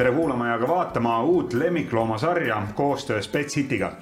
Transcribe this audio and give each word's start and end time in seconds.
tere 0.00 0.12
kuulama 0.16 0.46
ja 0.48 0.58
ka 0.58 0.68
vaatama 0.68 1.22
uut 1.22 1.52
lemmikloomasarja 1.52 2.62
koostöös 2.74 3.28
Pet 3.28 3.46
Cityga. 3.46 3.92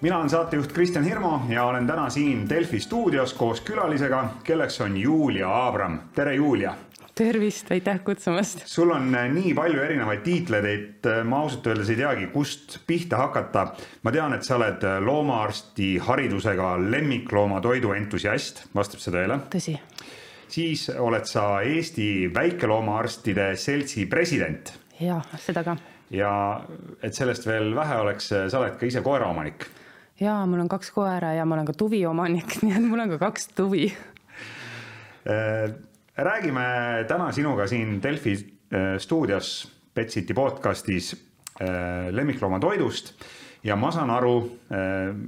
mina 0.00 0.18
olen 0.18 0.30
saatejuht 0.30 0.72
Kristjan 0.72 1.04
Hirmu 1.04 1.40
ja 1.48 1.64
olen 1.64 1.86
täna 1.86 2.10
siin 2.10 2.48
Delfi 2.48 2.80
stuudios 2.80 3.34
koos 3.34 3.60
külalisega, 3.60 4.28
kelleks 4.44 4.80
on 4.80 4.96
Julia 4.96 5.66
Abram. 5.66 5.98
tere, 6.14 6.34
Julia 6.34 6.74
tervist, 7.14 7.70
aitäh 7.70 8.00
kutsumast. 8.04 8.62
sul 8.66 8.90
on 8.90 9.14
äh, 9.14 9.32
nii 9.32 9.54
palju 9.54 9.82
erinevaid 9.82 10.22
tiitleid, 10.22 10.64
et 10.64 11.06
äh, 11.06 11.24
ma 11.24 11.40
ausalt 11.42 11.66
öeldes 11.66 11.90
ei 11.90 11.96
teagi, 11.96 12.26
kust 12.26 12.78
pihta 12.86 13.16
hakata. 13.16 13.66
ma 14.02 14.12
tean, 14.12 14.34
et 14.34 14.42
sa 14.42 14.56
oled 14.56 14.84
äh, 14.84 15.02
loomaarsti 15.02 15.96
haridusega 15.98 16.76
lemmikloomatoidu 16.90 17.92
entusiast, 17.98 18.68
vastab 18.74 19.02
see 19.02 19.10
tõele? 19.10 19.42
tõsi. 19.50 19.80
siis 20.48 20.90
oled 20.98 21.26
sa 21.26 21.62
Eesti 21.62 22.30
Väikeloomaarstide 22.34 23.56
Seltsi 23.56 24.06
president. 24.06 24.78
Ja, 25.00 25.20
seda 25.38 25.64
ka. 25.66 25.76
ja 26.10 26.32
et 27.02 27.14
sellest 27.14 27.46
veel 27.46 27.74
vähe 27.76 28.00
oleks, 28.02 28.32
sa 28.32 28.60
oled 28.60 28.78
ka 28.80 28.86
ise 28.86 29.02
koeraomanik. 29.04 29.66
ja 30.20 30.40
mul 30.46 30.64
on 30.64 30.68
kaks 30.68 30.90
koera 30.94 31.32
ja 31.36 31.44
ma 31.44 31.58
olen 31.58 31.68
ka 31.68 31.76
tuviomanik, 31.78 32.58
nii 32.62 32.76
et 32.76 32.86
mul 32.86 33.06
on 33.06 33.16
ka 33.16 33.22
kaks 33.28 33.50
tuvi 33.56 33.88
räägime 36.18 36.68
täna 37.08 37.32
sinuga 37.32 37.66
siin 37.66 37.98
Delfi 38.02 38.36
äh, 38.38 38.94
stuudios 38.98 39.66
Petsiti 39.94 40.34
podcastis 40.34 41.16
lemmikloomatoidust 42.10 43.14
ja 43.64 43.76
ma 43.76 43.90
saan 43.90 44.10
aru, 44.10 44.34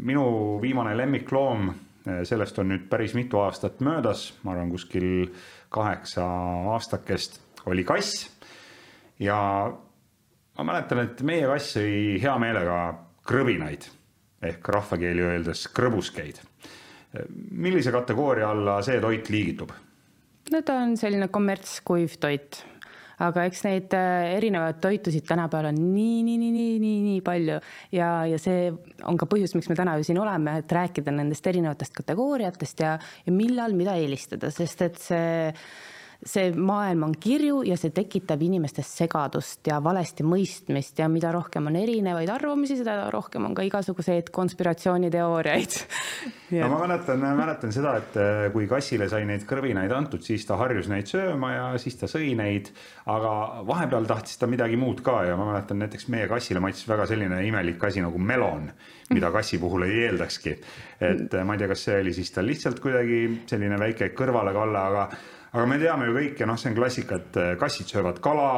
minu 0.06 0.58
viimane 0.62 0.94
lemmikloom, 0.96 1.70
sellest 2.24 2.58
on 2.62 2.70
nüüd 2.72 2.86
päris 2.90 3.14
mitu 3.18 3.40
aastat 3.42 3.80
möödas, 3.84 4.30
ma 4.44 4.54
arvan, 4.54 4.70
kuskil 4.72 5.32
kaheksa 5.68 6.24
aastakest 6.74 7.40
oli 7.66 7.84
kass. 7.84 8.29
Ja 9.20 9.38
ma 10.58 10.66
mäletan, 10.66 11.04
et 11.04 11.22
meie 11.26 11.46
kass 11.50 11.76
sõi 11.76 12.18
hea 12.22 12.36
meelega 12.40 12.80
krõbinaid 13.28 13.86
ehk 14.40 14.72
rahvakeeli 14.72 15.26
öeldes 15.26 15.66
krõbuskeid. 15.76 16.40
millise 17.50 17.92
kategooria 17.92 18.50
alla 18.50 18.80
see 18.86 19.00
toit 19.02 19.28
liigitub? 19.30 19.72
no 20.52 20.60
ta 20.66 20.80
on 20.84 20.96
selline 20.96 21.28
kommertskuiv 21.32 22.16
toit, 22.22 22.62
aga 23.20 23.44
eks 23.50 23.64
neid 23.66 23.94
äh, 23.98 24.36
erinevaid 24.38 24.80
toitusid 24.80 25.26
tänapäeval 25.28 25.70
on 25.72 25.80
nii, 25.94 26.22
nii, 26.24 26.38
nii, 26.38 26.52
nii, 26.54 26.78
nii, 26.80 27.02
nii 27.08 27.20
palju 27.26 27.58
ja, 27.92 28.10
ja 28.30 28.40
see 28.40 28.70
on 29.04 29.20
ka 29.20 29.28
põhjus, 29.30 29.54
miks 29.58 29.68
me 29.68 29.76
täna 29.78 29.98
ju 29.98 30.08
siin 30.08 30.22
oleme, 30.22 30.56
et 30.62 30.72
rääkida 30.72 31.12
nendest 31.14 31.46
erinevatest 31.46 31.94
kategooriatest 32.00 32.84
ja, 32.86 32.96
ja 33.26 33.34
millal 33.34 33.76
mida 33.76 33.98
eelistada, 34.00 34.52
sest 34.54 34.86
et 34.88 35.00
see 35.02 35.30
see 36.26 36.50
maailm 36.52 37.06
on 37.06 37.14
kirju 37.20 37.62
ja 37.64 37.76
see 37.80 37.94
tekitab 37.96 38.42
inimestes 38.44 38.90
segadust 39.00 39.66
ja 39.70 39.78
valesti 39.82 40.24
mõistmist 40.26 40.98
ja 41.00 41.08
mida 41.08 41.32
rohkem 41.32 41.70
on 41.70 41.78
erinevaid 41.80 42.28
arvamusi, 42.32 42.76
seda 42.76 43.06
rohkem 43.12 43.46
on 43.48 43.54
ka 43.56 43.64
igasuguseid 43.64 44.28
konspiratsiooniteooriaid 44.34 45.78
no 46.60 46.68
ma 46.74 46.82
mäletan, 46.82 47.24
mäletan 47.38 47.72
seda, 47.72 47.94
et 48.02 48.20
äh, 48.20 48.42
kui 48.52 48.68
kassile 48.70 49.08
sai 49.08 49.24
neid 49.28 49.46
kõrvinaid 49.48 49.94
antud, 49.96 50.22
siis 50.24 50.44
ta 50.48 50.58
harjus 50.60 50.90
neid 50.92 51.08
sööma 51.08 51.54
ja 51.54 51.66
siis 51.80 51.96
ta 52.00 52.10
sõi 52.10 52.34
neid. 52.36 52.68
aga 53.10 53.64
vahepeal 53.66 54.06
tahtis 54.06 54.36
ta 54.38 54.46
midagi 54.50 54.76
muud 54.76 55.00
ka 55.06 55.22
ja 55.24 55.40
ma 55.40 55.48
mäletan 55.54 55.80
näiteks 55.80 56.08
meie 56.12 56.28
kassile 56.28 56.60
maitses 56.60 56.88
väga 56.88 57.08
selline 57.08 57.40
imelik 57.46 57.82
asi 57.84 58.04
nagu 58.04 58.18
melon, 58.18 58.68
mida 59.10 59.32
kassi 59.32 59.58
puhul 59.58 59.88
ei 59.88 60.04
eeldakski. 60.04 60.56
et 61.00 61.34
äh, 61.34 61.44
ma 61.44 61.56
ei 61.56 61.64
tea, 61.64 61.72
kas 61.72 61.88
see 61.88 62.00
oli 62.04 62.14
siis 62.14 62.36
tal 62.36 62.50
lihtsalt 62.50 62.80
kuidagi 62.84 63.20
selline 63.48 63.80
väike 63.80 64.12
kõrvalekalle, 64.12 64.88
aga 64.92 65.08
aga 65.52 65.66
me 65.66 65.78
teame 65.80 66.06
ju 66.06 66.14
kõike, 66.14 66.46
noh, 66.46 66.58
see 66.60 66.70
on 66.70 66.76
klassika, 66.76 67.18
et 67.18 67.38
äh, 67.40 67.50
kassid 67.58 67.90
söövad 67.90 68.20
kala, 68.22 68.50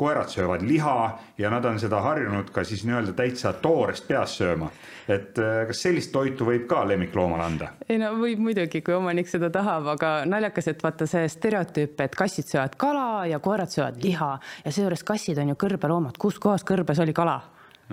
koerad 0.00 0.30
söövad 0.32 0.64
liha 0.64 0.96
ja 1.38 1.50
nad 1.52 1.64
on 1.68 1.80
seda 1.80 2.00
harjunud 2.04 2.52
ka 2.54 2.64
siis 2.64 2.84
nii-öelda 2.88 3.12
täitsa 3.18 3.52
toorest 3.62 4.08
peast 4.08 4.40
sööma. 4.40 4.70
et 5.08 5.38
äh, 5.38 5.66
kas 5.68 5.82
sellist 5.82 6.12
toitu 6.12 6.48
võib 6.48 6.66
ka 6.70 6.84
lemmikloomale 6.88 7.44
anda? 7.44 7.68
ei 7.88 7.98
no 8.00 8.14
võib 8.16 8.40
muidugi, 8.48 8.82
kui 8.82 8.96
omanik 8.96 9.28
seda 9.28 9.50
tahab, 9.50 9.86
aga 9.96 10.14
naljakas, 10.28 10.72
et 10.72 10.82
vaata 10.82 11.06
see 11.06 11.28
stereotüüp, 11.28 12.00
et 12.00 12.16
kassid 12.16 12.48
söövad 12.48 12.76
kala 12.80 13.26
ja 13.26 13.38
koerad 13.38 13.72
söövad 13.72 14.02
liha 14.04 14.32
ja 14.64 14.72
seejuures 14.72 15.04
kassid 15.04 15.38
on 15.38 15.54
ju 15.54 15.60
kõrbeloomad, 15.60 16.16
kus 16.18 16.40
kohas 16.40 16.64
kõrbes 16.64 17.00
oli 17.04 17.16
kala 17.16 17.40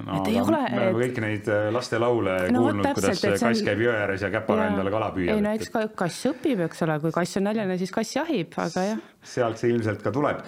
no, 0.03 0.17
et 0.19 0.29
ei 0.31 0.39
ole. 0.41 0.61
me 0.71 0.79
oleme 0.79 0.89
et... 0.89 0.97
kõiki 0.99 1.23
neid 1.23 1.49
äh, 1.51 1.67
lastelaule 1.73 2.35
no, 2.53 2.63
kuulnud, 2.65 2.87
kuidas 2.97 3.21
kass 3.23 3.45
on... 3.47 3.59
käib 3.69 3.83
jõe 3.85 3.93
ääres 3.95 4.25
ja 4.25 4.31
käpaga 4.33 4.65
ja... 4.65 4.73
endale 4.73 4.93
kala 4.93 5.11
püüab. 5.15 5.37
ei 5.37 5.45
no 5.45 5.53
eks 5.55 5.71
ka 5.73 5.85
kass 6.03 6.29
õpib, 6.31 6.65
eks 6.67 6.83
ole, 6.85 6.97
kui 7.03 7.15
kass 7.15 7.39
on 7.39 7.47
näljane, 7.49 7.77
siis 7.81 7.93
kass 7.95 8.17
jahib, 8.17 8.57
aga 8.65 8.87
jah. 8.89 9.05
sealt 9.35 9.61
see 9.61 9.71
ilmselt 9.73 10.03
ka 10.03 10.13
tuleb. 10.15 10.41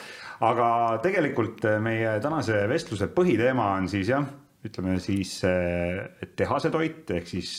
aga 0.47 0.69
tegelikult 1.05 1.67
äh, 1.69 1.79
meie 1.83 2.17
tänase 2.23 2.65
vestluse 2.71 3.09
põhiteema 3.15 3.71
on 3.77 3.89
siis 3.91 4.11
jah, 4.11 4.27
ütleme 4.67 4.97
siis 5.03 5.37
äh, 5.47 6.27
tehase 6.35 6.73
toit 6.73 7.15
ehk 7.15 7.29
siis 7.29 7.51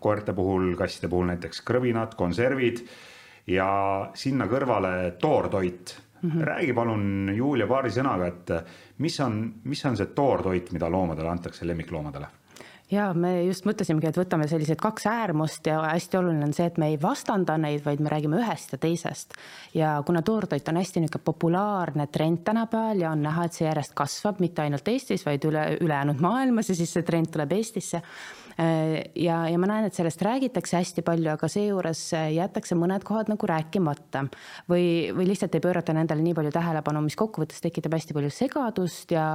koerte 0.00 0.36
puhul, 0.36 0.72
kasside 0.78 1.12
puhul 1.12 1.28
näiteks 1.34 1.60
krõbinad, 1.66 2.16
konservid 2.16 2.86
ja 3.50 3.68
sinna 4.16 4.46
kõrvale 4.48 5.12
toortoit 5.20 5.96
mm. 6.22 6.30
-hmm. 6.30 6.44
räägi 6.44 6.72
palun, 6.72 7.32
Julia, 7.36 7.66
paari 7.66 7.90
sõnaga, 7.90 8.26
et 8.26 8.50
mis 8.98 9.20
on, 9.20 9.54
mis 9.64 9.84
on 9.86 9.96
see 9.96 10.06
toortoit, 10.06 10.72
mida 10.72 10.90
loomadele 10.90 11.28
antakse, 11.28 11.66
lemmikloomadele? 11.66 12.26
ja 12.92 13.06
me 13.16 13.30
just 13.46 13.64
mõtlesimegi, 13.64 14.10
et 14.10 14.18
võtame 14.20 14.46
sellised 14.50 14.76
kaks 14.80 15.06
äärmust 15.08 15.66
ja 15.66 15.78
hästi 15.86 16.18
oluline 16.18 16.44
on 16.44 16.52
see, 16.52 16.66
et 16.68 16.78
me 16.80 16.90
ei 16.92 16.98
vastanda 17.00 17.56
neid, 17.60 17.80
vaid 17.86 18.02
me 18.04 18.12
räägime 18.12 18.40
ühest 18.42 18.74
ja 18.74 18.78
teisest. 18.78 19.34
ja 19.74 20.02
kuna 20.06 20.22
toortoit 20.22 20.68
on 20.68 20.76
hästi 20.76 21.00
niisugune 21.00 21.24
populaarne 21.24 22.06
trend 22.12 22.42
tänapäeval 22.44 23.00
ja 23.00 23.10
on 23.10 23.22
näha, 23.22 23.44
et 23.44 23.56
see 23.56 23.66
järjest 23.66 23.94
kasvab, 23.94 24.40
mitte 24.40 24.62
ainult 24.62 24.88
Eestis, 24.88 25.26
vaid 25.26 25.44
üle, 25.48 25.64
ülejäänud 25.80 26.20
maailmas 26.20 26.68
ja 26.68 26.74
siis 26.74 26.92
see 26.92 27.02
trend 27.02 27.32
tuleb 27.32 27.52
Eestisse 27.52 28.02
ja, 28.58 29.36
ja 29.48 29.58
ma 29.60 29.68
näen, 29.70 29.88
et 29.88 29.96
sellest 29.96 30.22
räägitakse 30.24 30.76
hästi 30.78 31.04
palju, 31.06 31.30
aga 31.34 31.48
seejuures 31.50 32.02
äh, 32.18 32.28
jäetakse 32.36 32.76
mõned 32.78 33.04
kohad 33.06 33.30
nagu 33.32 33.48
rääkimata. 33.48 34.24
või, 34.70 35.12
või 35.16 35.28
lihtsalt 35.30 35.54
ei 35.56 35.64
pöörata 35.64 35.94
nendele 35.96 36.22
nii 36.22 36.36
palju 36.36 36.52
tähelepanu, 36.54 37.02
mis 37.04 37.16
kokkuvõttes 37.18 37.62
tekitab 37.64 37.96
hästi 37.96 38.16
palju 38.16 38.30
segadust 38.30 39.12
ja, 39.14 39.26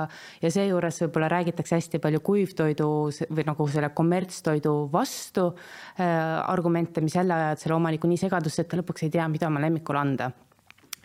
ja 0.41 0.51
seejuures 0.53 1.01
võib-olla 1.05 1.31
räägitakse 1.33 1.77
hästi 1.77 2.01
palju 2.03 2.23
kuivtoidu 2.25 2.89
või 3.29 3.47
nagu 3.47 3.69
selle 3.71 3.91
kommertstoidu 3.95 4.75
vastu 4.93 5.49
äh, 5.51 6.09
argumente, 6.47 7.01
mis 7.01 7.15
jälle 7.15 7.33
ajavad 7.33 7.63
selle 7.63 7.79
omaniku 7.79 8.09
nii 8.09 8.25
segadusse, 8.27 8.63
et 8.63 8.71
ta 8.71 8.81
lõpuks 8.81 9.07
ei 9.07 9.13
tea, 9.13 9.27
mida 9.31 9.49
oma 9.51 9.63
lemmikule 9.63 10.03
anda 10.03 10.31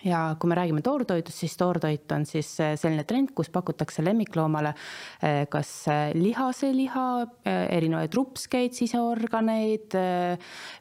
ja 0.04 0.20
kui 0.40 0.50
me 0.50 0.56
räägime 0.58 0.82
toortoidust, 0.84 1.38
siis 1.44 1.56
toortoit 1.58 2.12
on 2.14 2.26
siis 2.26 2.50
äh, 2.60 2.74
selline 2.80 3.04
trend, 3.08 3.32
kus 3.36 3.50
pakutakse 3.54 4.04
lemmikloomale 4.04 4.72
äh, 4.72 5.42
kas 5.52 5.70
äh, 5.90 6.10
lihaseliha, 6.18 7.06
erinevaid 7.44 8.14
rupskeid, 8.16 8.74
siseorganeid, 8.76 9.94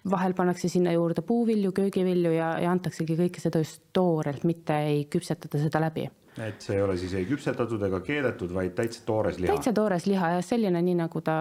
vahel 0.09 0.33
pannakse 0.37 0.69
sinna 0.71 0.93
juurde 0.95 1.23
puuvilju, 1.25 1.71
köögivilju 1.75 2.33
ja, 2.35 2.53
ja 2.61 2.71
antaksegi 2.73 3.17
kõike 3.19 3.43
seda 3.43 3.61
just 3.63 3.83
toorelt, 3.93 4.45
mitte 4.47 4.77
ei 4.87 5.05
küpsetata 5.11 5.61
seda 5.61 5.81
läbi 5.83 6.07
et 6.39 6.63
see 6.63 6.77
ei 6.77 6.83
ole 6.85 6.95
siis 6.99 7.11
ei 7.19 7.25
küpsetatud 7.27 7.81
ega 7.89 7.99
keedetud, 8.05 8.53
vaid 8.55 8.71
täitsa 8.77 9.03
toores 9.05 9.39
liha? 9.41 9.51
täitsa 9.51 9.73
toores 9.75 10.07
liha 10.07 10.37
ja 10.37 10.45
selline, 10.45 10.79
nii 10.85 10.95
nagu 11.03 11.21
ta 11.25 11.35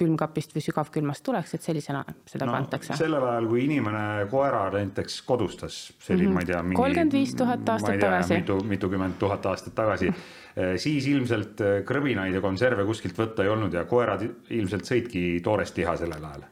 külmkapist 0.00 0.54
või 0.56 0.64
sügavkülmast 0.64 1.24
tuleks, 1.26 1.54
et 1.56 1.66
sellisena 1.66 2.02
seda 2.28 2.48
no, 2.48 2.56
kantakse. 2.56 2.98
sellel 2.98 3.26
ajal, 3.28 3.48
kui 3.50 3.64
inimene 3.66 4.04
koera 4.32 4.66
näiteks 4.74 5.20
kodustas, 5.28 5.80
see 5.98 6.16
oli 6.16 6.26
mm, 6.26 6.28
-hmm. 6.28 6.34
ma 6.34 6.44
ei 6.44 6.50
tea. 6.50 6.62
kolmkümmend 6.82 7.18
viis 7.18 7.34
tuhat 7.38 7.74
aastat 7.76 8.00
tagasi. 8.00 8.38
mitu, 8.42 8.60
mitukümmend 8.74 9.18
tuhat 9.18 9.50
aastat 9.52 9.74
tagasi 9.74 10.12
eh, 10.12 10.76
siis 10.76 11.10
ilmselt 11.10 11.60
eh, 11.60 11.82
krõbinaid 11.88 12.34
ja 12.34 12.40
konserve 12.44 12.86
kuskilt 12.88 13.18
võtta 13.18 13.44
ei 13.44 13.52
olnud 13.52 13.74
ja 13.74 13.84
koerad 13.84 14.24
ilmselt 14.50 14.88
sõidki 14.88 15.42
toorest 15.44 15.76
liha 15.76 15.96
sellel 16.00 16.24
ajal 16.32 16.48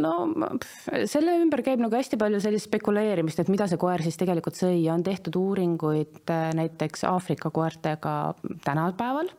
no 0.00 0.12
selle 1.10 1.34
ümber 1.42 1.62
käib 1.66 1.82
nagu 1.82 1.96
hästi 1.96 2.18
palju 2.20 2.40
sellist 2.42 2.68
spekuleerimist, 2.70 3.42
et 3.42 3.50
mida 3.52 3.66
see 3.70 3.80
koer 3.80 4.02
siis 4.04 4.18
tegelikult 4.20 4.58
sõi 4.58 4.82
ja 4.84 4.94
on 4.94 5.04
tehtud 5.06 5.36
uuringuid 5.40 6.22
äh, 6.32 6.50
näiteks 6.58 7.06
Aafrika 7.10 7.52
koertega 7.54 8.16
tänapäeval 8.64 9.30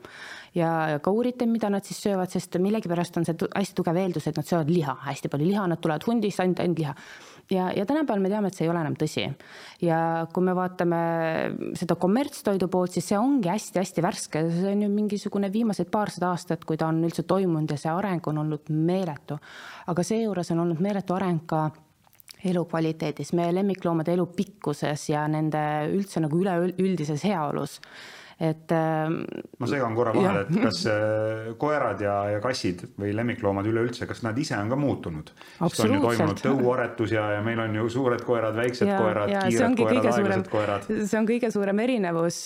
ja 0.55 0.99
ka 1.03 1.11
uuriti, 1.11 1.47
mida 1.49 1.69
nad 1.73 1.85
siis 1.85 2.01
söövad, 2.03 2.31
sest 2.33 2.59
millegipärast 2.61 3.17
on 3.17 3.25
see 3.25 3.49
hästi 3.55 3.77
tugev 3.77 3.97
eeldus, 3.97 4.27
et 4.29 4.37
nad 4.37 4.47
söövad 4.47 4.69
liha, 4.69 4.97
hästi 5.07 5.31
palju 5.33 5.47
liha, 5.49 5.67
nad 5.67 5.81
tulevad 5.81 6.05
hundist 6.07 6.43
ainult, 6.43 6.61
ainult 6.63 6.83
liha 6.83 6.95
ja, 7.51 7.71
ja 7.75 7.85
tänapäeval 7.85 8.21
me 8.21 8.29
teame, 8.29 8.47
et 8.47 8.57
see 8.57 8.65
ei 8.67 8.71
ole 8.71 8.81
enam 8.83 8.95
tõsi. 8.99 9.25
ja 9.83 9.99
kui 10.33 10.45
me 10.45 10.55
vaatame 10.55 10.99
seda 11.79 11.97
kommertstoidu 11.99 12.69
poolt, 12.71 12.95
siis 12.95 13.09
see 13.11 13.19
ongi 13.19 13.51
hästi-hästi 13.51 14.05
värske, 14.05 14.43
see 14.53 14.71
on 14.71 14.85
ju 14.85 14.89
mingisugune 14.93 15.51
viimased 15.53 15.91
paarsada 15.93 16.31
aastat, 16.31 16.65
kui 16.65 16.79
ta 16.79 16.89
on 16.91 17.03
üldse 17.03 17.25
toimunud 17.27 17.71
ja 17.71 17.79
see 17.79 17.93
areng 17.93 18.27
on 18.31 18.43
olnud 18.45 18.69
meeletu. 18.69 19.39
aga 19.87 20.03
seejuures 20.03 20.51
on 20.51 20.65
olnud 20.65 20.81
meeletu 20.83 21.17
areng 21.17 21.45
ka 21.45 21.69
elukvaliteedis, 22.43 23.31
meie 23.33 23.53
lemmikloomade 23.55 24.13
elu 24.13 24.25
pikkuses 24.35 25.09
ja 25.09 25.27
nende 25.31 25.61
üldse 25.93 26.19
nagu 26.23 26.39
üleüldises 26.39 27.23
heaolus 27.23 27.79
et. 28.39 28.73
ma 28.73 29.69
segan 29.69 29.95
korra 29.97 30.13
vahele, 30.15 30.45
et 30.47 30.61
kas 30.63 30.83
koerad 31.59 32.01
ja, 32.03 32.15
ja 32.35 32.41
kassid 32.43 32.85
või 32.99 33.13
lemmikloomad 33.17 33.67
üleüldse, 33.69 34.07
kas 34.09 34.23
nad 34.25 34.37
ise 34.39 34.57
on 34.57 34.71
ka 34.71 34.79
muutunud? 34.79 35.31
sest 35.59 35.83
on 35.85 35.95
ju 35.95 36.01
toimunud 36.03 36.43
tõuaretus 36.43 37.13
ja, 37.15 37.25
ja 37.37 37.43
meil 37.45 37.61
on 37.63 37.75
ju 37.77 37.89
suured 37.97 38.23
koerad, 38.25 38.55
väiksed 38.57 38.89
ja, 38.89 38.99
koerad, 39.01 39.33
kiired 39.33 39.77
koerad, 39.79 40.09
aeglased 40.13 40.51
koerad. 40.51 40.87
see 40.89 41.19
on 41.19 41.29
kõige 41.29 41.51
suurem 41.53 41.83
erinevus 41.85 42.43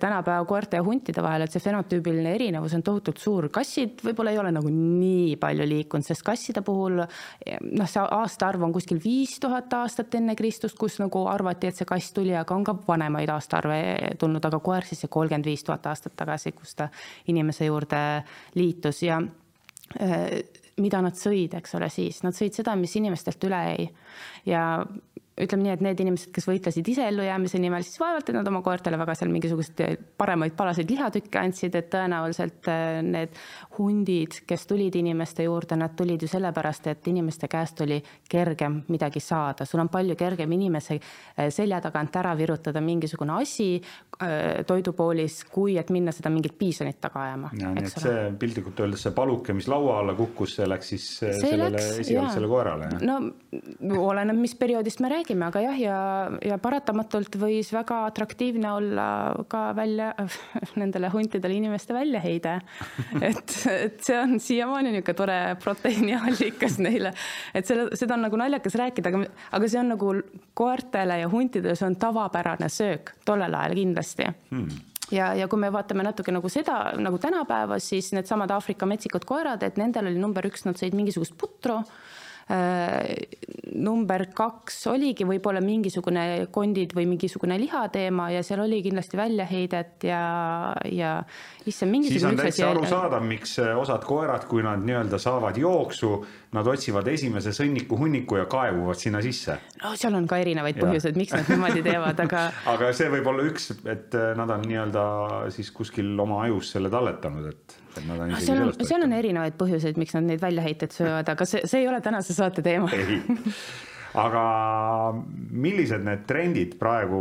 tänapäeva 0.00 0.46
koerte 0.48 0.80
ja 0.80 0.86
huntide 0.86 1.24
vahel, 1.24 1.46
et 1.46 1.54
see 1.54 1.62
fenotüübiline 1.62 2.34
erinevus 2.34 2.76
on 2.78 2.84
tohutult 2.86 3.20
suur. 3.22 3.48
kassid 3.52 4.02
võib-olla 4.04 4.34
ei 4.34 4.40
ole 4.42 4.52
nagu 4.54 4.72
nii 4.72 5.36
palju 5.40 5.68
liikunud, 5.68 6.06
sest 6.06 6.24
kasside 6.26 6.62
puhul 6.66 7.00
noh, 7.02 7.88
see 7.88 8.04
aastaarv 8.04 8.64
on 8.66 8.74
kuskil 8.74 9.00
viis 9.02 9.38
tuhat 9.42 9.72
aastat 9.78 10.14
enne 10.18 10.36
Kristust, 10.38 10.78
kus 10.78 10.98
nagu 11.02 11.24
arvati, 11.30 11.70
et 11.70 11.78
see 11.78 11.88
kass 11.88 12.12
tuli, 12.16 12.34
aga 12.36 12.56
on 12.56 12.66
ka 12.66 12.76
vanemaid 12.86 13.30
aastaarve 13.32 13.78
tulnud, 14.20 14.44
aga 14.44 14.60
koer 14.64 14.86
siis 14.88 15.04
see 15.04 15.12
kolmkümmend 15.18 15.50
viis 15.50 15.66
tuhat 15.66 15.86
aastat 15.90 16.16
tagasi, 16.18 16.54
kus 16.56 16.78
ta 16.78 16.88
inimese 17.28 17.68
juurde 17.68 18.00
liitus. 18.58 19.02
Ja 19.04 19.20
äh, 19.98 20.26
mida 20.78 21.02
nad 21.04 21.18
sõid, 21.18 21.56
eks 21.58 21.76
ole, 21.78 21.90
siis? 21.92 22.22
Nad 22.26 22.36
sõid 22.38 22.56
seda, 22.56 22.76
mis 22.78 22.94
inimestelt 22.98 23.44
üle 23.48 23.60
jäi. 23.70 23.88
Ja 24.48 24.64
ütleme 25.44 25.66
nii, 25.66 25.74
et 25.76 25.82
need 25.84 26.00
inimesed, 26.02 26.30
kes 26.34 26.48
võitlesid 26.48 26.88
ise 26.92 27.06
ellujäämise 27.08 27.60
nimel, 27.62 27.84
siis 27.86 28.00
vaevalt, 28.02 28.28
et 28.28 28.36
nad 28.36 28.48
oma 28.50 28.62
koertele 28.66 28.98
väga 29.00 29.14
seal 29.18 29.30
mingisuguseid 29.32 30.02
paremaid 30.18 30.56
palaseid 30.58 30.90
lihatükke 30.90 31.40
andsid, 31.40 31.76
et 31.78 31.90
tõenäoliselt 31.92 32.68
äh, 32.72 32.98
need 33.06 33.38
hundid, 33.78 34.40
kes 34.48 34.66
tulid 34.70 34.98
inimeste 34.98 35.46
juurde, 35.46 35.78
nad 35.78 35.94
tulid 35.98 36.22
ju 36.22 36.30
sellepärast, 36.30 36.90
et 36.92 37.10
inimeste 37.12 37.48
käest 37.50 37.80
oli 37.86 38.00
kergem 38.28 38.82
midagi 38.88 39.22
saada. 39.22 39.66
sul 39.68 39.80
on 39.84 39.88
palju 39.92 40.16
kergem 40.18 40.52
inimese 40.58 40.98
äh, 40.98 41.48
selja 41.54 41.80
tagant 41.84 42.16
ära 42.16 42.34
virutada 42.38 42.80
mingisugune 42.84 43.38
asi 43.38 43.70
toidupoolis, 44.66 45.44
kui 45.52 45.76
et 45.78 45.90
minna 45.94 46.10
seda 46.10 46.30
mingit 46.32 46.56
piisonit 46.58 46.96
taga 47.00 47.22
ajama. 47.28 47.50
ja 47.54 47.70
nii, 47.70 47.84
et 47.86 48.02
see 48.02 48.24
piltlikult 48.40 48.80
öeldes 48.82 49.04
see 49.06 49.14
paluke, 49.14 49.54
mis 49.54 49.68
laua 49.70 50.00
alla 50.00 50.14
kukkus, 50.18 50.56
see 50.58 50.66
läks 50.66 50.90
siis 50.94 51.06
see 51.20 51.34
sellele 51.38 51.82
esialgsele 52.02 52.50
koerale? 52.50 52.90
no 53.06 53.20
oleneb, 54.08 54.40
mis 54.40 54.56
perioodist 54.58 55.02
me 55.04 55.12
räägime 55.12 55.27
räägime, 55.28 55.46
aga 55.46 55.60
jah, 55.60 55.78
ja, 55.80 55.96
ja 56.42 56.58
paratamatult 56.58 57.36
võis 57.36 57.70
väga 57.72 58.06
atraktiivne 58.08 58.70
olla 58.72 59.34
ka 59.48 59.74
välja 59.76 60.12
nendele 60.80 61.10
huntidele 61.12 61.54
inimeste 61.54 61.94
väljaheide. 61.94 62.60
et, 63.28 63.54
et 63.68 64.00
see 64.00 64.18
on 64.18 64.38
siiamaani 64.40 64.92
niisugune 64.92 65.16
tore 65.18 65.38
proteiiniallikas 65.62 66.78
neile, 66.80 67.12
et 67.54 67.66
selle, 67.66 67.90
seda 67.96 68.16
on 68.16 68.26
nagu 68.26 68.36
naljakas 68.40 68.76
rääkida, 68.78 69.12
aga, 69.12 69.24
aga 69.52 69.68
see 69.68 69.80
on 69.80 69.92
nagu 69.94 70.12
koertele 70.54 71.20
ja 71.22 71.28
huntidele, 71.28 71.76
see 71.76 71.88
on 71.88 71.96
tavapärane 71.96 72.68
söök 72.68 73.16
tollel 73.24 73.54
ajal 73.54 73.76
kindlasti. 73.78 74.28
Hmm. 74.50 74.68
Ja, 75.10 75.32
ja 75.34 75.46
kui 75.48 75.60
me 75.60 75.70
vaatame 75.72 76.04
natuke 76.04 76.32
nagu 76.32 76.50
seda 76.52 76.92
nagu 77.00 77.16
tänapäeva, 77.20 77.78
siis 77.80 78.12
needsamad 78.12 78.50
Aafrika 78.52 78.86
metsikud 78.88 79.24
koerad, 79.28 79.64
et 79.64 79.80
nendel 79.80 80.10
oli 80.10 80.20
number 80.20 80.44
üks, 80.48 80.66
nad 80.68 80.76
sõid 80.76 80.96
mingisugust 80.96 81.36
putru. 81.40 81.80
Äh, 81.80 82.07
number 83.78 84.24
kaks 84.34 84.78
oligi 84.90 85.26
võib-olla 85.28 85.60
mingisugune 85.64 86.48
kondid 86.54 86.94
või 86.96 87.06
mingisugune 87.10 87.58
lihateema 87.60 88.30
ja 88.32 88.42
seal 88.46 88.62
oli 88.64 88.80
kindlasti 88.84 89.18
väljaheidet 89.20 90.06
ja, 90.08 90.22
ja 90.88 91.12
issand, 91.68 91.92
mingisugune. 91.92 92.18
siis 92.18 92.26
on 92.30 92.40
täitsa 92.40 92.70
arusaadav, 92.70 93.24
miks 93.28 93.58
äh, 93.62 93.72
osad 93.78 94.04
koerad, 94.08 94.46
kui 94.50 94.64
nad 94.64 94.82
nii-öelda 94.84 95.20
saavad 95.22 95.58
jooksu, 95.60 96.12
nad 96.56 96.70
otsivad 96.72 97.08
esimese 97.12 97.52
sõnniku 97.56 97.98
hunniku 98.00 98.40
ja 98.40 98.46
kaevuvad 98.50 99.00
sinna 99.00 99.22
sisse. 99.24 99.58
no 99.82 99.94
seal 99.98 100.16
on 100.18 100.28
ka 100.30 100.40
erinevaid 100.42 100.80
põhjuseid, 100.80 101.18
miks 101.20 101.36
nad 101.36 101.50
niimoodi 101.52 101.84
teevad, 101.84 102.24
aga 102.24 102.46
aga 102.74 102.92
see 102.96 103.10
võib 103.12 103.28
olla 103.32 103.44
üks, 103.50 103.72
et 103.84 104.16
äh, 104.16 104.32
nad 104.38 104.56
on 104.56 104.64
nii-öelda 104.68 105.04
siis 105.54 105.70
kuskil 105.74 106.14
oma 106.18 106.42
ajus 106.46 106.72
selle 106.76 106.92
talletanud, 106.92 107.52
et 107.52 107.78
on 107.96 108.30
isegi 108.32 108.46
seal 108.46 108.62
on, 108.66 108.72
seal 108.90 109.06
on 109.06 109.16
erinevaid 109.16 109.56
põhjuseid, 109.60 109.98
miks 110.00 110.16
nad 110.16 110.28
neid 110.28 110.42
väljaheiteid 110.42 110.94
söövad, 110.94 111.32
aga 111.34 111.48
see, 111.48 111.64
see 111.68 111.82
ei 111.82 111.88
ole 111.90 112.00
tänase 112.04 112.36
saate 112.36 112.64
teema. 112.66 112.90
aga 114.24 114.44
millised 115.50 116.04
need 116.04 116.24
trendid 116.28 116.78
praegu 116.80 117.20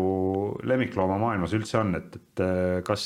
lemmikloomamaailmas 0.67 1.55
üldse 1.57 1.81
on, 1.81 1.97
et, 1.99 2.15
et 2.19 2.45
kas 2.87 3.03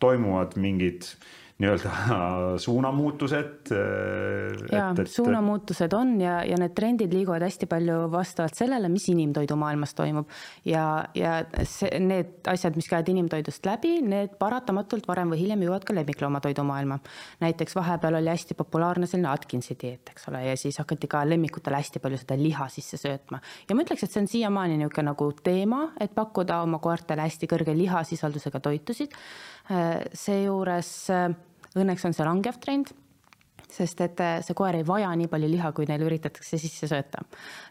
toimuvad 0.00 0.56
mingid 0.60 1.04
äh, 1.04 1.39
nii-öelda 1.60 1.90
suunamuutused. 2.64 3.70
Ja 4.72 4.90
et, 4.90 4.98
et... 4.98 5.10
suunamuutused 5.10 5.92
on 5.96 6.14
ja, 6.20 6.40
ja 6.46 6.56
need 6.60 6.72
trendid 6.76 7.12
liiguvad 7.14 7.44
hästi 7.44 7.68
palju 7.70 7.98
vastavalt 8.12 8.56
sellele, 8.56 8.88
mis 8.92 9.08
inimtoidumaailmas 9.12 9.94
toimub. 9.98 10.28
ja, 10.64 11.04
ja 11.14 11.34
see, 11.68 11.90
need 12.00 12.48
asjad, 12.50 12.76
mis 12.80 12.88
käivad 12.88 13.10
inimtoidust 13.12 13.66
läbi, 13.68 13.98
need 14.04 14.36
paratamatult 14.40 15.08
varem 15.08 15.34
või 15.34 15.42
hiljem 15.42 15.66
jõuavad 15.66 15.84
ka 15.88 15.96
lemmikloomatoidumaailma. 15.98 17.00
näiteks 17.44 17.76
vahepeal 17.76 18.20
oli 18.20 18.32
hästi 18.32 18.56
populaarne 18.56 19.08
selline 19.10 19.30
Atkinsi 19.30 19.76
dieet, 19.80 20.14
eks 20.14 20.28
ole, 20.32 20.42
ja 20.48 20.56
siis 20.60 20.80
hakati 20.80 21.10
ka 21.10 21.22
lemmikutele 21.28 21.80
hästi 21.80 22.00
palju 22.00 22.22
seda 22.24 22.38
liha 22.40 22.68
sisse 22.72 22.96
söötma. 23.00 23.42
ja 23.68 23.76
ma 23.76 23.84
ütleks, 23.84 24.04
et 24.04 24.16
see 24.16 24.24
on 24.24 24.32
siiamaani 24.32 24.80
niisugune 24.80 25.10
nagu 25.10 25.30
teema, 25.44 25.84
et 26.00 26.14
pakkuda 26.16 26.62
oma 26.64 26.80
koertele 26.82 27.28
hästi 27.28 27.48
kõrge 27.50 27.76
lihasisaldusega 27.76 28.60
toitusid. 28.64 29.14
Seejuures 30.16 30.88
Õnneks 31.78 32.04
on 32.08 32.16
see 32.16 32.26
langev 32.26 32.58
trend 32.62 32.90
sest 33.70 34.00
et 34.04 34.20
äh, 34.22 34.40
see 34.44 34.56
koer 34.58 34.78
ei 34.78 34.86
vaja 34.86 35.10
nii 35.18 35.28
palju 35.30 35.48
liha, 35.50 35.70
kui 35.76 35.86
neile 35.88 36.06
üritatakse 36.08 36.58
sisse 36.60 36.88
sööta. 36.90 37.22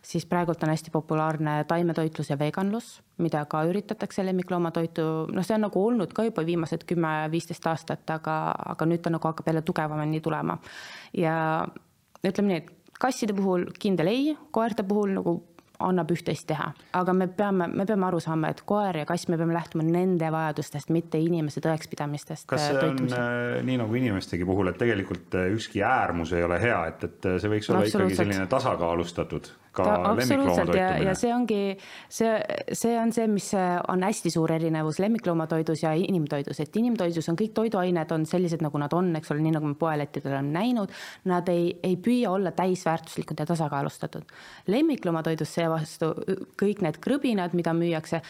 siis 0.05 0.25
praegult 0.29 0.63
on 0.63 0.71
hästi 0.71 0.93
populaarne 0.93 1.63
taimetoitlus 1.67 2.31
ja 2.31 2.39
veganlus, 2.39 2.99
mida 3.17 3.43
ka 3.51 3.63
üritatakse 3.67 4.23
lemmikloomatoitu, 4.25 5.05
noh, 5.33 5.45
see 5.45 5.57
on 5.57 5.65
nagu 5.67 5.83
olnud 5.91 6.13
ka 6.15 6.25
juba 6.27 6.45
viimased 6.47 6.85
kümme-viisteist 6.89 7.67
aastat, 7.71 8.05
aga, 8.15 8.39
aga 8.75 8.89
nüüd 8.89 9.03
ta 9.03 9.13
nagu 9.13 9.31
hakkab 9.31 9.51
jälle 9.51 9.63
tugevamini 9.65 10.21
tulema. 10.23 10.59
ja 11.13 11.35
ütleme 12.23 12.53
nii, 12.53 12.63
et 12.63 12.95
kasside 12.99 13.35
puhul 13.35 13.69
kindel 13.79 14.11
ei, 14.11 14.35
koerte 14.55 14.83
puhul 14.87 15.15
nagu 15.19 15.39
annab 15.79 16.11
üht-teist 16.11 16.47
teha, 16.49 16.69
aga 16.99 17.13
me 17.15 17.29
peame, 17.31 17.69
me 17.71 17.85
peame 17.87 18.07
aru 18.09 18.19
saama, 18.23 18.51
et 18.51 18.61
koer 18.67 19.01
ja 19.01 19.05
kass, 19.07 19.29
me 19.31 19.37
peame 19.39 19.55
lähtuma 19.55 19.85
nende 19.85 20.31
vajadustest, 20.33 20.91
mitte 20.95 21.21
inimese 21.21 21.63
tõekspidamistest. 21.63 22.47
kas 22.49 22.67
see 22.67 22.81
on 22.83 22.99
äh, 23.07 23.59
nii 23.65 23.79
nagu 23.79 23.99
inimestegi 23.99 24.47
puhul, 24.47 24.73
et 24.73 24.79
tegelikult 24.81 25.39
äh, 25.39 25.47
ükski 25.55 25.83
äärmus 25.85 26.33
ei 26.35 26.43
ole 26.43 26.59
hea, 26.61 26.81
et, 26.91 27.07
et 27.07 27.29
see 27.39 27.53
võiks 27.53 27.71
olla 27.71 27.85
no, 27.85 27.91
ikkagi 27.93 28.19
selline 28.19 28.47
tasakaalustatud? 28.51 29.51
Absoluutselt 29.87 30.73
ja, 30.75 30.89
ja 31.03 31.13
see 31.17 31.31
ongi, 31.33 31.61
see, 32.11 32.31
see 32.75 32.95
on 32.99 33.13
see, 33.15 33.27
mis 33.31 33.49
on 33.55 34.03
hästi 34.05 34.31
suur 34.33 34.51
erinevus 34.55 34.99
lemmikloomatoidus 35.03 35.83
ja 35.83 35.93
inimtoidus, 35.97 36.59
et 36.63 36.75
inimtoidus 36.81 37.29
on 37.31 37.39
kõik 37.39 37.55
toiduained 37.57 38.11
on 38.15 38.25
sellised, 38.29 38.63
nagu 38.65 38.81
nad 38.81 38.93
on, 38.97 39.11
eks 39.19 39.33
ole, 39.33 39.43
nii 39.45 39.55
nagu 39.57 39.71
me 39.71 39.77
poelettidel 39.79 40.35
oleme 40.35 40.53
näinud. 40.55 40.93
Nad 41.29 41.49
ei, 41.51 41.71
ei 41.83 41.97
püüa 42.01 42.31
olla 42.31 42.51
täisväärtuslikud 42.57 43.39
ja 43.39 43.47
tasakaalustatud. 43.49 44.27
lemmikloomatoidus 44.67 45.53
seevastu 45.59 46.13
kõik 46.59 46.83
need 46.85 47.01
krõbinad, 47.03 47.55
mida 47.57 47.73
müüakse, 47.73 48.21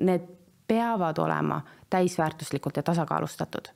need 0.00 0.28
peavad 0.68 1.18
olema 1.20 1.60
täisväärtuslikult 1.92 2.76
ja 2.76 2.82
tasakaalustatud 2.82 3.72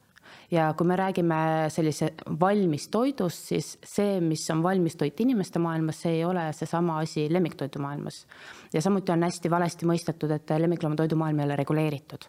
ja 0.50 0.72
kui 0.76 0.86
me 0.88 0.96
räägime 0.96 1.38
sellise 1.72 2.12
valmistoidust, 2.40 3.50
siis 3.52 3.70
see, 3.84 4.18
mis 4.24 4.46
on 4.50 4.62
valmistoit 4.62 5.20
inimeste 5.20 5.60
maailmas, 5.62 6.02
see 6.04 6.18
ei 6.18 6.24
ole 6.24 6.48
seesama 6.56 6.98
asi 7.02 7.26
lemmiktoidu 7.32 7.82
maailmas. 7.84 8.26
ja 8.72 8.82
samuti 8.82 9.12
on 9.12 9.22
hästi 9.22 9.50
valesti 9.50 9.86
mõistetud, 9.86 10.32
et 10.32 10.50
lemmikloomatoidu 10.58 11.16
maailm 11.16 11.40
ei 11.40 11.50
ole 11.50 11.56
reguleeritud. 11.56 12.28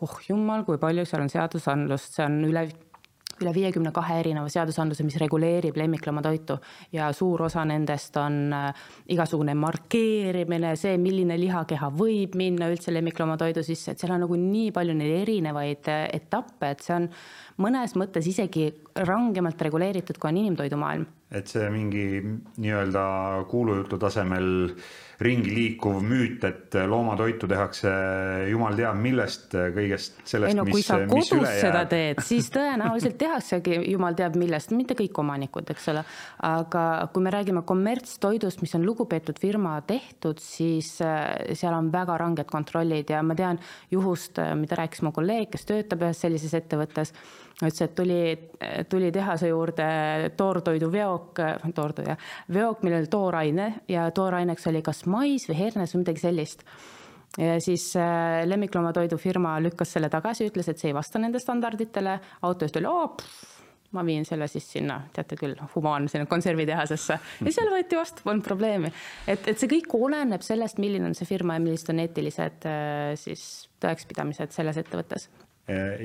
oh 0.00 0.20
jumal, 0.28 0.64
kui 0.64 0.78
palju 0.78 1.04
seal 1.04 1.22
on 1.22 1.30
seadusandlust, 1.30 2.14
see 2.16 2.24
on 2.26 2.40
üle 2.48 2.68
üle 3.44 3.52
viiekümne 3.54 3.92
kahe 3.94 4.18
erineva 4.20 4.48
seadusandluse, 4.52 5.04
mis 5.06 5.16
reguleerib 5.20 5.78
lemmikloomatoitu 5.80 6.58
ja 6.96 7.10
suur 7.16 7.46
osa 7.46 7.64
nendest 7.68 8.16
on 8.20 8.38
äh, 8.56 8.86
igasugune 9.14 9.54
markeerimine, 9.58 10.74
see, 10.80 10.96
milline 11.00 11.38
lihakeha 11.40 11.90
võib 11.96 12.36
minna 12.40 12.70
üldse 12.72 12.94
lemmikloomatoidu 12.94 13.64
sisse, 13.66 13.94
et 13.94 14.02
seal 14.02 14.14
on 14.16 14.24
nagu 14.26 14.38
nii 14.40 14.70
palju 14.76 14.96
neid 14.96 15.16
erinevaid 15.22 15.90
äh, 15.92 16.06
etappe, 16.20 16.74
et 16.74 16.84
see 16.84 16.96
on 16.96 17.08
mõnes 17.60 17.96
mõttes 17.98 18.26
isegi 18.30 18.70
rangemalt 19.06 19.60
reguleeritud, 19.62 20.18
kui 20.20 20.32
on 20.32 20.42
inimtoidumaailm. 20.44 21.06
et 21.30 21.46
see 21.46 21.68
mingi 21.70 22.06
nii-öelda 22.58 23.04
kuulujutu 23.50 23.98
tasemel 24.02 24.74
ringi 25.20 25.52
liikuv 25.52 26.00
müüt, 26.04 26.44
et 26.48 26.76
loomatoitu 26.88 27.48
tehakse 27.50 27.90
jumal 28.48 28.76
teab 28.78 28.96
millest, 29.00 29.52
kõigest 29.52 30.22
sellest, 30.28 30.56
no, 30.56 30.64
mis, 30.68 30.88
mis 31.10 31.32
üle 31.36 31.50
jääb. 31.50 31.60
seda 31.60 31.82
teed, 31.90 32.22
siis 32.24 32.48
tõenäoliselt 32.54 33.18
tehaksegi 33.20 33.80
jumal 33.92 34.16
teab 34.18 34.38
millest, 34.40 34.72
mitte 34.76 34.96
kõik 34.98 35.20
omanikud, 35.20 35.68
eks 35.74 35.90
ole. 35.92 36.04
aga 36.48 36.84
kui 37.12 37.26
me 37.26 37.34
räägime 37.34 37.64
kommertstoidust, 37.68 38.64
mis 38.64 38.74
on 38.78 38.86
lugupeetud 38.88 39.40
firma 39.40 39.76
tehtud, 39.86 40.40
siis 40.40 40.96
äh, 41.04 41.52
seal 41.52 41.76
on 41.76 41.92
väga 41.92 42.16
ranged 42.20 42.48
kontrollid 42.50 43.12
ja 43.12 43.20
ma 43.26 43.36
tean 43.36 43.60
juhust, 43.92 44.40
äh, 44.40 44.54
mida 44.58 44.80
rääkis 44.80 45.04
mu 45.04 45.12
kolleeg, 45.16 45.50
kes 45.52 45.68
töötab 45.68 46.08
ühes 46.08 46.24
sellises 46.24 46.56
ettevõttes 46.56 47.12
ütles, 47.68 47.82
et 47.84 47.94
tuli, 47.94 48.20
tuli 48.88 49.10
tehase 49.12 49.50
juurde 49.50 49.88
toortoiduveok, 50.36 51.42
toortoidu 51.76 52.14
jah, 52.14 52.30
veok, 52.52 52.84
millel 52.86 53.10
tooraine 53.12 53.68
ja 53.90 54.08
tooraineks 54.14 54.66
oli 54.70 54.82
kas 54.86 55.04
mais 55.10 55.48
või 55.50 55.58
hernes 55.58 55.94
või 55.94 56.04
midagi 56.04 56.24
sellist. 56.24 56.64
ja 57.38 57.60
siis 57.60 57.92
äh, 57.96 58.40
lemmikloomatoidufirma 58.48 59.58
lükkas 59.62 59.92
selle 59.96 60.08
tagasi, 60.10 60.48
ütles, 60.50 60.68
et 60.68 60.80
see 60.80 60.90
ei 60.90 60.96
vasta 60.96 61.20
nende 61.22 61.38
standarditele, 61.38 62.18
autojuht 62.48 62.80
oli, 62.80 62.88
oo, 62.90 63.12
ma 63.92 64.04
viin 64.06 64.24
selle 64.26 64.48
siis 64.48 64.66
sinna, 64.70 65.00
teate 65.12 65.36
küll, 65.38 65.54
humaan 65.74 66.08
sinna 66.08 66.26
konservitehasesse 66.30 67.18
ja 67.44 67.52
seal 67.52 67.70
võeti 67.72 67.98
vastu, 67.98 68.24
polnud 68.24 68.46
probleemi. 68.46 68.92
et, 69.26 69.46
et 69.52 69.58
see 69.58 69.70
kõik 69.70 69.94
oleneb 69.98 70.42
sellest, 70.46 70.80
milline 70.82 71.10
on 71.10 71.14
see 71.18 71.28
firma 71.28 71.58
ja 71.58 71.64
millised 71.64 71.92
on 71.92 72.02
eetilised 72.06 72.66
äh, 72.70 73.12
siis 73.20 73.46
tõekspidamised 73.84 74.56
selles 74.56 74.80
ettevõttes 74.80 75.28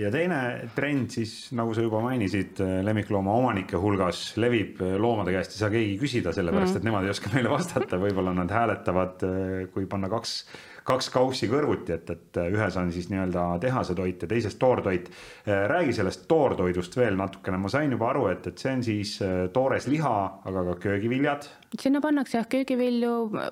ja 0.02 0.12
teine 0.14 0.40
trend 0.76 1.10
siis, 1.16 1.34
nagu 1.58 1.74
sa 1.74 1.84
juba 1.86 2.02
mainisid, 2.04 2.60
lemmiklooma 2.86 3.34
omanike 3.40 3.80
hulgas 3.82 4.36
levib 4.42 4.82
loomade 5.02 5.34
käest 5.36 5.56
ei 5.56 5.62
saa 5.64 5.72
keegi 5.74 5.98
küsida, 6.02 6.34
sellepärast 6.36 6.76
mm. 6.76 6.82
et 6.82 6.88
nemad 6.90 7.08
ei 7.08 7.14
oska 7.16 7.34
meile 7.34 7.52
vastata, 7.54 8.00
võib-olla 8.02 8.36
nad 8.38 8.54
hääletavad, 8.54 9.28
kui 9.74 9.90
panna 9.90 10.12
kaks 10.12 10.38
kaks 10.86 11.10
kaussi 11.10 11.48
kõrvuti, 11.50 11.96
et, 11.96 12.10
et 12.14 12.40
ühes 12.46 12.76
on 12.78 12.92
siis 12.94 13.08
nii-öelda 13.10 13.46
tehase 13.64 13.96
toit 13.98 14.22
ja 14.22 14.30
teises 14.30 14.56
toortoit. 14.62 15.10
räägi 15.46 15.96
sellest 15.98 16.28
toortoidust 16.30 16.98
veel 16.98 17.18
natukene, 17.18 17.58
ma 17.58 17.72
sain 17.74 17.92
juba 17.92 18.12
aru, 18.12 18.28
et, 18.30 18.46
et 18.52 18.62
see 18.62 18.74
on 18.76 18.84
siis 18.86 19.16
toores 19.54 19.90
liha, 19.90 20.16
aga 20.46 20.66
ka 20.70 20.76
köögiviljad. 20.86 21.50
Sinna 21.82 22.02
pannakse 22.04 22.38
jah 22.38 22.48
köögivilju, 22.50 23.12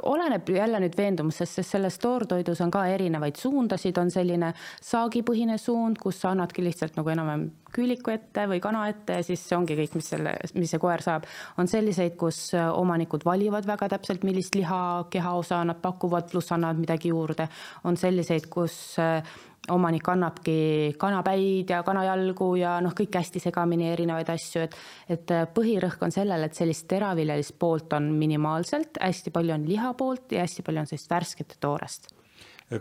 oleneb 0.09 0.49
jälle 0.55 0.79
nüüd 0.83 0.95
veendumusest, 0.97 1.59
sest 1.59 1.75
selles 1.75 1.97
toortoidus 2.03 2.61
on 2.63 2.71
ka 2.73 2.85
erinevaid 2.91 3.39
suundasid, 3.39 3.97
on 4.01 4.11
selline 4.13 4.53
saagipõhine 4.81 5.57
suund, 5.61 5.99
kus 6.01 6.21
sa 6.23 6.33
annadki 6.33 6.65
lihtsalt 6.65 6.97
nagu 6.99 7.13
enam-vähem 7.13 7.49
küüliku 7.73 8.13
ette 8.13 8.45
või 8.49 8.59
kana 8.63 8.85
ette 8.91 9.19
ja 9.19 9.25
siis 9.25 9.43
see 9.47 9.57
ongi 9.57 9.77
kõik, 9.77 9.95
mis 9.97 10.09
selle, 10.13 10.35
mis 10.53 10.73
see 10.73 10.81
koer 10.81 11.01
saab. 11.01 11.25
on 11.57 11.69
selliseid, 11.69 12.15
kus 12.19 12.53
äh, 12.57 12.69
omanikud 12.69 13.25
valivad 13.25 13.67
väga 13.67 13.89
täpselt, 13.95 14.23
millist 14.23 14.55
liha, 14.55 15.07
kehaosa 15.13 15.63
nad 15.65 15.81
pakuvad, 15.81 16.29
pluss 16.31 16.53
annavad 16.53 16.81
midagi 16.81 17.09
juurde. 17.09 17.47
On 17.83 17.97
selliseid, 17.97 18.47
kus 18.53 18.99
äh, 19.01 19.23
omanik 19.71 20.07
annabki 20.11 20.95
kanapäid 20.99 21.69
ja 21.71 21.83
kanajalgu 21.83 22.49
ja 22.59 22.75
noh, 22.83 22.95
kõik 22.97 23.15
hästi 23.19 23.39
segamini 23.43 23.91
erinevaid 23.93 24.29
asju, 24.33 24.65
et 24.65 24.75
et 25.13 25.31
äh, 25.31 25.45
põhirõhk 25.55 26.03
on 26.03 26.11
sellel, 26.11 26.43
et 26.43 26.57
sellist 26.57 26.87
teraviljalist 26.91 27.55
poolt 27.59 27.93
on 27.95 28.11
minimaalselt, 28.17 28.99
hästi 29.01 29.31
palju 29.31 29.55
on 29.55 29.67
liha 29.69 29.93
poolt 29.99 30.35
ja 30.35 30.43
hästi 30.43 30.65
palju 30.65 30.83
on 30.83 30.91
sellist 30.91 31.09
värsket 31.11 31.55
ja 31.55 31.61
toorest. 31.67 32.11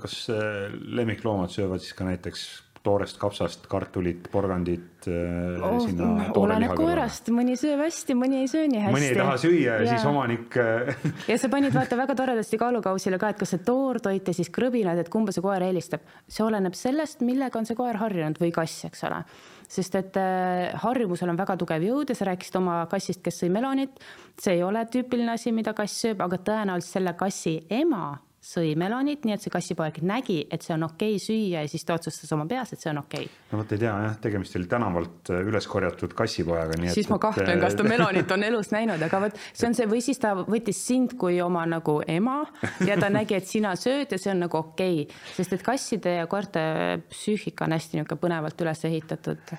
kas 0.03 0.19
äh, 0.31 0.73
lemmikloomad 0.73 1.51
söövad 1.53 1.83
siis 1.85 1.95
ka 1.95 2.05
näiteks 2.09 2.47
toorest 2.83 3.19
kapsast, 3.21 3.67
kartulit, 3.71 4.27
porgandit 4.33 5.07
äh, 5.07 5.62
oh, 5.62 5.79
sinna 5.85 6.09
oleneb 6.39 6.75
koerast, 6.79 7.31
mõni 7.35 7.55
sööb 7.59 7.85
hästi, 7.85 8.17
mõni 8.19 8.41
ei 8.43 8.49
söö 8.51 8.67
nii 8.71 8.83
hästi. 8.83 8.95
mõni 8.97 9.11
ei 9.12 9.19
taha 9.19 9.37
süüa 9.39 9.77
ja 9.83 9.87
siis 9.93 10.07
omanik 10.09 10.57
äh, 10.59 11.05
ja 11.31 11.39
sa 11.39 11.51
panid 11.53 11.75
vaata 11.77 11.99
väga 12.03 12.17
toredasti 12.19 12.59
kaalukausile 12.59 13.21
ka, 13.23 13.31
et 13.33 13.43
kas 13.43 13.55
see 13.55 13.62
toortoit 13.67 14.33
ja 14.33 14.35
siis 14.35 14.51
krõbinad, 14.55 14.99
et 14.99 15.12
kumba 15.12 15.35
see 15.35 15.45
koer 15.45 15.62
eelistab. 15.69 16.03
see 16.27 16.43
oleneb 16.47 16.75
sellest, 16.79 17.23
millega 17.27 17.61
on 17.61 17.69
see 17.69 17.79
koer 17.79 18.01
harjunud 18.03 18.43
või 18.43 18.51
kass, 18.55 18.89
eks 18.91 19.07
ole. 19.07 19.23
sest 19.71 20.01
et 20.01 20.19
äh, 20.19 20.75
harjumusel 20.83 21.31
on 21.31 21.39
väga 21.39 21.57
tugev 21.62 21.87
jõud 21.87 22.11
ja 22.11 22.19
sa 22.19 22.33
rääkisid 22.33 22.59
oma 22.59 22.83
kassist, 22.91 23.23
kes 23.23 23.45
sõi 23.45 23.53
melonit. 23.55 24.03
see 24.43 24.59
ei 24.59 24.67
ole 24.67 24.83
tüüpiline 24.91 25.39
asi, 25.39 25.55
mida 25.55 25.77
kass 25.79 26.03
sööb, 26.03 26.27
aga 26.27 26.43
tõenäoliselt 26.51 26.99
selle 26.99 27.15
kassi 27.15 27.61
ema 27.71 28.17
sõi 28.43 28.73
melonit, 28.79 29.23
nii 29.23 29.37
et 29.37 29.45
see 29.45 29.53
kassipoeg 29.55 30.01
nägi, 30.07 30.41
et 30.51 30.65
see 30.67 30.75
on 30.75 30.89
okei 30.89 31.15
okay 31.15 31.23
süüa 31.23 31.63
ja 31.63 31.71
siis 31.71 31.87
ta 31.87 31.95
otsustas 31.95 32.33
oma 32.35 32.47
peas, 32.51 32.73
et 32.75 32.83
see 32.83 32.91
on 32.91 32.99
okei 33.05 33.29
okay.. 33.29 33.43
no 33.53 33.61
vot 33.61 33.75
ei 33.75 33.83
tea 33.85 33.93
jah, 34.07 34.17
tegemist 34.25 34.59
oli 34.59 34.67
tänavalt 34.71 35.31
äh, 35.31 35.45
üles 35.47 35.69
korjatud 35.71 36.17
kassipojaga, 36.19 36.79
nii 36.81 36.91
et. 36.91 36.97
siis 36.97 37.11
ma 37.13 37.21
kahtlen, 37.23 37.63
kas 37.63 37.79
ta 37.79 37.87
melonit 37.93 38.35
on 38.35 38.43
elus 38.49 38.73
näinud, 38.75 39.03
aga 39.07 39.23
vot 39.27 39.39
see 39.53 39.69
on 39.71 39.79
see 39.79 39.87
või 39.91 40.03
siis 40.03 40.19
ta 40.23 40.35
võttis 40.41 40.83
sind 40.91 41.15
kui 41.21 41.39
oma 41.45 41.63
nagu 41.71 42.01
ema 42.03 42.41
ja 42.89 42.99
ta 42.99 43.13
nägi, 43.15 43.39
et 43.39 43.47
sina 43.47 43.77
sööd 43.79 44.11
ja 44.11 44.19
see 44.19 44.35
on 44.35 44.43
nagu 44.49 44.59
okei 44.59 45.05
okay., 45.05 45.21
sest 45.37 45.55
et 45.55 45.63
kasside 45.67 46.19
ja 46.19 46.27
koerte 46.31 46.65
psüühika 47.13 47.69
on 47.69 47.79
hästi 47.79 48.01
niisugune 48.01 48.27
põnevalt 48.27 48.67
üles 48.67 48.83
ehitatud 48.91 49.55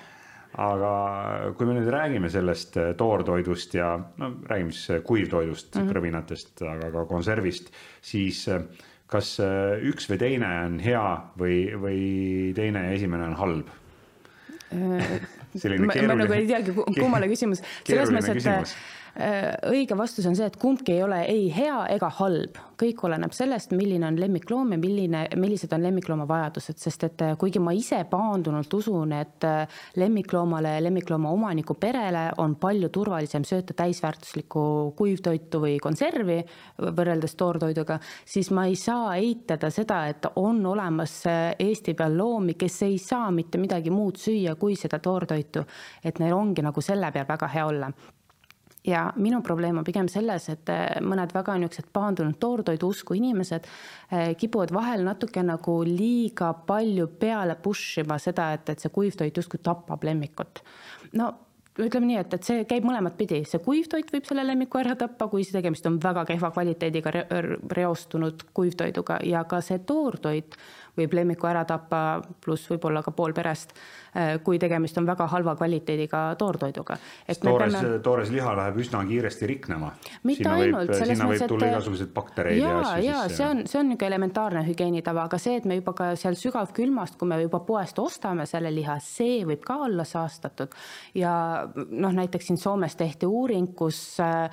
aga 0.60 1.52
kui 1.58 1.66
me 1.66 1.76
nüüd 1.78 1.90
räägime 1.90 2.30
sellest 2.30 2.76
äh, 2.78 2.92
toortoidust 2.98 3.74
ja 3.74 3.94
no 4.20 4.30
räägime 4.48 4.72
siis 4.72 5.02
kuivtoidust 5.06 5.74
mm, 5.74 5.80
-hmm. 5.82 5.92
krõbinatest, 5.92 6.64
aga 6.70 6.90
ka 6.94 7.06
konservist, 7.10 7.72
siis 8.02 8.46
äh, 8.48 8.62
kas 9.06 9.38
äh, 9.40 9.78
üks 9.90 10.10
või 10.10 10.18
teine 10.18 10.50
on 10.66 10.80
hea 10.80 11.06
või, 11.38 11.56
või 11.78 12.00
teine 12.54 12.88
ja 12.88 12.98
esimene 12.98 13.30
on 13.32 13.40
halb? 13.40 13.72
selline 15.54 15.86
keeruline. 15.86 16.06
ma 16.08 16.14
nagu 16.24 16.34
ei 16.34 16.46
teagi, 16.46 16.72
kummale 16.74 17.28
küsimus. 17.30 17.60
selles 17.86 18.10
mõttes, 18.10 18.46
et 18.46 18.46
Äh, 18.64 19.03
õige 19.14 19.94
vastus 19.94 20.26
on 20.26 20.34
see, 20.34 20.46
et 20.48 20.56
kumbki 20.58 20.96
ei 20.96 21.02
ole 21.04 21.20
ei 21.30 21.46
hea 21.54 21.84
ega 21.94 22.08
halb, 22.18 22.56
kõik 22.80 23.04
oleneb 23.06 23.34
sellest, 23.34 23.70
milline 23.76 24.08
on 24.08 24.16
lemmikloom 24.18 24.74
ja 24.74 24.78
milline, 24.80 25.20
millised 25.38 25.72
on 25.76 25.84
lemmiklooma 25.84 26.26
vajadused, 26.26 26.80
sest 26.82 27.06
et 27.06 27.22
äh, 27.22 27.34
kuigi 27.38 27.62
ma 27.62 27.74
ise 27.76 28.00
paandunult 28.10 28.74
usun, 28.74 29.12
et 29.14 29.46
äh, 29.46 29.76
lemmikloomale 30.00 30.74
ja 30.76 30.82
lemmiklooma 30.82 31.30
omaniku 31.30 31.76
perele 31.78 32.24
on 32.42 32.56
palju 32.60 32.90
turvalisem 32.94 33.46
sööta 33.46 33.76
täisväärtuslikku 33.78 34.64
kuivtoitu 34.98 35.62
või 35.62 35.76
konservi 35.82 36.40
võrreldes 36.82 37.38
toortoiduga, 37.38 38.00
siis 38.26 38.50
ma 38.50 38.66
ei 38.70 38.74
saa 38.78 39.14
eitada 39.20 39.70
seda, 39.74 40.04
et 40.10 40.26
on 40.40 40.58
olemas 40.66 41.20
Eesti 41.24 41.94
peal 41.94 42.18
loomi, 42.18 42.56
kes 42.58 42.82
ei 42.88 42.98
saa 42.98 43.30
mitte 43.34 43.62
midagi 43.62 43.94
muud 43.94 44.18
süüa 44.18 44.56
kui 44.58 44.74
seda 44.78 44.98
toortoitu. 44.98 45.64
et 46.04 46.18
neil 46.18 46.34
ongi 46.34 46.62
nagu 46.62 46.80
selle 46.82 47.12
peal 47.12 47.26
väga 47.28 47.48
hea 47.48 47.66
olla 47.66 47.92
ja 48.84 49.12
minu 49.16 49.42
probleem 49.42 49.78
on 49.78 49.84
pigem 49.84 50.08
selles, 50.12 50.48
et 50.52 50.68
äh, 50.72 50.98
mõned 51.04 51.32
väga 51.34 51.56
niisugused 51.60 51.88
paandunud 51.94 52.36
toortoidu 52.40 52.90
usku 52.92 53.16
inimesed 53.16 53.64
äh, 53.66 54.34
kipuvad 54.36 54.74
vahel 54.74 55.06
natuke 55.06 55.42
nagu 55.42 55.78
liiga 55.88 56.52
palju 56.66 57.08
peale 57.20 57.56
push 57.62 58.02
ima 58.04 58.18
seda, 58.22 58.52
et, 58.58 58.68
et 58.68 58.84
see 58.84 58.92
kuivtoit 58.92 59.36
justkui 59.36 59.62
tapab 59.64 60.04
lemmikut. 60.04 60.62
no 61.18 61.32
ütleme 61.78 62.06
nii, 62.06 62.20
et, 62.22 62.34
et 62.36 62.46
see 62.46 62.64
käib 62.70 62.84
mõlemat 62.86 63.16
pidi, 63.18 63.40
see 63.48 63.62
kuivtoit 63.62 64.12
võib 64.14 64.28
selle 64.28 64.44
lemmiku 64.46 64.78
ära 64.78 64.94
tappa, 64.98 65.26
kui 65.32 65.42
see 65.46 65.56
tegemist 65.56 65.86
on 65.90 65.98
väga 66.02 66.22
kehva 66.28 66.52
kvaliteediga 66.54 67.14
re 67.14 67.24
reostunud 67.74 68.46
kuivtoiduga 68.54 69.18
ja 69.26 69.42
ka 69.48 69.60
see 69.64 69.80
toortoit 69.86 70.54
võib 70.98 71.14
lemmiku 71.18 71.48
ära 71.50 71.64
tappa, 71.68 72.00
pluss 72.44 72.68
võib-olla 72.70 73.02
ka 73.04 73.12
pool 73.14 73.34
perest, 73.34 73.74
äh, 74.14 74.36
kui 74.44 74.58
tegemist 74.62 74.98
on 75.00 75.06
väga 75.08 75.26
halva 75.32 75.56
kvaliteediga 75.58 76.22
toortoiduga. 76.38 76.96
toores 77.42 77.74
peame..., 77.74 77.98
toores 78.04 78.30
liha 78.34 78.54
läheb 78.56 78.78
üsna 78.84 79.02
kiiresti 79.08 79.48
riknema. 79.50 79.92
mitte 80.22 80.48
ainult, 80.48 80.94
selles 80.94 81.22
mõttes, 81.22 81.42
et. 81.42 81.48
tulla 81.48 81.72
igasuguseid 81.72 82.12
baktereid 82.14 82.60
ja, 82.60 82.68
ja 82.68 82.78
asju. 82.82 83.08
ja 83.08 83.24
see 83.28 83.48
on, 83.48 83.64
see 83.66 83.80
on 83.80 83.90
niisugune 83.90 84.10
elementaarne 84.12 84.64
hügieenitava, 84.68 85.26
aga 85.28 85.40
see, 85.42 85.56
et 85.60 85.68
me 85.68 85.80
juba 85.80 85.96
ka 85.98 86.12
seal 86.20 86.38
sügavkülmast, 86.38 87.18
kui 87.18 87.28
me 87.30 87.40
juba 87.42 87.60
poest 87.66 87.98
ostame 88.02 88.46
selle 88.50 88.72
liha, 88.74 88.98
see 89.02 89.42
võib 89.48 89.64
ka 89.66 89.80
olla 89.88 90.06
saastatud. 90.08 90.74
ja 91.14 91.34
noh, 91.74 92.14
näiteks 92.14 92.52
siin 92.52 92.60
Soomes 92.60 92.96
tehti 92.96 93.26
uuring, 93.26 93.74
kus 93.76 94.20
äh, 94.22 94.46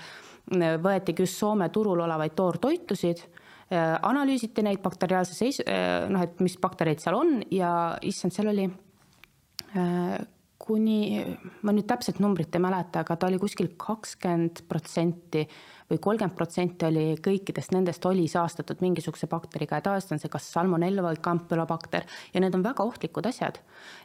võetigi 0.81 1.23
just 1.23 1.37
Soome 1.37 1.69
turul 1.69 2.01
olevaid 2.01 2.33
toortoitusid 2.35 3.21
analüüsiti 3.77 4.63
neid 4.65 4.81
bakteriaalse 4.83 5.35
seis-, 5.37 5.63
äh, 5.63 6.09
noh, 6.11 6.23
et 6.25 6.39
mis 6.43 6.57
baktereid 6.61 7.01
seal 7.03 7.17
on 7.17 7.39
ja 7.53 7.71
issand, 8.07 8.35
seal 8.35 8.51
oli 8.51 8.67
äh, 8.67 10.15
kuni, 10.61 11.21
ma 11.65 11.73
nüüd 11.73 11.87
täpset 11.89 12.19
numbrit 12.21 12.53
ei 12.55 12.63
mäleta, 12.63 13.05
aga 13.05 13.17
ta 13.17 13.29
oli 13.29 13.39
kuskil 13.41 13.71
kakskümmend 13.81 14.65
protsenti 14.69 15.45
või 15.91 15.99
kolmkümmend 15.99 16.35
protsenti 16.37 16.87
oli 16.87 17.05
kõikidest 17.23 17.73
nendest 17.75 18.05
oli 18.07 18.27
saastatud 18.31 18.79
mingisuguse 18.83 19.27
bakteriga 19.31 19.79
ja 19.79 19.85
tavaliselt 19.87 20.15
on 20.15 20.23
see 20.23 20.31
kas 20.31 20.47
salmonella 20.53 21.03
või 21.05 21.19
campylobakter 21.23 22.07
ja 22.33 22.43
need 22.43 22.55
on 22.55 22.63
väga 22.63 22.85
ohtlikud 22.87 23.27
asjad. 23.27 23.59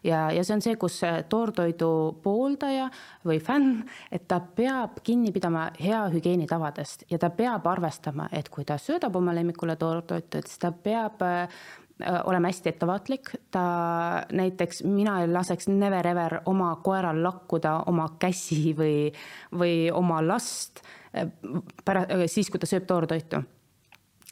ja, 0.04 0.26
ja 0.34 0.44
see 0.44 0.56
on 0.56 0.64
see, 0.64 0.76
kus 0.80 1.00
toortoidu 1.30 1.90
pooldaja 2.22 2.90
või 3.26 3.38
fänn, 3.42 3.84
et 4.10 4.26
ta 4.28 4.40
peab 4.40 5.00
kinni 5.06 5.32
pidama 5.32 5.70
hea 5.80 6.06
hügieenitavadest 6.12 7.06
ja 7.10 7.18
ta 7.22 7.30
peab 7.30 7.66
arvestama, 7.66 8.28
et 8.32 8.48
kui 8.48 8.64
ta 8.64 8.78
söödab 8.78 9.16
oma 9.16 9.34
lemmikule 9.36 9.76
toortoitu, 9.76 10.38
et 10.38 10.50
siis 10.50 10.62
ta 10.62 10.72
peab 10.72 11.22
äh, 11.22 11.48
olema 12.24 12.50
hästi 12.50 12.68
ettevaatlik, 12.68 13.30
ta 13.50 13.62
näiteks, 14.32 14.82
mina 14.84 15.20
ei 15.22 15.32
laseks 15.32 15.68
never 15.68 16.06
ever 16.06 16.40
oma 16.46 16.74
koeral 16.84 17.22
lakkuda 17.22 17.78
oma 17.86 18.08
käsi 18.18 18.74
või, 18.76 19.12
või 19.56 19.88
oma 19.92 20.20
last 20.26 20.84
pära-, 21.85 22.06
siis, 22.30 22.50
kui 22.50 22.61
ta 22.62 22.68
sööb 22.68 22.87
toortoitu 22.88 23.42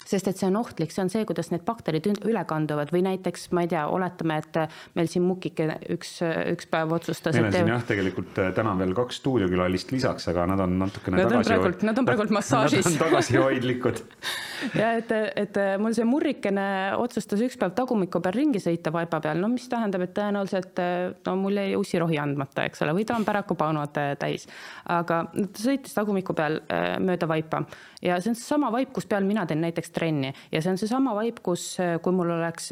sest 0.05 0.29
et 0.31 0.41
see 0.41 0.49
on 0.51 0.59
ohtlik, 0.61 0.93
see 0.95 1.03
on 1.05 1.11
see, 1.13 1.25
kuidas 1.29 1.51
need 1.53 1.65
bakterid 1.67 2.09
üle 2.13 2.45
kanduvad 2.49 2.93
või 2.95 3.05
näiteks 3.07 3.49
ma 3.57 3.65
ei 3.65 3.71
tea, 3.73 3.85
oletame, 3.91 4.39
et 4.43 4.59
meil 4.99 5.11
siin 5.11 5.25
Mukike 5.27 5.69
üks, 5.95 6.17
üks 6.53 6.69
päev 6.71 6.93
otsustas. 6.97 7.37
meil 7.37 7.49
on 7.49 7.57
siin 7.57 7.73
jah, 7.73 7.85
tegelikult 7.89 8.41
äh, 8.43 8.53
täna 8.57 8.75
veel 8.79 8.95
kaks 8.97 9.21
stuudiokülalist 9.23 9.95
lisaks, 9.95 10.29
aga 10.33 10.47
nad 10.51 10.65
on 10.65 10.79
natukene 10.83 11.21
nad 11.23 11.33
tagasi. 11.33 11.87
Nad 11.89 11.99
on 12.01 12.09
praegult 12.09 12.33
massaažis. 12.35 12.85
Nad 12.85 12.93
on 12.95 13.01
tagasihoidlikud 13.01 14.03
ja 14.81 14.93
et, 14.99 15.11
et 15.41 15.59
mul 15.81 15.95
see 15.97 16.07
murrikene 16.09 16.67
otsustas 17.01 17.43
üks 17.45 17.57
päev 17.61 17.75
tagumiku 17.77 18.21
peal 18.25 18.37
ringi 18.37 18.63
sõita 18.63 18.93
vaipa 18.95 19.21
peal, 19.25 19.41
no 19.41 19.51
mis 19.53 19.67
tähendab, 19.71 20.05
et 20.07 20.15
tõenäoliselt 20.17 20.81
no 21.27 21.37
mul 21.41 21.59
jäi 21.61 21.75
ussirohi 21.79 22.21
andmata, 22.21 22.67
eks 22.69 22.85
ole, 22.85 22.95
või 22.97 23.07
ta 23.09 23.17
on 23.19 23.27
päraku 23.27 23.57
paanud 23.59 23.99
täis. 24.21 24.47
aga 24.91 25.25
ta 25.33 25.65
sõitis 25.65 25.97
tagumiku 25.97 26.37
peal 26.37 26.61
äh, 26.69 26.95
mööda 27.03 27.29
vaipa 27.31 27.65
ja 28.05 28.19
see 28.21 28.33
on 28.33 28.39
seesama 28.39 28.71
vaip, 28.75 28.93
kus 28.95 29.09
peal 29.11 29.27
mina 29.27 29.47
teen 29.49 29.63
näiteks 29.65 29.93
trenni. 29.95 30.33
Ja 30.53 30.63
see 30.63 30.75
on 30.75 30.81
seesama 30.81 31.15
vaip, 31.17 31.41
kus, 31.45 31.67
kui 32.05 32.17
mul 32.17 32.35
oleks 32.37 32.71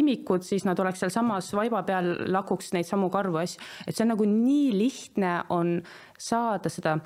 imikud, 0.00 0.44
siis 0.46 0.66
nad 0.68 0.80
oleks 0.80 1.04
sealsamas 1.04 1.52
vaiba 1.56 1.84
peal, 1.86 2.12
lakuks 2.32 2.72
neid 2.76 2.88
samu 2.88 3.10
karvu 3.12 3.42
asju, 3.42 3.62
et 3.86 3.96
see 3.96 4.06
on 4.06 4.14
nagu 4.14 4.26
nii 4.28 4.70
lihtne 4.78 5.38
on 5.52 5.78
saada 6.20 6.72
seda 6.72 6.98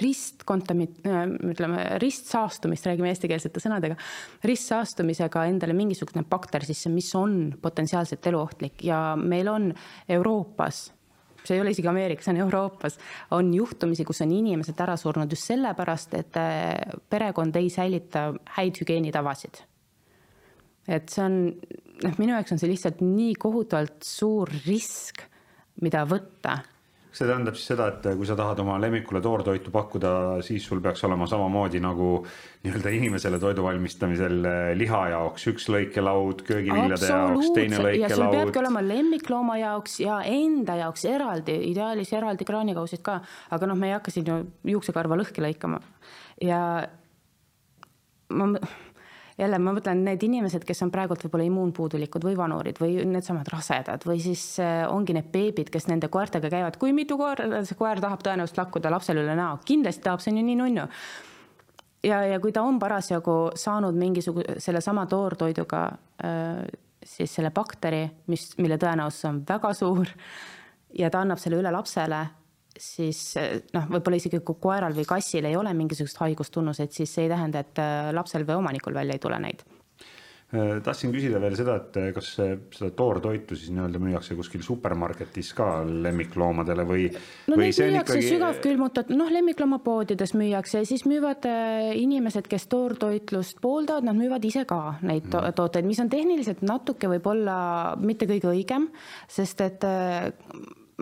ristkontami-, 0.00 0.90
ütleme 1.50 1.84
ristsaastumist, 2.02 2.86
räägime 2.86 3.08
eestikeelsete 3.10 3.62
sõnadega, 3.62 3.96
ristsaastumisega 4.44 5.46
endale 5.50 5.76
mingisugune 5.76 6.24
bakter 6.28 6.66
sisse, 6.66 6.92
mis 6.92 7.08
on 7.18 7.54
potentsiaalselt 7.62 8.26
eluohtlik. 8.30 8.84
Ja 8.84 9.14
meil 9.16 9.48
on 9.50 9.72
Euroopas 10.08 10.90
see 11.44 11.58
ei 11.58 11.62
ole 11.62 11.74
isegi 11.74 11.90
Ameerikas, 11.90 12.28
see 12.28 12.34
on 12.34 12.42
Euroopas, 12.46 12.98
on 13.36 13.52
juhtumisi, 13.54 14.06
kus 14.08 14.22
on 14.24 14.32
inimesed 14.34 14.80
ära 14.80 14.96
surnud 15.00 15.32
just 15.32 15.50
sellepärast, 15.52 16.18
et 16.18 16.40
äh, 16.40 16.98
perekond 17.10 17.56
ei 17.60 17.70
säilita 17.72 18.30
häid 18.58 18.82
hügieenitavasid. 18.82 19.62
et 20.88 21.08
see 21.08 21.24
on, 21.24 21.40
noh, 22.04 22.18
minu 22.20 22.34
jaoks 22.36 22.52
on 22.52 22.60
see 22.60 22.68
lihtsalt 22.68 23.00
nii 23.04 23.34
kohutavalt 23.40 24.04
suur 24.04 24.50
risk, 24.66 25.24
mida 25.80 26.04
võtta 26.08 26.58
see 27.14 27.28
tähendab 27.28 27.54
siis 27.54 27.68
seda, 27.70 27.86
et 27.92 28.06
kui 28.18 28.26
sa 28.26 28.34
tahad 28.38 28.58
oma 28.64 28.76
lemmikule 28.82 29.20
toortoitu 29.22 29.70
pakkuda, 29.74 30.12
siis 30.46 30.64
sul 30.66 30.80
peaks 30.82 31.04
olema 31.06 31.28
samamoodi 31.30 31.80
nagu 31.82 32.08
nii-öelda 32.64 32.92
inimesele 32.96 33.38
toidu 33.42 33.64
valmistamisel 33.66 34.48
eh, 34.50 34.70
liha 34.78 35.02
jaoks 35.12 35.46
üks 35.52 35.68
lõikelaud, 35.70 36.42
köögiviljade 36.48 37.10
jaoks 37.12 37.52
teine 37.54 37.78
lõikelaud. 37.78 38.02
ja 38.02 38.18
sul 38.18 38.34
peabki 38.34 38.62
olema 38.64 38.82
lemmiklooma 38.84 39.58
jaoks 39.62 40.00
ja 40.02 40.20
enda 40.26 40.78
jaoks 40.82 41.06
eraldi, 41.10 41.56
ideaalis 41.70 42.12
eraldi 42.18 42.48
kraanikausid 42.48 43.04
ka, 43.06 43.20
aga 43.54 43.70
noh, 43.70 43.78
me 43.78 43.92
ei 43.92 43.98
hakka 43.98 44.14
siin 44.14 44.28
ju 44.30 44.40
juuksekarva 44.74 45.18
lõhki 45.22 45.44
lõikama 45.44 45.80
ja 46.42 46.60
ma 48.34 48.50
jälle 49.38 49.58
ma 49.58 49.72
mõtlen, 49.74 50.04
need 50.06 50.22
inimesed, 50.22 50.62
kes 50.66 50.84
on 50.86 50.92
praegult 50.94 51.24
võib-olla 51.24 51.46
immuunpuudulikud 51.48 52.24
või 52.26 52.36
vanurid 52.38 52.78
või 52.80 53.02
needsamad 53.10 53.48
rasedad 53.50 54.06
või 54.06 54.20
siis 54.22 54.44
äh, 54.62 54.84
ongi 54.90 55.16
need 55.16 55.30
beebid, 55.32 55.72
kes 55.74 55.88
nende 55.90 56.10
koertega 56.12 56.50
käivad, 56.52 56.78
kui 56.78 56.94
mitu 56.94 57.18
koera 57.18 57.64
see 57.66 57.78
koer 57.78 58.02
tahab 58.02 58.22
tõenäoliselt 58.24 58.62
lakkuda 58.62 58.92
lapsele 58.94 59.24
üle 59.24 59.34
näo, 59.38 59.58
kindlasti 59.66 60.06
tahab, 60.06 60.22
see 60.22 60.34
on 60.34 60.40
ju 60.40 60.46
nii 60.46 60.60
nunnu. 60.62 60.86
ja, 62.06 62.22
ja 62.30 62.38
kui 62.40 62.54
ta 62.54 62.62
on 62.62 62.78
parasjagu 62.78 63.38
saanud 63.58 63.98
mingisuguse 63.98 64.60
sellesama 64.62 65.06
toortoiduga 65.10 65.84
äh, 66.24 66.62
siis 67.04 67.34
selle 67.34 67.50
bakteri, 67.54 68.06
mis, 68.30 68.52
mille 68.58 68.78
tõenäosus 68.80 69.28
on 69.28 69.42
väga 69.48 69.74
suur 69.74 70.14
ja 70.94 71.10
ta 71.10 71.24
annab 71.24 71.42
selle 71.42 71.58
üle 71.58 71.74
lapsele 71.74 72.22
siis 72.80 73.22
noh, 73.74 73.86
võib-olla 73.90 74.18
isegi 74.18 74.42
kui 74.44 74.58
koeral 74.62 74.96
või 74.96 75.06
kassil 75.08 75.46
ei 75.48 75.56
ole 75.58 75.74
mingisugust 75.76 76.20
haigustunnuseid, 76.24 76.92
siis 76.94 77.14
see 77.14 77.28
ei 77.28 77.32
tähenda, 77.32 77.64
et 77.64 77.80
äh, 77.82 78.10
lapsel 78.16 78.46
või 78.48 78.60
omanikul 78.62 78.96
välja 78.96 79.16
ei 79.16 79.22
tule 79.22 79.38
neid. 79.42 79.62
Äh, 80.54 80.80
tahtsin 80.84 81.12
küsida 81.14 81.40
veel 81.42 81.54
seda, 81.58 81.76
et 81.80 81.96
äh, 82.00 82.10
kas 82.16 82.32
seda 82.34 82.90
toortoitu 82.98 83.56
siis 83.58 83.72
nii-öelda 83.74 84.02
müüakse 84.02 84.36
kuskil 84.38 84.62
supermarketis 84.66 85.52
ka 85.56 85.68
lemmikloomadele 85.86 86.86
või? 86.88 87.08
no 87.48 87.58
või 87.58 87.70
neid 87.70 87.80
müüakse 87.94 88.18
ikkagi... 88.18 88.34
sügavkülmutatud, 88.34 89.18
noh, 89.18 89.32
lemmikloomapoodides 89.38 90.34
müüakse 90.38 90.82
ja 90.82 90.90
siis 90.90 91.06
müüvad 91.10 91.46
inimesed, 91.94 92.50
kes 92.50 92.68
toortoitlust 92.74 93.62
pooldavad, 93.64 94.06
nad 94.10 94.18
müüvad 94.18 94.46
ise 94.50 94.66
ka 94.68 94.96
neid 95.02 95.30
to 95.30 95.42
mm. 95.42 95.58
tooteid, 95.58 95.86
mis 95.88 96.02
on 96.02 96.12
tehniliselt 96.12 96.64
natuke 96.66 97.10
võib-olla 97.16 97.58
mitte 98.02 98.30
kõige 98.30 98.50
õigem, 98.54 98.90
sest 99.30 99.62
et 99.64 99.86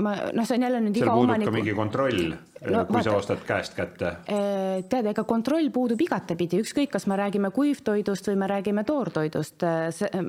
ma 0.01 0.15
noh, 0.33 0.47
see 0.49 0.57
on 0.57 0.65
jälle 0.67 0.81
nüüd 0.85 0.97
seal 0.97 1.09
iga 1.09 1.15
omaniku. 1.21 1.53
mingi 1.55 1.75
kontroll 1.77 2.21
no,, 2.33 2.85
kui 2.89 2.97
vaata, 2.97 3.05
sa 3.05 3.17
ostad 3.19 3.43
käest 3.47 3.77
kätte. 3.77 4.13
Eh, 4.25 4.85
tead, 4.89 5.09
ega 5.13 5.25
kontroll 5.29 5.69
puudub 5.75 6.01
igatepidi, 6.05 6.61
ükskõik, 6.65 6.93
kas 6.95 7.07
me 7.11 7.19
räägime 7.21 7.53
kuivtoidust 7.55 8.31
või 8.31 8.39
me 8.43 8.51
räägime 8.51 8.87
toortoidust. 8.89 9.67
Eh, 9.69 10.21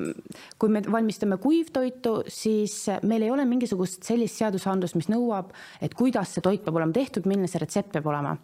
kui 0.60 0.74
me 0.74 0.84
valmistame 0.88 1.40
kuivtoitu, 1.44 2.20
siis 2.28 2.82
meil 3.08 3.28
ei 3.28 3.32
ole 3.32 3.48
mingisugust 3.50 4.04
sellist 4.08 4.42
seadusandlust, 4.42 5.00
mis 5.00 5.12
nõuab, 5.14 5.54
et 5.82 5.96
kuidas 5.98 6.36
see 6.36 6.44
toit 6.44 6.66
peab 6.66 6.82
olema 6.82 6.96
tehtud, 6.96 7.30
milline 7.30 7.52
see 7.52 7.64
retsept 7.64 7.96
peab 7.96 8.12
olema 8.12 8.36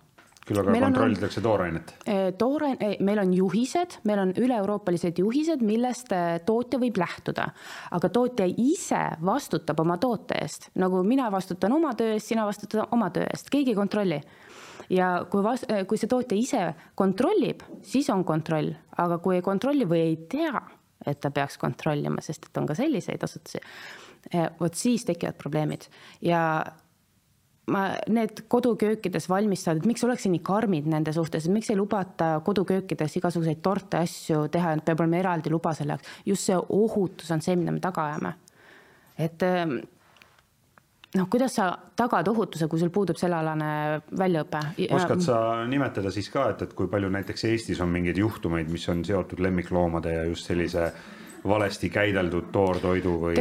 küll 0.49 0.61
aga 0.61 0.73
kontrollitakse 0.81 1.41
toorainet. 1.45 1.93
Eh, 2.09 2.31
toore, 2.39 2.71
meil 3.05 3.21
on 3.21 3.33
juhised, 3.35 3.99
meil 4.09 4.23
on 4.23 4.33
üle-euroopalised 4.39 5.21
juhised, 5.21 5.63
millest 5.65 6.13
eh, 6.15 6.39
tootja 6.45 6.79
võib 6.81 6.97
lähtuda. 6.99 7.49
aga 7.97 8.09
tootja 8.13 8.47
ise 8.49 9.01
vastutab 9.25 9.79
oma 9.83 9.99
toote 10.01 10.39
eest, 10.41 10.69
nagu 10.79 11.03
mina 11.05 11.29
vastutan 11.31 11.73
oma 11.75 11.93
töö 11.97 12.15
eest, 12.15 12.31
sina 12.31 12.47
vastutad 12.49 12.87
oma 12.95 13.11
töö 13.13 13.27
eest, 13.29 13.49
keegi 13.53 13.75
ei 13.75 13.79
kontrolli. 13.79 14.21
ja 14.89 15.09
kui 15.29 15.45
vas-, 15.45 15.67
eh, 15.69 15.85
kui 15.85 16.01
see 16.01 16.09
tootja 16.09 16.37
ise 16.37 16.65
kontrollib, 16.95 17.63
siis 17.85 18.09
on 18.09 18.25
kontroll, 18.25 18.73
aga 18.97 19.19
kui 19.23 19.37
ei 19.37 19.45
kontrolli 19.45 19.85
või 19.85 20.03
ei 20.07 20.19
tea, 20.29 20.61
et 21.05 21.19
ta 21.21 21.31
peaks 21.31 21.57
kontrollima, 21.57 22.21
sest 22.21 22.49
et 22.49 22.57
on 22.57 22.67
ka 22.67 22.75
selliseid 22.75 23.23
asutusi, 23.23 23.61
vot 24.59 24.75
siis 24.75 25.05
tekivad 25.07 25.37
probleemid 25.39 25.85
ja 26.21 26.41
ma, 27.71 27.83
need 28.11 28.43
koduköökides 28.51 29.29
valmistavad, 29.29 29.81
et 29.81 29.89
miks 29.89 30.03
ollakse 30.05 30.31
nii 30.31 30.41
karmid 30.45 30.89
nende 30.89 31.13
suhtes, 31.15 31.45
et 31.45 31.53
miks 31.53 31.69
ei 31.71 31.77
lubata 31.79 32.31
koduköökides 32.45 33.19
igasuguseid 33.21 33.61
torte, 33.65 34.03
asju 34.05 34.47
teha, 34.53 34.75
et 34.77 34.85
peab 34.87 35.05
olema 35.05 35.21
eraldi 35.21 35.53
luba 35.53 35.73
selle 35.77 35.97
jaoks. 35.97 36.17
just 36.25 36.49
see 36.49 36.57
ohutus 36.57 37.31
on 37.35 37.41
see, 37.45 37.55
mida 37.59 37.75
me 37.75 37.81
taga 37.83 38.09
ajame. 38.09 38.33
et 39.19 39.43
ehm, 39.43 39.79
noh, 41.15 41.29
kuidas 41.29 41.55
sa 41.57 41.69
tagad 41.97 42.27
ohutuse, 42.31 42.67
kui 42.71 42.79
sul 42.81 42.91
puudub 42.93 43.17
sellealane 43.19 44.01
väljaõpe? 44.17 44.63
oskad 44.95 45.23
sa 45.25 45.39
nimetada 45.69 46.11
siis 46.13 46.29
ka, 46.33 46.49
et, 46.53 46.67
et 46.67 46.73
kui 46.73 46.89
palju 46.91 47.09
näiteks 47.13 47.47
Eestis 47.51 47.81
on 47.85 47.89
mingeid 47.93 48.17
juhtumeid, 48.17 48.69
mis 48.71 48.89
on 48.89 49.05
seotud 49.05 49.41
lemmikloomade 49.43 50.13
ja 50.19 50.27
just 50.29 50.49
sellise 50.49 50.91
valesti 51.47 51.89
käideldud 51.93 52.49
toortoidu 52.53 53.13
või, 53.21 53.35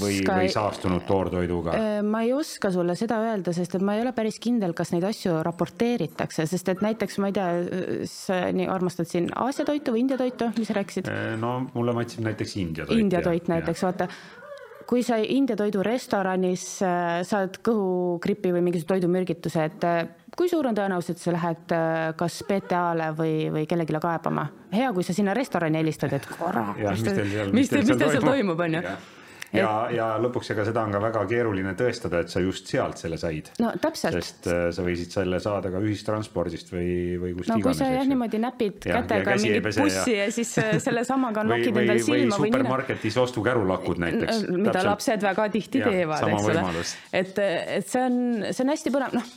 või, 0.00 0.14
või 0.28 0.48
saastunud 0.52 1.04
toortoiduga? 1.08 1.74
Äh, 1.76 2.00
ma 2.06 2.22
ei 2.26 2.32
oska 2.36 2.70
sulle 2.74 2.96
seda 2.98 3.20
öelda, 3.24 3.54
sest 3.56 3.78
et 3.78 3.84
ma 3.84 3.96
ei 3.96 4.02
ole 4.04 4.12
päris 4.16 4.40
kindel, 4.42 4.74
kas 4.78 4.92
neid 4.94 5.06
asju 5.08 5.38
raporteeritakse, 5.46 6.48
sest 6.50 6.72
et 6.74 6.82
näiteks 6.84 7.20
ma 7.22 7.30
ei 7.30 7.38
tea, 7.38 7.48
sa 8.10 8.40
nii 8.54 8.68
armastad 8.70 9.10
siin 9.10 9.30
Aasia 9.38 9.66
toitu 9.68 9.94
või 9.94 10.04
India 10.06 10.18
toitu, 10.20 10.50
mis 10.58 10.70
sa 10.70 10.78
rääkisid? 10.80 11.12
Äh, 11.12 11.32
no 11.40 11.60
mulle 11.74 11.94
maitseb 11.96 12.26
näiteks 12.26 12.58
India 12.60 12.88
toit. 12.88 13.00
India 13.06 13.22
toit 13.24 13.50
näiteks, 13.50 13.86
vaata 13.86 14.08
kui 14.88 15.02
sa 15.04 15.18
India 15.20 15.56
toidu 15.58 15.82
restoranis 15.84 16.64
äh, 16.86 17.20
saad 17.28 17.60
kõhugripi 17.64 18.54
või 18.54 18.64
mingisuguse 18.68 18.94
toidumürgituse, 18.94 19.68
et 19.68 19.84
kui 20.38 20.50
suur 20.50 20.70
on 20.70 20.78
tõenäosus, 20.78 21.16
et 21.16 21.22
sa 21.22 21.34
lähed 21.34 21.76
äh, 21.76 21.98
kas 22.18 22.40
PTA-le 22.48 23.12
või, 23.18 23.36
või 23.54 23.66
kellelegi 23.70 23.98
kaebama? 23.98 24.48
hea, 24.72 24.90
kui 24.94 25.06
sa 25.06 25.16
sinna 25.16 25.36
restorani 25.36 25.80
helistad, 25.82 26.12
et 26.14 26.26
kurat, 26.38 26.76
mis 26.78 27.04
teil 27.04 27.54
mis 27.56 27.72
teil 27.72 27.86
seal 27.88 28.24
toimub, 28.24 28.66
on 28.66 28.80
ju 28.80 28.82
ja, 29.56 29.70
ja 29.92 30.06
lõpuks, 30.20 30.50
ega 30.52 30.64
seda 30.68 30.82
on 30.84 30.92
ka 30.94 31.00
väga 31.02 31.22
keeruline 31.30 31.72
tõestada, 31.78 32.22
et 32.24 32.32
sa 32.32 32.42
just 32.42 32.68
sealt 32.70 33.00
selle 33.00 33.18
said. 33.20 33.50
no 33.62 33.72
täpselt. 33.80 34.18
sest 34.18 34.48
äh, 34.50 34.68
sa 34.74 34.84
võisid 34.84 35.14
selle 35.14 35.40
saada 35.42 35.72
ka 35.72 35.80
ühistranspordist 35.84 36.72
või, 36.74 36.90
või 37.20 37.34
kust 37.38 37.52
no, 37.52 37.58
iganes. 37.60 37.64
no 37.64 37.68
kui 37.70 37.78
sa 37.80 37.90
jah 37.94 38.08
niimoodi 38.08 38.42
näpid 38.44 38.88
ja, 38.90 39.00
kätega 39.00 39.36
ja 39.36 39.42
mingit 39.44 39.68
bussi 39.80 40.16
ja, 40.16 40.28
ja 40.28 40.36
siis 40.36 40.54
äh, 40.60 40.74
selle 40.84 41.04
samaga 41.08 41.44
nokid 41.48 41.72
endal 41.72 42.02
silma 42.04 42.36
või, 42.36 42.48
või 42.48 42.52
supermarketis 42.52 43.20
ostujärulakud 43.24 44.02
näiteks. 44.04 44.46
mida 44.52 44.72
täpselt. 44.72 44.90
lapsed 44.92 45.28
väga 45.30 45.50
tihti 45.56 45.84
ja, 45.84 45.92
teevad, 45.92 46.32
eks 46.32 46.48
ole. 46.52 46.86
et, 47.22 47.44
et 47.78 47.88
see 47.88 48.04
on, 48.04 48.18
see 48.50 48.66
on 48.66 48.76
hästi 48.76 48.94
põnev, 48.94 49.20
noh 49.20 49.36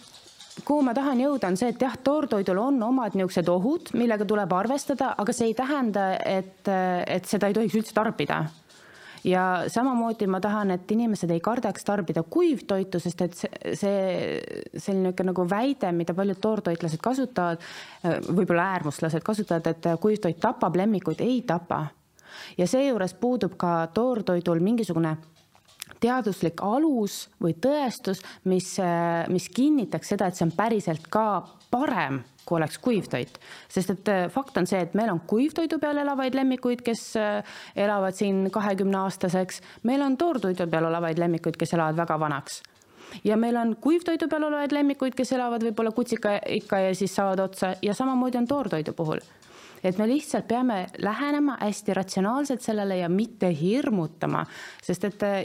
kuhu 0.65 0.86
ma 0.86 0.93
tahan 0.97 1.19
jõuda, 1.24 1.52
on 1.52 1.60
see, 1.60 1.71
et 1.74 1.82
jah, 1.82 1.97
toortoidul 2.04 2.60
on 2.62 2.80
omad 2.84 3.17
niisugused 3.17 3.50
ohud, 3.52 3.93
millega 3.97 4.28
tuleb 4.28 4.54
arvestada, 4.54 5.13
aga 5.21 5.36
see 5.36 5.52
ei 5.52 5.56
tähenda, 5.58 6.08
et, 6.26 6.67
et 6.67 7.30
seda 7.30 7.50
ei 7.50 7.58
tohiks 7.58 7.78
üldse 7.82 7.95
tarbida 7.97 8.43
ja 9.24 9.63
samamoodi 9.67 10.28
ma 10.28 10.39
tahan, 10.41 10.71
et 10.71 10.91
inimesed 10.91 11.30
ei 11.32 11.39
kardaks 11.43 11.86
tarbida 11.86 12.24
kuivtoitu, 12.24 13.00
sest 13.00 13.21
et 13.21 13.38
see, 13.38 13.76
see 13.78 14.80
selline 14.82 15.13
nagu 15.28 15.45
väide, 15.50 15.91
mida 15.95 16.15
paljud 16.17 16.39
toortoitlased 16.41 17.02
kasutavad, 17.04 17.62
võib-olla 18.30 18.71
äärmuslased 18.78 19.26
kasutavad, 19.26 19.67
et 19.69 19.89
kuivtoit 20.02 20.39
tapab 20.41 20.78
lemmikuid, 20.82 21.21
ei 21.21 21.41
tapa. 21.47 21.88
ja 22.58 22.67
seejuures 22.67 23.13
puudub 23.13 23.58
ka 23.60 23.88
toortoidul 23.93 24.60
mingisugune 24.60 25.17
teaduslik 25.99 26.62
alus 26.63 27.27
või 27.41 27.56
tõestus, 27.62 28.21
mis, 28.43 28.75
mis 29.30 29.49
kinnitaks 29.49 30.13
seda, 30.13 30.27
et 30.27 30.38
see 30.38 30.47
on 30.47 30.56
päriselt 30.56 31.10
ka 31.12 31.43
parem, 31.71 32.21
kui 32.45 32.58
oleks 32.58 32.77
kuivtoit. 32.77 33.39
sest 33.69 33.89
et 33.89 34.10
äh, 34.10 34.25
fakt 34.30 34.58
on 34.58 34.67
see, 34.67 34.82
et 34.82 34.93
meil 34.97 35.10
on 35.13 35.21
kuivtoidu 35.27 35.80
peal 35.80 36.01
elavaid 36.01 36.36
lemmikuid, 36.36 36.82
kes 36.86 37.15
äh, 37.19 37.56
elavad 37.75 38.17
siin 38.17 38.49
kahekümne 38.51 38.97
aastaseks, 39.06 39.62
meil 39.84 40.01
on 40.01 40.17
toortoidu 40.17 40.67
peal 40.67 40.89
olevaid 40.89 41.21
lemmikuid, 41.21 41.58
kes 41.60 41.73
elavad 41.77 41.97
väga 42.01 42.19
vanaks. 42.19 42.62
Ja 43.27 43.38
meil 43.38 43.58
on 43.60 43.75
kuivtoidu 43.75 44.27
peal 44.32 44.47
olevaid 44.47 44.71
lemmikuid, 44.71 45.15
kes 45.15 45.34
elavad 45.36 45.63
võib-olla 45.67 45.91
kutsika 45.91 46.38
ikka 46.47 46.80
ja 46.80 46.95
siis 46.95 47.15
saavad 47.15 47.43
otsa. 47.43 47.73
Ja 47.84 47.93
samamoodi 47.93 48.39
on 48.39 48.47
toortoidu 48.47 48.93
puhul. 48.95 49.19
Et 49.84 49.97
me 49.97 50.06
lihtsalt 50.08 50.45
peame 50.47 50.86
lähenema 51.01 51.58
hästi 51.60 51.93
ratsionaalselt 51.97 52.62
sellele 52.62 52.99
ja 52.99 53.10
mitte 53.10 53.49
hirmutama, 53.62 54.45
sest 54.84 55.10
et 55.10 55.23
äh, 55.27 55.43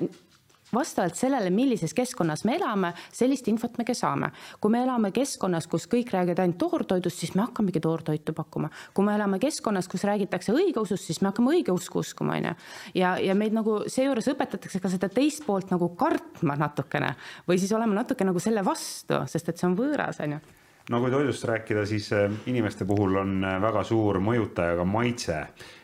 vastavalt 0.75 1.15
sellele, 1.15 1.51
millises 1.51 1.95
keskkonnas 1.95 2.45
me 2.45 2.57
elame, 2.57 2.93
sellist 3.15 3.49
infot 3.49 3.79
me 3.79 3.85
ka 3.87 3.95
saame. 3.95 4.31
kui 4.61 4.71
me 4.71 4.83
elame 4.83 5.13
keskkonnas, 5.15 5.67
kus 5.71 5.87
kõik 5.91 6.11
räägivad 6.15 6.43
ainult 6.43 6.59
toortoidust, 6.59 7.19
siis 7.23 7.35
me 7.35 7.43
hakkamegi 7.43 7.81
toortoitu 7.81 8.33
pakkuma. 8.33 8.71
kui 8.95 9.05
me 9.05 9.15
elame 9.15 9.39
keskkonnas, 9.39 9.89
kus 9.89 10.05
räägitakse 10.05 10.53
õigeusust, 10.53 11.07
siis 11.07 11.21
me 11.21 11.31
hakkame 11.31 11.57
õigeusku 11.57 12.03
uskuma, 12.03 12.37
on 12.37 12.51
ju. 12.51 12.55
ja, 13.03 13.17
ja 13.19 13.35
meid 13.35 13.55
nagu 13.55 13.83
seejuures 13.87 14.29
õpetatakse 14.35 14.81
ka 14.83 14.91
seda 14.91 15.09
teist 15.09 15.47
poolt 15.47 15.71
nagu 15.71 15.89
kartma 15.97 16.57
natukene 16.57 17.15
või 17.49 17.59
siis 17.59 17.73
olema 17.73 18.03
natuke 18.03 18.25
nagu 18.25 18.43
selle 18.43 18.65
vastu, 18.65 19.23
sest 19.27 19.49
et 19.49 19.59
see 19.59 19.69
on 19.71 19.79
võõras, 19.79 20.21
on 20.25 20.39
ju 20.39 20.43
no 20.91 21.01
kui 21.03 21.11
toidust 21.11 21.45
rääkida, 21.45 21.87
siis 21.87 22.11
äh, 22.15 22.31
inimeste 22.47 22.87
puhul 22.87 23.17
on 23.23 23.39
äh, 23.45 23.57
väga 23.63 23.83
suur 23.87 24.19
mõjutaja 24.23 24.77
ka 24.79 24.85
maitse 24.87 25.41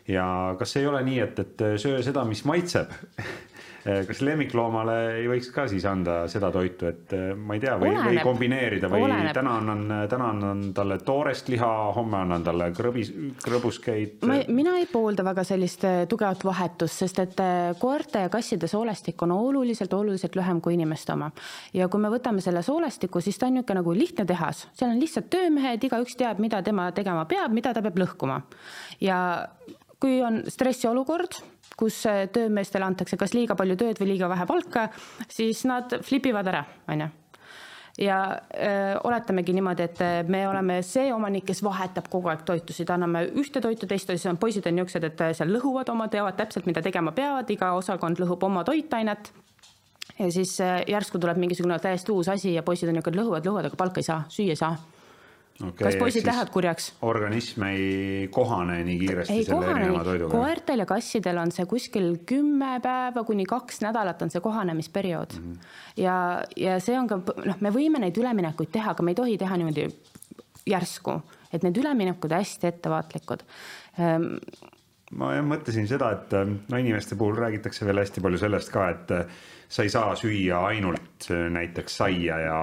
ja 0.09 0.27
kas 0.59 0.77
ei 0.77 0.87
ole 0.87 1.03
nii, 1.07 1.18
et, 1.23 1.38
et 1.38 1.64
söö 1.79 2.03
seda, 2.03 2.25
mis 2.27 2.45
maitseb 2.49 2.90
kas 3.83 4.21
lemmikloomale 4.23 4.97
ei 5.18 5.27
võiks 5.31 5.49
ka 5.55 5.64
siis 5.71 5.85
anda 5.88 6.23
seda 6.31 6.53
toitu, 6.55 6.87
et 6.87 7.14
eh, 7.16 7.33
ma 7.35 7.57
ei 7.57 7.62
tea, 7.62 7.75
või, 7.81 7.92
või 7.99 8.21
kombineerida 8.23 8.90
või 8.92 9.07
oleneb. 9.09 9.33
täna 9.35 9.57
annan, 9.59 9.83
täna 10.11 10.29
annan 10.31 10.62
talle 10.77 10.99
toorest 11.03 11.51
liha, 11.51 11.71
homme 11.97 12.21
annan 12.21 12.47
talle 12.47 12.71
krõbis, 12.77 13.12
krõbuskeid? 13.42 14.23
mina 14.53 14.77
ei 14.79 14.87
poolda 14.90 15.27
väga 15.27 15.45
sellist 15.47 15.87
eh, 15.88 16.05
tugevat 16.11 16.45
vahetust, 16.47 17.03
sest 17.03 17.23
et 17.25 17.42
koerte 17.83 18.27
ja 18.27 18.33
kasside 18.33 18.71
soolestik 18.71 19.23
on 19.27 19.35
oluliselt, 19.35 19.92
oluliselt 19.99 20.38
lühem 20.38 20.62
kui 20.62 20.77
inimeste 20.79 21.16
oma. 21.16 21.33
ja 21.75 21.88
kui 21.90 22.03
me 22.03 22.12
võtame 22.12 22.45
selle 22.45 22.62
soolestiku, 22.62 23.21
siis 23.21 23.38
ta 23.38 23.51
on 23.51 23.59
niisugune 23.59 23.81
nagu 23.83 23.97
lihtne 23.97 24.27
tehas, 24.29 24.66
seal 24.79 24.92
on 24.95 25.01
lihtsalt 25.03 25.31
töömehed, 25.33 25.83
igaüks 25.83 26.16
teab, 26.18 26.38
mida 26.42 26.62
tema 26.62 26.90
tegema 26.95 27.27
peab, 27.31 27.51
mida 27.55 27.75
ta 27.75 27.83
peab 27.83 27.99
lõhkuma. 28.05 28.42
ja 29.01 29.18
kui 30.03 30.21
on 30.23 30.42
stressiolukord 30.51 31.42
kus 31.79 32.03
töömeestele 32.33 32.87
antakse 32.87 33.17
kas 33.21 33.35
liiga 33.37 33.57
palju 33.59 33.79
tööd 33.81 34.01
või 34.01 34.13
liiga 34.15 34.29
vähe 34.33 34.47
palka, 34.49 34.89
siis 35.31 35.65
nad 35.69 35.99
flipivad 36.05 36.53
ära, 36.53 36.65
on 36.93 37.07
ju 37.07 37.11
ja 37.99 38.41
öö, 38.57 39.01
oletamegi 39.05 39.53
niimoodi, 39.53 39.83
et 39.83 39.99
me 40.29 40.47
oleme 40.49 40.79
see 40.83 41.13
omanik, 41.13 41.45
kes 41.51 41.63
vahetab 41.65 42.09
kogu 42.11 42.31
aeg 42.33 42.45
toitusid, 42.49 42.91
anname 42.91 43.27
ühte 43.29 43.61
toitu, 43.61 43.87
teist 43.87 44.09
toitu, 44.09 44.21
siis 44.21 44.31
on 44.31 44.41
poisid 44.41 44.67
on 44.67 44.79
niisugused, 44.79 45.05
et 45.11 45.25
seal 45.37 45.53
lõhuvad 45.53 45.93
oma, 45.93 46.09
teavad 46.09 46.39
täpselt, 46.39 46.67
mida 46.67 46.83
tegema 46.83 47.13
peavad, 47.13 47.51
iga 47.53 47.73
osakond 47.77 48.23
lõhub 48.23 48.49
oma 48.49 48.65
toitainet. 48.65 49.33
ja 50.19 50.31
siis 50.33 50.59
järsku 50.89 51.19
tuleb 51.19 51.37
mingisugune 51.37 51.79
täiesti 51.79 52.13
uus 52.13 52.29
asi 52.29 52.55
ja 52.55 52.63
poisid 52.63 52.89
on 52.89 52.97
niisugused 52.97 53.21
lõhuvad, 53.21 53.47
lõhuvad, 53.47 53.69
aga 53.69 53.77
palka 53.77 54.01
ei 54.01 54.09
saa, 54.09 54.25
süüa 54.29 54.57
ei 54.57 54.57
saa 54.57 54.77
okay,. 55.61 55.85
kas 55.85 55.99
poisid 56.01 56.27
lähevad 56.27 56.51
kurjaks? 56.55 56.88
organism 57.03 57.67
ei 57.69 58.29
kohane 58.33 58.79
nii 58.87 58.99
kiiresti 59.03 59.37
ei 59.37 59.45
selle 59.45 59.59
kohane, 59.61 59.85
erineva 59.85 60.05
toiduga? 60.07 60.33
koertel 60.33 60.85
ja 60.85 60.88
kassidel 60.88 61.43
on 61.43 61.53
see 61.55 61.67
kuskil 61.71 62.09
kümme 62.29 62.73
päeva 62.85 63.25
kuni 63.29 63.47
kaks 63.49 63.83
nädalat 63.85 64.23
on 64.23 64.33
see 64.33 64.43
kohanemisperiood 64.45 65.38
mm. 65.38 65.53
-hmm. 65.53 66.03
ja, 66.03 66.17
ja 66.57 66.81
see 66.81 66.99
on 66.99 67.09
ka, 67.11 67.21
noh, 67.45 67.61
me 67.61 67.75
võime 67.75 68.03
neid 68.03 68.19
üleminekuid 68.19 68.73
teha, 68.73 68.97
aga 68.97 69.07
me 69.07 69.15
ei 69.15 69.21
tohi 69.23 69.38
teha 69.38 69.57
niimoodi 69.61 69.88
järsku, 70.67 71.21
et 71.53 71.65
need 71.67 71.77
üleminekud 71.77 72.33
hästi 72.33 72.71
ettevaatlikud 72.71 73.43
ähm, 74.01 74.37
ma 75.19 75.35
mõtlesin 75.45 75.88
seda, 75.91 76.12
et 76.17 76.33
no 76.71 76.79
inimeste 76.81 77.19
puhul 77.21 77.37
räägitakse 77.37 77.87
veel 77.88 78.01
hästi 78.01 78.23
palju 78.25 78.41
sellest 78.41 78.73
ka, 78.73 78.88
et 78.95 79.12
sa 79.73 79.85
ei 79.87 79.93
saa 79.93 80.17
süüa 80.19 80.63
ainult 80.69 81.29
äh, 81.31 81.47
näiteks 81.53 82.01
saia 82.03 82.41
ja, 82.45 82.63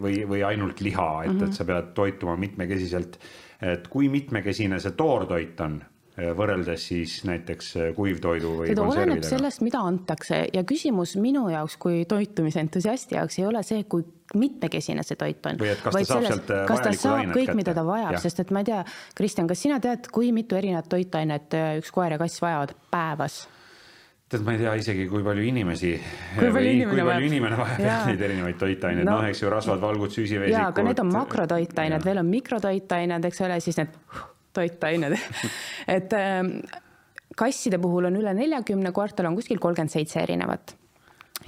või, 0.00 0.22
või 0.28 0.42
ainult 0.46 0.82
liha, 0.84 1.10
et 1.24 1.32
mm, 1.32 1.38
-hmm. 1.38 1.46
et 1.48 1.60
sa 1.60 1.68
pead 1.68 1.94
toituma 1.96 2.36
mitmekesiselt. 2.36 3.18
et 3.62 3.88
kui 3.90 4.08
mitmekesine 4.08 4.78
see 4.78 4.92
toortoit 4.94 5.60
on 5.64 5.80
äh, 5.80 6.28
võrreldes 6.36 6.84
siis 6.92 7.24
näiteks 7.24 7.72
äh, 7.76 7.88
kuivtoidu 7.96 8.52
või 8.60 8.68
seda 8.70 8.84
oleneb 8.84 9.24
sellest, 9.26 9.64
mida 9.66 9.80
antakse 9.80 10.44
ja 10.52 10.62
küsimus 10.68 11.16
minu 11.16 11.48
jaoks 11.48 11.76
kui 11.76 12.04
toitumisentusiasti 12.04 13.16
jaoks 13.16 13.38
ei 13.38 13.46
ole 13.48 13.62
see, 13.62 13.82
kui 13.88 14.04
mitmekesine 14.34 15.02
see 15.02 15.16
toit 15.16 15.46
on. 15.48 15.58
või 15.58 15.72
et 15.72 15.82
kas 15.82 15.96
ta 15.96 16.04
saab 16.04 16.24
selles, 16.28 16.44
sealt 16.44 16.68
kas 16.68 16.84
ta 16.84 16.92
saab 16.92 17.34
kõik, 17.34 17.54
mida 17.56 17.74
ta 17.74 17.86
vajab, 17.88 18.20
sest 18.20 18.44
et 18.44 18.50
ma 18.52 18.60
ei 18.60 18.68
tea, 18.68 18.84
Kristjan, 19.16 19.48
kas 19.48 19.64
sina 19.64 19.80
tead, 19.80 20.12
kui 20.12 20.30
mitu 20.36 20.60
erinevat 20.60 20.92
toitainet 20.92 21.56
üks 21.80 21.90
koer 21.90 22.14
ja 22.14 22.20
kass 22.20 22.44
vajavad 22.44 22.76
päevas? 22.92 23.46
Tead, 24.28 24.44
ma 24.44 24.54
ei 24.54 24.60
tea 24.60 24.74
isegi, 24.80 25.06
kui 25.10 25.22
palju 25.26 25.44
inimesi 25.48 25.92
kui 26.36 26.50
palju, 26.52 27.28
inimene, 27.28 27.58
vajab. 27.58 28.08
neid 28.10 28.24
erinevaid 28.28 28.58
toitaineid 28.60 29.06
no,, 29.06 29.18
noh, 29.18 29.28
eks 29.28 29.44
ju, 29.44 29.52
rasvad, 29.52 29.80
valgud, 29.82 30.12
süsiveesikud. 30.14 30.56
jaa, 30.56 30.66
aga 30.72 30.84
need 30.88 31.04
on 31.04 31.12
makrotoitained, 31.14 32.04
veel 32.04 32.22
on 32.22 32.28
mikrotoitained, 32.32 33.30
eks 33.30 33.40
ole, 33.46 33.60
siis 33.64 33.80
need 33.80 33.94
toitained. 34.58 35.16
Et 35.96 36.18
äh, 36.18 36.42
kasside 37.38 37.80
puhul 37.82 38.10
on 38.10 38.20
üle 38.20 38.34
neljakümne, 38.36 38.92
koertel 38.96 39.30
on 39.30 39.38
kuskil 39.38 39.60
kolmkümmend 39.62 39.94
seitse 39.94 40.20
erinevat 40.24 40.76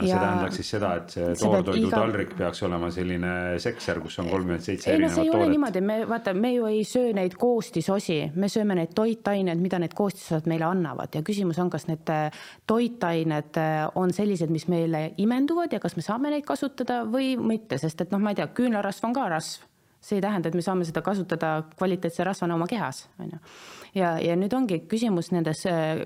see 0.06 0.18
tähendaks 0.18 0.58
siis 0.60 0.70
seda, 0.74 0.90
et 1.00 1.14
see 1.14 1.28
toortoidu 1.40 1.86
iga... 1.86 2.00
taldrik 2.02 2.34
peaks 2.38 2.62
olema 2.66 2.90
selline 2.94 3.32
sekser, 3.62 4.00
kus 4.04 4.18
on 4.22 4.30
kolmkümmend 4.30 4.64
seitse 4.66 4.92
erinevat 4.92 5.14
toodet. 5.14 5.24
ei 5.24 5.30
no 5.30 5.32
see 5.32 5.38
ei 5.38 5.44
ole 5.44 5.54
niimoodi, 5.54 5.82
me 5.86 5.98
vaata, 6.10 6.34
me 6.34 6.52
ju 6.54 6.68
ei 6.70 6.82
söö 6.88 7.14
neid 7.16 7.36
koostisosi, 7.40 8.18
me 8.34 8.50
sööme 8.52 8.76
neid 8.78 8.94
toitained, 8.96 9.62
mida 9.62 9.80
need 9.82 9.96
koostisosad 9.98 10.48
meile 10.50 10.68
annavad 10.68 11.16
ja 11.16 11.24
küsimus 11.26 11.60
on, 11.62 11.72
kas 11.72 11.88
need 11.90 12.12
äh, 12.12 12.44
toitained 12.70 13.60
äh, 13.60 13.86
on 14.00 14.14
sellised, 14.16 14.52
mis 14.52 14.68
meile 14.72 15.10
imenduvad 15.20 15.72
ja 15.76 15.82
kas 15.82 15.98
me 15.98 16.06
saame 16.06 16.34
neid 16.34 16.46
kasutada 16.48 17.02
või 17.08 17.34
mitte, 17.40 17.80
sest 17.80 18.06
et 18.06 18.14
noh, 18.14 18.22
ma 18.22 18.34
ei 18.34 18.40
tea, 18.40 18.50
küünlarasv 18.56 19.10
on 19.10 19.16
ka 19.16 19.28
rasv 19.32 19.68
see 20.00 20.16
ei 20.16 20.24
tähenda, 20.24 20.48
et 20.48 20.56
me 20.56 20.64
saame 20.64 20.86
seda 20.88 21.02
kasutada 21.04 21.60
kvaliteetse 21.76 22.24
rasvana 22.24 22.56
oma 22.56 22.66
kehas, 22.70 23.04
on 23.20 23.34
ju. 23.34 23.40
ja, 24.00 24.14
ja 24.22 24.36
nüüd 24.38 24.54
ongi 24.56 24.80
küsimus 24.88 25.28
nendes 25.34 25.66
äh, 25.68 26.00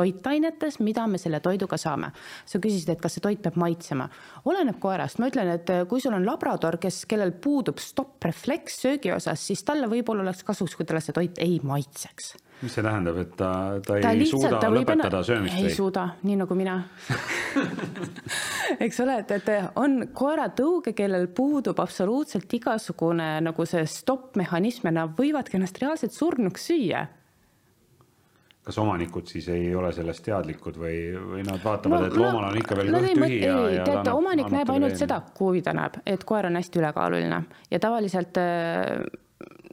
toitainetes, 0.00 0.80
mida 0.84 1.06
me 1.06 1.20
selle 1.20 1.40
toiduga 1.44 1.78
saame. 1.80 2.12
sa 2.46 2.58
küsisid, 2.58 2.94
et 2.94 3.00
kas 3.00 3.16
see 3.16 3.24
toit 3.24 3.40
peab 3.42 3.56
maitsema. 3.60 4.08
oleneb 4.48 4.78
koerast, 4.80 5.20
ma 5.20 5.30
ütlen, 5.30 5.54
et 5.54 5.70
äh, 5.70 5.86
kui 5.88 6.00
sul 6.00 6.16
on 6.16 6.26
labrador, 6.26 6.78
kes, 6.80 7.04
kellel 7.10 7.32
puudub 7.32 7.80
stopp-refleks 7.80 8.80
söögi 8.84 9.12
osas, 9.14 9.42
siis 9.46 9.64
talle 9.66 9.90
võib-olla 9.90 10.24
oleks 10.24 10.44
kasuks, 10.46 10.76
kui 10.76 10.88
talle 10.88 11.02
see 11.04 11.16
toit 11.16 11.42
ei 11.42 11.58
maitseks. 11.62 12.32
mis 12.60 12.74
see 12.76 12.84
tähendab, 12.84 13.16
et 13.22 13.36
ta, 13.36 13.50
ta 13.84 13.98
ei 13.98 14.02
ta 14.04 14.14
lihtsalt, 14.16 14.46
suuda 14.46 14.58
ta 14.60 14.72
lõpetada 14.72 15.20
enne... 15.20 15.28
söömist 15.28 15.56
või? 15.56 15.68
ei 15.68 15.76
suuda, 15.76 16.08
nii 16.28 16.40
nagu 16.42 16.56
mina 16.58 16.74
eks 18.84 19.00
ole, 19.04 19.20
et, 19.22 19.32
et 19.38 19.78
on 19.80 20.02
koeratõuge, 20.16 20.92
kellel 20.96 21.30
puudub 21.36 21.80
absoluutselt 21.80 22.52
igasugune 22.60 23.30
nagu 23.44 23.68
see 23.68 23.86
stopp-mehhanism 23.88 24.90
ja 24.90 24.98
nad 25.02 25.16
võivadki 25.16 25.56
ennast 25.60 25.80
reaalselt 25.80 26.16
surnuks 26.16 26.68
süüa 26.68 27.06
kas 28.70 28.78
omanikud 28.78 29.26
siis 29.30 29.48
ei 29.50 29.72
ole 29.74 29.90
sellest 29.94 30.22
teadlikud 30.26 30.78
või, 30.78 30.98
või 31.32 31.46
nad 31.46 31.62
vaatavad 31.64 32.06
no,, 32.06 32.10
et 32.10 32.18
loomal 32.18 32.46
on 32.52 32.60
ikka 32.60 32.78
veel 32.78 32.92
kõht 32.94 33.08
tühi 33.18 33.40
ja, 33.42 33.56
ja 33.74 33.86
tead, 33.88 33.96
annab, 34.02 34.20
omanik 34.20 34.52
näeb 34.54 34.70
ainult 34.76 34.94
veel. 34.94 35.00
seda, 35.02 35.18
kui 35.36 35.64
ta 35.66 35.74
näeb, 35.76 35.98
et 36.06 36.24
koer 36.28 36.46
on 36.50 36.60
hästi 36.60 36.82
ülekaaluline 36.82 37.42
ja 37.70 37.82
tavaliselt 37.82 38.38
äh, 38.40 39.02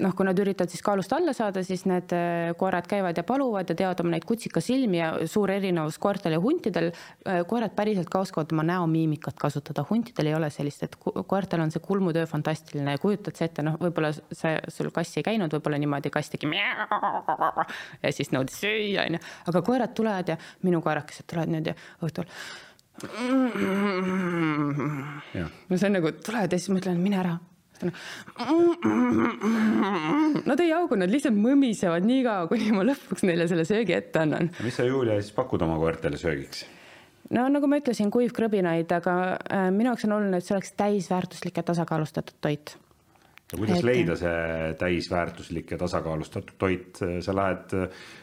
noh, 0.04 0.14
kui 0.18 0.26
nad 0.28 0.38
üritavad 0.40 0.72
siis 0.72 0.84
kaalust 0.86 1.14
alla 1.16 1.34
saada, 1.36 1.64
siis 1.66 1.84
need 1.90 2.14
äh, 2.16 2.52
koerad 2.60 2.88
käivad 2.90 3.18
ja 3.18 3.24
paluvad 3.28 3.70
ja 3.72 3.76
teevad 3.78 4.02
oma 4.04 4.14
neid 4.14 4.26
kutsikasilmi 4.30 5.00
ja 5.00 5.10
suur 5.30 5.52
erinevus 5.54 5.98
koertel 6.02 6.36
ja 6.38 6.42
huntidel. 6.44 6.92
Äh, 7.28 7.42
koerad 7.50 7.74
päriselt 7.78 8.12
ka 8.14 8.22
oskavad 8.26 8.54
oma 8.56 8.66
näomiimikat 8.68 9.40
kasutada, 9.42 9.86
huntidel 9.90 10.32
ei 10.32 10.38
ole 10.38 10.52
sellist, 10.54 10.86
et 10.86 10.98
koertel 11.02 11.66
on 11.66 11.74
see 11.74 11.84
kulmutöö 11.84 12.28
fantastiline 12.30 12.98
ja 12.98 13.02
kujutad 13.02 13.40
sa 13.40 13.48
ette, 13.48 13.66
noh, 13.66 13.80
võib-olla 13.82 14.14
see 14.14 14.54
sul 14.74 14.92
kass 14.96 15.18
ei 15.18 15.26
käinud, 15.28 15.54
võib-olla 15.58 15.82
niimoodi 15.82 16.14
kass 16.14 16.34
tegi 16.34 16.50
ja 18.04 18.14
siis 18.14 18.32
nõudis 18.34 18.62
süüa, 18.62 19.08
onju, 19.08 19.20
aga 19.50 19.66
koerad 19.66 19.98
tulevad 19.98 20.34
ja 20.34 20.38
minu 20.68 20.82
koerakesed 20.86 21.28
tulevad 21.30 21.54
nüüd 21.54 21.74
ja 21.74 21.76
õhtul. 22.06 22.30
No 25.68 25.78
see 25.78 25.86
on 25.90 25.94
nagu 26.00 26.12
tulevad 26.18 26.54
ja 26.54 26.58
siis 26.58 26.72
ma 26.74 26.82
ütlen, 26.82 27.02
mine 27.02 27.22
ära 27.22 27.38
Nad 30.48 30.64
ei 30.64 30.70
jaugu, 30.72 30.98
nad 31.00 31.12
lihtsalt 31.12 31.38
mõmisevad 31.38 32.08
nii 32.08 32.24
kaua, 32.26 32.48
kuni 32.52 32.72
ma 32.76 32.86
lõpuks 32.88 33.26
neile 33.28 33.48
selle 33.50 33.66
söögi 33.68 33.96
ette 33.98 34.24
annan. 34.24 34.52
mis 34.64 34.76
sa, 34.80 34.88
Julia, 34.88 35.20
siis 35.22 35.36
pakud 35.36 35.62
oma 35.66 35.78
koertele 35.82 36.18
söögiks? 36.22 36.66
no 37.34 37.48
nagu 37.52 37.68
ma 37.70 37.80
ütlesin, 37.82 38.12
kuivkrõbinaid, 38.14 38.92
aga 38.98 39.14
äh, 39.38 39.70
minu 39.76 39.92
jaoks 39.92 40.08
on 40.08 40.18
oluline, 40.18 40.40
et 40.40 40.48
see 40.48 40.56
oleks 40.56 40.72
täisväärtuslik 40.80 41.60
ja 41.60 41.66
tasakaalustatud 41.68 42.38
toit 42.42 42.78
ja 43.52 43.58
kuidas 43.58 43.80
et... 43.80 43.86
leida 43.88 44.16
see 44.20 44.74
täisväärtuslik 44.80 45.72
ja 45.72 45.78
tasakaalustatud 45.80 46.58
toit, 46.60 47.00
sa 47.24 47.36
lähed, 47.36 47.76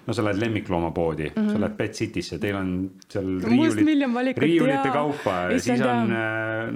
no 0.07 0.17
sa 0.17 0.25
lähed 0.27 0.43
lemmikloomapoodi 0.43 1.31
mm, 1.31 1.37
-hmm. 1.37 1.53
sa 1.53 1.61
lähed 1.61 1.77
Pet 1.79 1.97
City'sse, 2.01 2.39
teil 2.39 2.57
on 2.57 2.75
seal 3.09 3.31
riiulid, 3.45 4.37
riiulite 4.37 4.93
kaupa, 4.93 5.39
siis 5.57 5.81
on, 5.81 6.13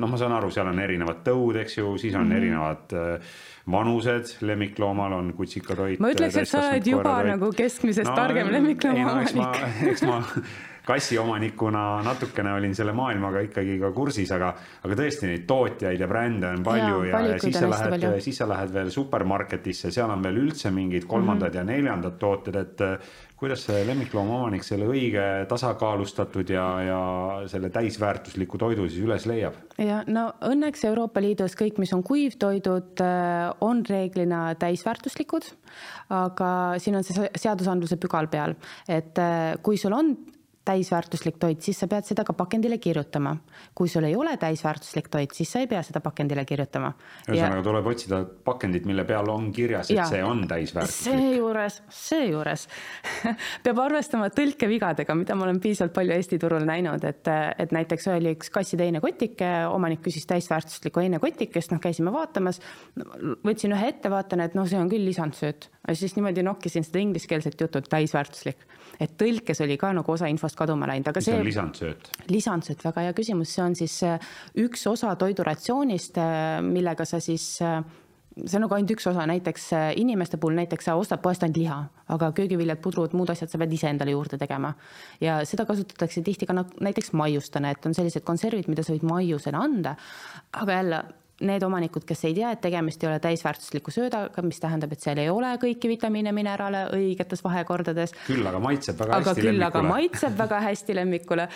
noh, 0.01 0.11
ma 0.11 0.17
saan 0.17 0.33
aru, 0.33 0.51
seal 0.51 0.73
on 0.73 0.81
erinevad 0.81 1.21
tõud, 1.29 1.61
eks 1.61 1.79
ju, 1.79 1.99
siis 1.99 2.15
on 2.15 2.25
mm 2.25 2.33
-hmm. 2.33 2.37
erinevad 2.37 2.97
äh, 2.97 3.37
vanused, 3.71 4.37
lemmikloomal 4.41 5.13
on 5.13 5.33
kutsikatoit. 5.37 6.01
ma 6.01 6.13
ütleks, 6.15 6.37
et 6.41 6.49
sa 6.49 6.65
oled 6.71 6.87
juba 6.87 7.19
toit. 7.19 7.31
nagu 7.35 7.53
keskmisest 7.57 8.11
no, 8.11 8.17
targem 8.17 8.53
lemmiklooma 8.53 9.13
omanik 9.13 9.37
no,. 9.37 9.53
eks 9.53 9.63
ma, 9.67 9.69
eks 9.93 10.03
ma 10.09 10.23
kassiomanikuna 10.89 11.85
natukene 12.07 12.55
olin 12.57 12.75
selle 12.77 12.95
maailmaga 12.97 13.43
ikkagi 13.45 13.77
ka 13.83 13.93
kursis, 13.97 14.33
aga, 14.35 14.55
aga 14.85 14.99
tõesti 15.03 15.29
neid 15.29 15.47
tootjaid 15.49 16.01
ja 16.01 16.09
brände 16.11 16.49
on 16.49 16.65
palju 16.67 17.05
ja, 17.11 17.23
ja, 17.23 17.35
ja 17.35 17.39
siis 17.43 17.59
sa 17.61 17.69
lähed, 17.71 18.09
siis 18.25 18.41
sa 18.41 18.49
lähed 18.49 18.73
veel 18.75 18.93
supermarketisse, 18.95 19.93
seal 19.95 20.13
on 20.15 20.25
veel 20.25 20.43
üldse 20.47 20.73
mingid 20.75 21.09
kolmandad 21.09 21.53
mm 21.53 21.61
-hmm. 21.61 21.73
ja 21.73 21.77
neljandad 21.77 22.19
tooted, 22.19 22.57
et 22.57 22.85
kuidas 23.39 23.63
see 23.69 23.85
lemmikloomaomanik 23.87 24.65
selle 24.67 24.89
õige 24.91 25.25
tasakaalustatud 25.51 26.49
ja, 26.51 26.65
ja 26.83 27.03
selle 27.51 27.71
täisväärtusliku 27.75 28.59
toidu 28.59 28.89
siis 28.89 29.05
üles 29.07 29.27
leiab? 29.31 29.61
ja 29.79 30.01
no 30.11 30.33
õnneks 30.49 30.83
Euroopa 30.89 31.23
Liidus 31.23 31.55
kõik, 31.59 31.79
mis 31.79 31.93
on 31.95 32.03
kuivtoidud, 32.07 32.99
äh, 33.05 33.53
on 33.61 33.85
reeglina 33.87 34.55
täisväärtuslikud, 34.59 35.47
aga 36.11 36.51
siin 36.83 36.99
on 36.99 37.07
see 37.07 37.31
seadusandluse 37.39 38.01
pügal 38.03 38.27
peal, 38.33 38.57
et 38.89 39.23
äh, 39.23 39.55
kui 39.63 39.79
sul 39.79 39.95
on 39.95 40.17
täisväärtuslik 40.69 41.39
toit, 41.41 41.63
siis 41.65 41.79
sa 41.81 41.89
pead 41.89 42.07
seda 42.09 42.25
ka 42.27 42.35
pakendile 42.37 42.79
kirjutama. 42.83 43.37
kui 43.75 43.89
sul 43.89 44.05
ei 44.05 44.17
ole 44.17 44.37
täisväärtuslik 44.37 45.09
toit, 45.09 45.33
siis 45.35 45.53
sa 45.53 45.63
ei 45.63 45.69
pea 45.71 45.81
seda 45.87 46.01
pakendile 46.05 46.45
kirjutama. 46.49 46.93
ühesõnaga 47.29 47.65
tuleb 47.65 47.87
otsida 47.93 48.21
pakendit, 48.45 48.85
mille 48.89 49.05
peal 49.09 49.31
on 49.33 49.51
kirjas, 49.53 49.91
et 49.91 49.97
ja, 49.97 50.07
see 50.11 50.23
on 50.25 50.45
täisväärtuslik. 50.51 51.15
seejuures, 51.15 51.81
seejuures 52.01 52.67
peab 53.65 53.83
arvestama 53.85 54.29
tõlkevigadega, 54.35 55.17
mida 55.19 55.37
ma 55.39 55.49
olen 55.49 55.61
piisavalt 55.65 55.97
palju 55.97 56.17
Eesti 56.19 56.41
turul 56.43 56.67
näinud, 56.69 57.05
et, 57.09 57.33
et 57.59 57.75
näiteks 57.75 58.11
oli 58.13 58.35
üks 58.37 58.53
kassiteine 58.53 59.01
kotike, 59.05 59.51
omanik 59.73 60.03
küsis 60.05 60.29
täisväärtuslikku 60.29 61.05
heinekotikest, 61.05 61.73
noh, 61.73 61.83
käisime 61.83 62.13
vaatamas, 62.15 62.61
võtsin 63.47 63.77
ühe 63.77 63.93
ette, 63.95 64.13
vaatan, 64.13 64.45
et 64.45 64.59
noh, 64.59 64.69
see 64.69 64.81
on 64.81 64.91
küll 64.93 65.07
lisandsööt. 65.09 65.71
siis 65.93 66.17
niimoodi 66.17 66.45
nokkisin 66.45 66.85
seda 66.85 67.01
ingliskeelset 67.05 67.61
juttu, 67.61 67.81
täisväärtuslik 67.89 68.69
et 69.03 69.15
tõlkes 69.21 69.63
oli 69.65 69.77
ka 69.81 69.91
nagu 69.97 70.13
osa 70.13 70.29
infost 70.31 70.58
kaduma 70.59 70.89
läinud, 70.91 71.09
aga 71.11 71.23
mis 71.23 71.31
see. 71.31 71.45
lisandsööt? 71.47 72.11
lisandsööt, 72.33 72.83
väga 72.87 73.07
hea 73.07 73.15
küsimus, 73.17 73.55
see 73.55 73.65
on 73.65 73.79
siis 73.79 74.01
äh, 74.07 74.19
üks 74.65 74.85
osa 74.91 75.15
toiduratsioonist, 75.21 76.21
äh, 76.23 76.59
millega 76.65 77.07
sa 77.09 77.21
siis 77.23 77.47
äh, 77.65 77.81
see 78.39 78.59
on 78.59 78.67
nagu 78.67 78.77
ainult 78.77 78.95
üks 78.95 79.09
osa, 79.11 79.25
näiteks 79.27 79.71
inimeste 79.99 80.39
puhul 80.39 80.59
näiteks 80.59 80.91
sa 80.91 80.97
ostad 80.99 81.23
poest 81.25 81.43
ainult 81.43 81.59
liha, 81.59 81.79
aga 82.15 82.31
köögiviljad, 82.37 82.79
pudrud, 82.85 83.15
muud 83.19 83.33
asjad 83.35 83.51
sa 83.51 83.59
pead 83.59 83.73
ise 83.75 83.91
endale 83.91 84.15
juurde 84.15 84.39
tegema. 84.39 84.75
ja 85.21 85.41
seda 85.49 85.67
kasutatakse 85.67 86.23
tihti 86.27 86.47
ka 86.47 86.57
näiteks 86.57 87.15
maiustena, 87.19 87.73
et 87.75 87.87
on 87.87 87.97
sellised 87.99 88.27
konservid, 88.27 88.71
mida 88.71 88.87
sa 88.87 88.95
võid 88.95 89.09
maiusena 89.09 89.65
anda. 89.67 89.97
aga 90.53 90.79
jälle 90.83 91.03
need 91.47 91.63
omanikud, 91.63 92.03
kes 92.07 92.25
ei 92.27 92.35
tea, 92.35 92.51
et 92.55 92.61
tegemist 92.63 93.03
ei 93.05 93.11
ole 93.11 93.21
täisväärtusliku 93.23 93.93
söödaga, 93.95 94.43
mis 94.47 94.59
tähendab, 94.63 94.93
et 94.95 95.05
seal 95.05 95.21
ei 95.23 95.31
ole 95.31 95.53
kõiki 95.63 95.91
vitamiine, 95.91 96.33
mineraale 96.35 96.85
õigetes 96.97 97.43
vahekordades. 97.45 98.15
küll 98.27 98.47
aga 98.47 98.61
maitseb 98.63 98.99
väga 98.99 99.21
aga 99.21 99.31
hästi 99.31 99.41
küll 99.41 99.51
lemmikule. 99.53 99.69
aga 99.69 99.83
maitseb 99.93 100.39
väga 100.39 100.61
hästi 100.67 100.99
lemmikule. 100.99 101.49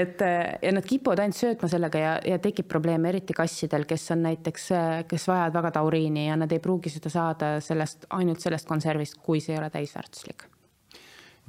et 0.00 0.26
ja 0.62 0.72
nad 0.74 0.86
kipuvad 0.86 1.22
ainult 1.22 1.38
söötma 1.38 1.70
sellega 1.70 2.02
ja, 2.02 2.12
ja 2.34 2.38
tekib 2.42 2.68
probleeme 2.68 3.12
eriti 3.12 3.36
kassidel, 3.36 3.86
kes 3.88 4.10
on 4.16 4.26
näiteks, 4.26 4.68
kes 5.08 5.28
vajavad 5.30 5.58
väga 5.60 5.74
tauriini 5.78 6.28
ja 6.28 6.36
nad 6.36 6.52
ei 6.52 6.62
pruugi 6.62 6.90
seda 6.90 7.12
saada 7.12 7.58
sellest, 7.64 8.08
ainult 8.10 8.40
sellest 8.42 8.68
konservist, 8.68 9.20
kui 9.22 9.40
see 9.40 9.54
ei 9.54 9.62
ole 9.62 9.70
täisväärtuslik 9.70 10.48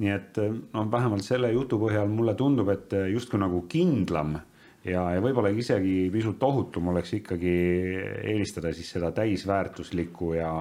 nii 0.00 0.12
et 0.14 0.38
noh, 0.40 0.86
vähemalt 0.88 1.26
selle 1.26 1.50
jutu 1.52 1.76
põhjal 1.76 2.08
mulle 2.08 2.32
tundub, 2.38 2.70
et 2.72 2.94
justkui 3.12 3.40
nagu 3.40 3.66
kindlam 3.68 4.38
ja, 4.84 5.04
ja 5.14 5.20
võib-olla 5.22 5.52
isegi 5.52 6.08
pisut 6.12 6.42
ohutum 6.42 6.90
oleks 6.92 7.14
ikkagi 7.18 7.54
eelistada 8.32 8.72
siis 8.76 8.90
seda 8.96 9.12
täisväärtuslikku 9.16 10.34
ja 10.38 10.52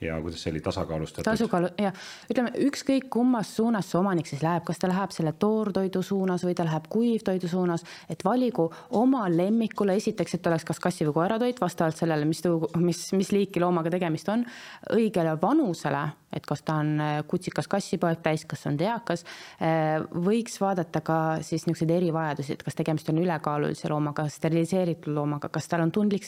ja 0.00 0.20
kuidas 0.22 0.42
see 0.42 0.50
oli 0.52 0.60
tasakaalustatud? 0.60 1.24
tasakaalu 1.26 1.68
ja 1.78 1.92
ütleme, 2.30 2.50
ükskõik 2.66 3.06
kummas 3.12 3.52
suunas 3.56 3.90
see 3.90 3.98
omanik 4.00 4.28
siis 4.28 4.42
läheb, 4.42 4.64
kas 4.66 4.80
ta 4.82 4.90
läheb 4.90 5.14
selle 5.14 5.34
toortoidu 5.38 6.02
suunas 6.02 6.44
või 6.46 6.56
ta 6.58 6.66
läheb 6.66 6.88
kuivtoidu 6.92 7.48
suunas, 7.50 7.84
et 8.10 8.24
valigu 8.26 8.66
oma 8.98 9.24
lemmikule 9.30 9.96
esiteks, 10.00 10.36
et 10.38 10.50
oleks 10.50 10.66
kas 10.68 10.82
kassi 10.82 11.06
või 11.08 11.16
koeratoit 11.20 11.60
vastavalt 11.60 11.98
sellele, 12.00 12.26
mis, 12.28 12.42
mis, 12.82 13.04
mis 13.14 13.32
liiki 13.34 13.62
loomaga 13.62 13.92
tegemist 13.94 14.28
on, 14.32 14.44
õigele 14.94 15.36
vanusele, 15.42 16.04
et 16.34 16.46
kas 16.46 16.64
ta 16.66 16.80
on 16.82 16.96
äh, 17.00 17.14
kutsikas 17.30 17.70
kassipoeg, 17.70 18.18
täiskasvanud 18.24 18.82
eakas, 18.82 19.24
äh, 19.62 20.02
võiks 20.26 20.58
vaadata 20.60 21.04
ka 21.06 21.20
siis 21.42 21.68
niisuguseid 21.68 21.94
erivajadusi, 21.94 22.58
et 22.58 22.66
kas 22.66 22.78
tegemist 22.78 23.08
on 23.12 23.22
ülekaalulise 23.22 23.92
loomaga, 23.92 24.26
steriliseeritud 24.32 25.14
loomaga, 25.14 25.52
kas 25.54 25.70
tal 25.70 25.86
on 25.86 25.94
tundlik 25.94 26.26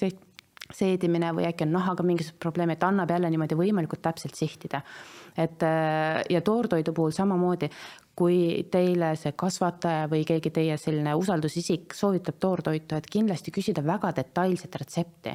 seedimine 0.74 1.32
või 1.36 1.46
äkki 1.48 1.66
on 1.66 1.74
nahaga 1.76 2.04
mingisugused 2.06 2.40
probleemid, 2.42 2.82
annab 2.82 3.10
jälle 3.10 3.30
niimoodi 3.30 3.58
võimalikult 3.58 4.02
täpselt 4.02 4.34
sihtida. 4.34 4.82
et 5.36 5.62
äh, 5.62 6.22
ja 6.30 6.40
toortoidu 6.40 6.92
puhul 6.92 7.10
samamoodi, 7.12 7.70
kui 8.16 8.64
teile 8.72 9.10
see 9.20 9.34
kasvataja 9.36 10.06
või 10.08 10.22
keegi 10.24 10.48
teie 10.54 10.76
selline 10.80 11.12
usaldusisik 11.20 11.92
soovitab 11.96 12.38
toortoitu, 12.40 12.96
et 12.96 13.08
kindlasti 13.12 13.52
küsida 13.52 13.82
väga 13.84 14.14
detailset 14.16 14.78
retsepti. 14.80 15.34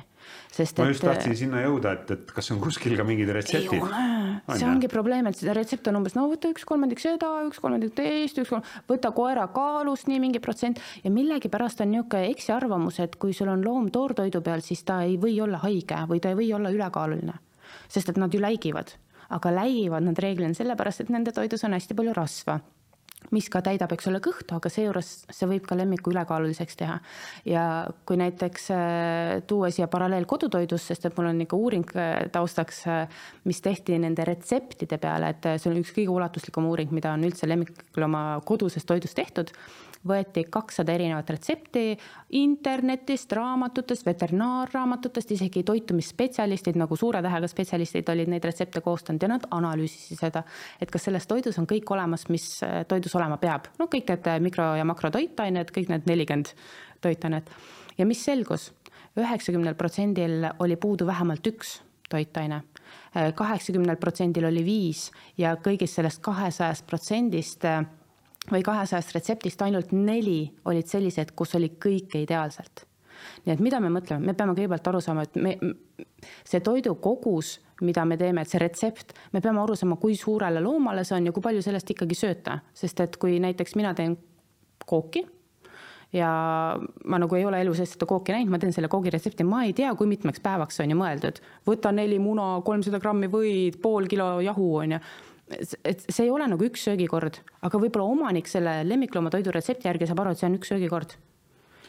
sest 0.52 0.78
ma 0.78 0.88
just 0.90 1.04
et, 1.04 1.10
tahtsin 1.12 1.36
sinna 1.38 1.62
jõuda, 1.62 1.94
et, 1.94 2.12
et 2.16 2.32
kas 2.34 2.50
on 2.54 2.62
kuskil 2.62 2.96
ka 2.98 3.06
mingid 3.06 3.30
retseptid? 3.38 3.78
ei 3.78 3.84
ole, 3.86 4.58
see 4.58 4.70
ongi 4.70 4.90
probleem, 4.90 5.30
et 5.30 5.38
seda 5.38 5.54
retsept 5.58 5.92
on 5.92 6.00
umbes 6.02 6.18
no 6.18 6.26
võta 6.32 6.50
üks 6.50 6.66
kolmandik 6.66 7.04
seda, 7.04 7.30
üks 7.46 7.62
kolmandik 7.62 7.94
teist, 7.98 8.42
üks 8.42 8.50
kolmandik, 8.50 8.74
võta 8.90 9.14
koera 9.14 9.46
kaalust 9.54 10.10
nii 10.10 10.20
mingi 10.26 10.42
protsent 10.42 10.82
ja 11.04 11.14
millegipärast 11.14 11.86
on 11.86 11.94
niisugune 11.94 12.34
eksiarvamus, 12.34 12.98
et 13.06 13.20
kui 13.22 13.38
sul 13.38 13.54
on 13.54 13.62
loom 13.66 13.92
toortoidu 13.94 14.42
peal, 14.42 14.66
siis 14.66 14.82
ta 14.88 15.04
ei 15.06 15.20
või 15.22 15.38
olla 15.46 15.62
haige 15.62 16.02
või 16.10 16.22
ta 16.24 16.34
ei 16.34 16.42
või 16.42 16.50
olla 16.58 16.74
ülekaaluline. 16.74 17.38
sest 17.88 18.10
et 18.10 18.18
nad 18.18 18.34
ju 18.34 18.42
läigivad 18.42 18.98
aga 19.32 19.56
läigivad 19.56 20.06
nad 20.06 20.20
reeglina 20.20 20.58
sellepärast, 20.58 21.06
et 21.06 21.10
nende 21.14 21.34
toidus 21.36 21.64
on 21.68 21.78
hästi 21.78 21.98
palju 21.98 22.14
rasva 22.18 22.60
mis 23.30 23.48
ka 23.54 23.62
täidab, 23.64 23.92
eks 23.94 24.08
ole, 24.10 24.20
kõhtu, 24.24 24.56
aga 24.58 24.70
seejuures 24.72 25.10
see 25.30 25.50
võib 25.50 25.68
ka 25.70 25.78
lemmiku 25.78 26.12
ülekaaluliseks 26.12 26.80
teha. 26.80 26.98
ja 27.46 27.66
kui 28.08 28.18
näiteks 28.20 28.66
äh, 28.74 29.36
tuua 29.48 29.70
siia 29.72 29.88
paralleel 29.92 30.26
kodutoidust, 30.30 30.90
sest 30.90 31.06
et 31.06 31.18
mul 31.18 31.30
on 31.30 31.44
ikka 31.46 31.60
uuring 31.60 31.94
äh, 31.96 32.26
taustaks, 32.34 32.82
äh, 32.90 33.22
mis 33.46 33.62
tehti 33.62 34.00
nende 34.02 34.26
retseptide 34.28 34.98
peale, 35.02 35.36
et 35.36 35.48
see 35.62 35.72
on 35.72 35.80
üks 35.84 35.94
kõige 35.96 36.16
ulatuslikum 36.16 36.68
uuring, 36.72 36.92
mida 36.98 37.14
on 37.14 37.24
üldse 37.28 37.48
lemmiklooma 37.50 38.42
kodusest 38.48 38.90
toidust 38.90 39.16
tehtud 39.16 39.54
võeti 40.08 40.44
kakssada 40.50 40.94
erinevat 40.96 41.30
retsepti 41.30 41.94
internetist, 42.38 43.32
raamatutest, 43.38 44.06
veterinaarraamatutest, 44.06 45.36
isegi 45.38 45.64
toitumisspetsialistid 45.68 46.80
nagu 46.82 46.98
suure 46.98 47.22
tähega 47.22 47.50
spetsialistid 47.52 48.10
olid 48.14 48.32
neid 48.32 48.46
retsepte 48.48 48.82
koostanud 48.82 49.22
ja 49.22 49.30
nad 49.32 49.46
analüüsisid 49.54 50.22
seda, 50.24 50.44
et 50.82 50.92
kas 50.92 51.06
selles 51.08 51.30
toidus 51.30 51.60
on 51.62 51.70
kõik 51.70 51.94
olemas, 51.94 52.28
mis 52.34 52.48
äh, 52.66 52.82
toidus 52.90 53.16
olema 53.20 53.38
peab. 53.42 53.70
no 53.80 53.90
kõik 53.92 54.10
need 54.10 54.32
äh, 54.32 54.42
mikro- 54.42 54.74
ja 54.80 54.88
makrotoitained, 54.88 55.74
kõik 55.76 55.94
need 55.94 56.10
nelikümmend 56.10 56.54
toitainet 57.02 57.54
ja 57.98 58.10
mis 58.10 58.26
selgus, 58.26 58.72
üheksakümnel 59.20 59.78
protsendil 59.78 60.50
oli 60.60 60.78
puudu 60.82 61.06
vähemalt 61.06 61.46
üks 61.54 61.80
toitaine. 62.10 62.64
Äh, 63.16 63.32
kaheksakümnel 63.38 64.02
protsendil 64.02 64.50
oli 64.50 64.66
viis 64.66 65.10
ja 65.38 65.54
kõigist 65.62 66.00
sellest 66.00 66.24
kahesajast 66.26 66.88
protsendist 66.90 67.70
või 68.50 68.64
kahesajast 68.66 69.14
retseptist 69.16 69.62
ainult 69.62 69.92
neli 69.94 70.46
olid 70.66 70.88
sellised, 70.90 71.36
kus 71.38 71.56
oli 71.60 71.74
kõike 71.82 72.24
ideaalselt. 72.24 72.88
nii 73.46 73.54
et 73.54 73.60
mida 73.62 73.80
me 73.80 73.92
mõtleme, 73.94 74.26
me 74.26 74.34
peame 74.34 74.56
kõigepealt 74.58 74.88
aru 74.90 75.02
saama, 75.02 75.28
et 75.28 75.36
me, 75.36 75.58
see 76.48 76.62
toidu 76.66 76.96
kogus, 76.96 77.60
mida 77.82 78.06
me 78.06 78.18
teeme, 78.18 78.42
et 78.42 78.50
see 78.50 78.62
retsept, 78.62 79.14
me 79.34 79.42
peame 79.42 79.62
aru 79.62 79.76
saama, 79.78 80.00
kui 80.02 80.16
suurele 80.18 80.62
loomale 80.62 81.04
see 81.06 81.20
on 81.20 81.30
ja 81.30 81.36
kui 81.36 81.46
palju 81.46 81.62
sellest 81.62 81.94
ikkagi 81.94 82.18
sööta, 82.18 82.58
sest 82.74 83.00
et 83.06 83.18
kui 83.22 83.38
näiteks 83.44 83.78
mina 83.78 83.94
teen 83.94 84.18
kooki 84.90 85.22
ja 86.14 86.30
ma 87.06 87.20
nagu 87.22 87.36
ei 87.38 87.46
ole 87.46 87.62
elu 87.64 87.74
sees 87.78 87.94
seda 87.96 88.08
kooki 88.10 88.34
näinud, 88.36 88.52
ma 88.52 88.60
teen 88.60 88.74
selle 88.76 88.90
koogiretsepti, 88.92 89.46
ma 89.48 89.64
ei 89.68 89.74
tea, 89.78 89.94
kui 89.96 90.10
mitmeks 90.12 90.44
päevaks 90.44 90.80
see 90.80 90.88
on 90.88 90.96
ju 90.96 91.00
mõeldud. 91.00 91.42
võta 91.68 91.94
neli 91.96 92.18
muna, 92.20 92.54
kolmsada 92.66 93.00
grammi 93.00 93.30
võid, 93.32 93.80
pool 93.84 94.10
kilo 94.12 94.34
jahu 94.44 94.72
on 94.84 94.98
ju 94.98 95.00
et 95.60 96.06
see 96.08 96.26
ei 96.26 96.32
ole 96.32 96.48
nagu 96.52 96.66
üks 96.66 96.86
söögikord, 96.88 97.42
aga 97.62 97.82
võib-olla 97.82 98.08
omanik 98.14 98.48
selle 98.52 98.82
lemmikloomatoidu 98.88 99.54
retsepti 99.56 99.90
järgi 99.90 100.10
saab 100.10 100.24
aru, 100.24 100.34
et 100.36 100.42
see 100.42 100.50
on 100.50 100.58
üks 100.60 100.74
söögikord 100.74 101.18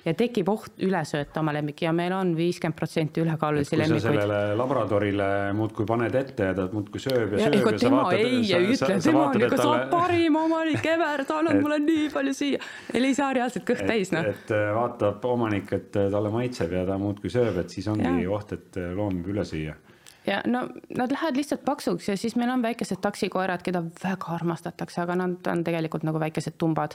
ja 0.02 0.14
tekib 0.18 0.48
oht 0.50 0.80
üle 0.82 1.00
sööta 1.06 1.40
oma 1.42 1.52
lemmiki 1.54 1.86
ja 1.86 1.92
meil 1.94 2.12
on 2.16 2.32
viiskümmend 2.36 2.76
protsenti 2.78 3.22
ülekaalulisi 3.22 3.78
lemmikuid. 3.78 4.04
sellele 4.04 4.40
labradorile 4.58 5.28
muudkui 5.56 5.86
paned 5.88 6.16
ette 6.18 6.48
ja 6.50 6.56
ta 6.58 6.66
muudkui 6.72 7.02
sööb 7.02 7.36
ja, 7.36 7.46
ja 7.46 7.60
sööb 7.62 7.78
sa 7.78 7.92
vaatad. 7.94 8.18
ei 8.18 8.72
ütle, 8.74 8.98
tema 9.04 9.24
on 9.28 9.38
ikka 9.38 9.60
talle... 9.60 9.84
parim 9.92 10.40
omanik 10.42 10.90
ever, 10.94 11.24
ta 11.28 11.38
annab 11.42 11.60
mulle 11.62 11.78
nii 11.84 12.08
palju 12.14 12.34
süüa. 12.38 12.60
Neil 12.96 13.08
ei 13.10 13.16
saa 13.18 13.30
reaalselt 13.38 13.66
kõht 13.68 13.86
täis, 13.86 14.10
noh. 14.14 14.26
et 14.32 14.52
vaatab 14.74 15.24
omanik, 15.30 15.70
et 15.78 15.94
talle 15.94 16.34
maitseb 16.34 16.74
ja 16.74 16.84
ta 16.88 16.98
muudkui 17.00 17.30
sööb, 17.32 17.62
et 17.62 17.74
siis 17.74 17.88
ongi 17.92 18.26
ja. 18.26 18.28
oht, 18.34 18.56
et 18.58 18.82
loom 18.96 19.22
võib 19.22 19.36
üle 19.36 19.46
süüa 19.46 19.78
ja 20.26 20.42
no 20.46 20.68
nad 20.96 21.12
lähevad 21.12 21.36
lihtsalt 21.36 21.64
paksuks 21.64 22.08
ja 22.08 22.16
siis 22.16 22.36
meil 22.36 22.50
on 22.50 22.62
väikesed 22.62 23.00
taksikoerad, 23.02 23.62
keda 23.62 23.82
väga 24.04 24.34
armastatakse, 24.36 25.00
aga 25.02 25.16
nad 25.16 25.50
on 25.52 25.64
tegelikult 25.64 26.06
nagu 26.06 26.20
väikesed 26.20 26.58
tumbad. 26.58 26.94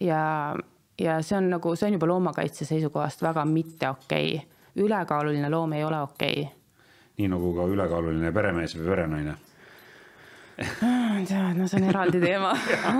ja, 0.00 0.54
ja 0.98 1.22
see 1.22 1.38
on 1.38 1.50
nagu, 1.50 1.74
see 1.76 1.88
on 1.88 1.98
juba 1.98 2.06
loomakaitse 2.06 2.64
seisukohast 2.64 3.22
väga 3.22 3.44
mitte 3.44 3.90
okei. 3.90 4.34
Okay.. 4.36 4.46
ülekaaluline 4.84 5.50
loom 5.50 5.72
ei 5.72 5.84
ole 5.84 6.00
okei. 6.02 6.40
Okay.. 6.42 6.54
nii 7.18 7.28
nagu 7.28 7.54
ka 7.54 7.66
ülekaaluline 7.66 8.32
peremees 8.32 8.76
või 8.78 8.90
perenaine 8.92 9.36
no 10.58 11.66
see 11.70 11.78
on 11.78 11.86
eraldi 11.86 12.20
teema 12.22 12.50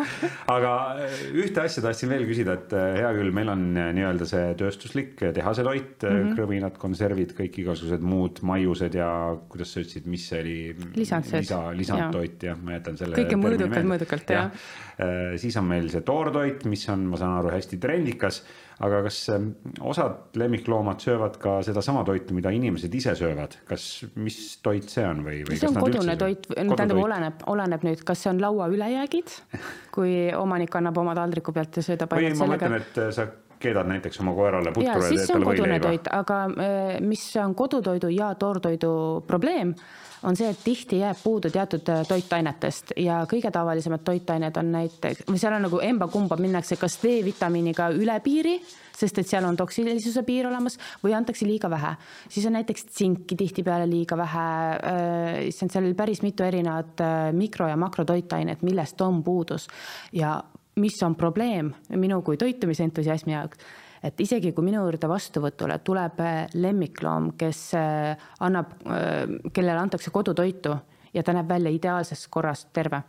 aga 0.57 0.73
äh, 1.03 1.23
ühte 1.43 1.65
asja 1.65 1.83
tahtsin 1.83 2.13
veel 2.13 2.25
küsida, 2.29 2.55
et 2.59 2.75
äh, 2.77 3.01
hea 3.01 3.11
küll, 3.17 3.33
meil 3.35 3.51
on 3.53 3.65
äh, 3.75 3.91
nii-öelda 3.97 4.29
see 4.31 4.45
tööstuslik 4.61 5.17
tehase 5.35 5.65
toit 5.67 6.05
mm, 6.05 6.13
-hmm. 6.13 6.37
krõbinad, 6.39 6.79
konservid, 6.79 7.35
kõik 7.39 7.59
igasugused 7.65 8.05
muud 8.05 8.43
maiused 8.47 8.95
ja 8.99 9.11
kuidas 9.51 9.75
sa 9.75 9.83
ütlesid, 9.83 10.07
mis 10.11 10.29
see 10.31 10.43
oli? 10.45 10.59
lisandsed. 10.99 11.43
lisa, 11.43 11.61
lisandtoit 11.75 12.49
jah, 12.51 12.63
ma 12.63 12.79
jätan 12.79 13.01
selle. 13.01 13.19
kõike 13.19 13.41
mõõdukalt, 13.41 13.91
mõõdukalt 13.95 14.35
jah 14.37 14.51
ja.. 14.99 15.37
siis 15.39 15.59
on 15.59 15.67
meil 15.67 15.91
see 15.91 16.07
toortoit, 16.07 16.65
mis 16.71 16.87
on, 16.95 17.07
ma 17.11 17.21
saan 17.21 17.41
aru, 17.41 17.55
hästi 17.57 17.81
trendikas 17.83 18.43
aga 18.85 19.01
kas 19.09 19.19
ähm, 19.35 19.49
osad 19.81 20.37
lemmikloomad 20.39 21.03
söövad 21.03 21.39
ka 21.43 21.57
sedasama 21.67 22.05
toitu, 22.07 22.37
mida 22.37 22.53
inimesed 22.55 22.95
ise 22.95 23.15
söövad, 23.19 23.59
kas, 23.69 23.89
mis 24.21 24.39
toit 24.63 24.87
see 24.93 25.07
on 25.07 25.25
või, 25.27 25.43
või? 25.49 25.59
see 25.59 25.71
on 25.71 25.81
kodune 25.81 26.15
toit, 26.21 26.47
tähendab, 26.55 27.03
oleneb, 27.03 27.43
oleneb 27.51 27.89
nüüd, 27.89 28.05
kas 28.07 28.23
see 28.25 28.33
on 28.33 28.43
laua 28.43 28.71
ülejäägid, 28.71 29.35
kui 29.97 30.15
omanik 30.37 30.79
annab 30.79 31.03
oma 31.03 31.17
taldriku 31.19 31.55
pealt 31.57 31.81
ja 31.81 31.87
söödab 31.91 32.15
ainult 32.15 32.39
sellega. 32.39 32.71
ma 32.71 32.79
mõtlen, 32.79 32.87
et 32.87 33.03
äh, 33.03 33.13
sa 33.15 33.29
keedad 33.59 33.91
näiteks 33.91 34.21
oma 34.23 34.35
koerale 34.37 34.73
putru 34.75 34.87
ja, 34.87 34.99
teed 35.03 35.25
talle 35.27 35.49
võileiva. 35.51 35.95
aga 36.21 36.43
äh, 36.47 36.93
mis 37.03 37.25
on 37.43 37.57
kodutoidu 37.59 38.13
ja 38.15 38.31
toortoidu 38.39 38.93
probleem 39.27 39.75
on 40.23 40.37
see, 40.37 40.51
et 40.51 40.61
tihti 40.65 41.01
jääb 41.03 41.19
puudu 41.23 41.51
teatud 41.53 41.89
äh, 41.93 42.03
toitainetest 42.09 42.93
ja 42.97 43.21
kõige 43.31 43.51
tavalisemad 43.55 44.05
toitained 44.07 44.57
on 44.61 44.73
näiteks, 44.75 45.25
või 45.29 45.41
seal 45.41 45.57
on 45.57 45.67
nagu 45.69 45.81
emba-kumba 45.85 46.39
minnakse 46.41 46.79
kas 46.81 46.99
D-vitamiiniga 47.03 47.91
üle 47.97 48.19
piiri, 48.25 48.57
sest 48.99 49.21
et 49.23 49.31
seal 49.31 49.47
on 49.47 49.57
toksilisuse 49.57 50.25
piir 50.27 50.49
olemas 50.51 50.79
või 51.05 51.15
antakse 51.15 51.47
liiga 51.47 51.71
vähe. 51.71 51.95
siis 52.29 52.47
on 52.47 52.57
näiteks 52.59 52.89
tsinki 52.91 53.37
tihtipeale 53.37 53.87
liiga 53.91 54.17
vähe 54.19 54.47
äh,, 54.77 55.41
issand, 55.49 55.73
seal 55.73 55.87
oli 55.87 55.95
päris 55.95 56.23
mitu 56.23 56.47
erinevat 56.47 57.01
äh, 57.01 57.33
mikro- 57.33 57.69
ja 57.69 57.77
makrotoitainet, 57.77 58.63
millest 58.63 59.01
on 59.01 59.23
puudus 59.25 59.69
ja 60.13 60.41
mis 60.79 61.03
on 61.03 61.15
probleem 61.15 61.73
minu 61.97 62.23
kui 62.23 62.37
toitumisentusiasmi 62.37 63.33
jaoks 63.33 63.59
et 64.03 64.21
isegi 64.21 64.53
kui 64.53 64.67
minu 64.67 64.83
juurde 64.85 65.11
vastuvõtule 65.11 65.81
tuleb 65.85 66.21
äh, 66.23 66.39
lemmikloom, 66.55 67.33
kes 67.39 67.63
äh, 67.79 68.31
annab, 68.45 68.77
äh, 68.87 69.25
kellele 69.53 69.79
antakse 69.79 70.13
kodutoitu 70.15 70.77
ja 71.15 71.25
ta 71.25 71.35
näeb 71.37 71.49
välja 71.49 71.73
ideaalses 71.75 72.27
korras 72.29 72.67
terve. 72.73 73.03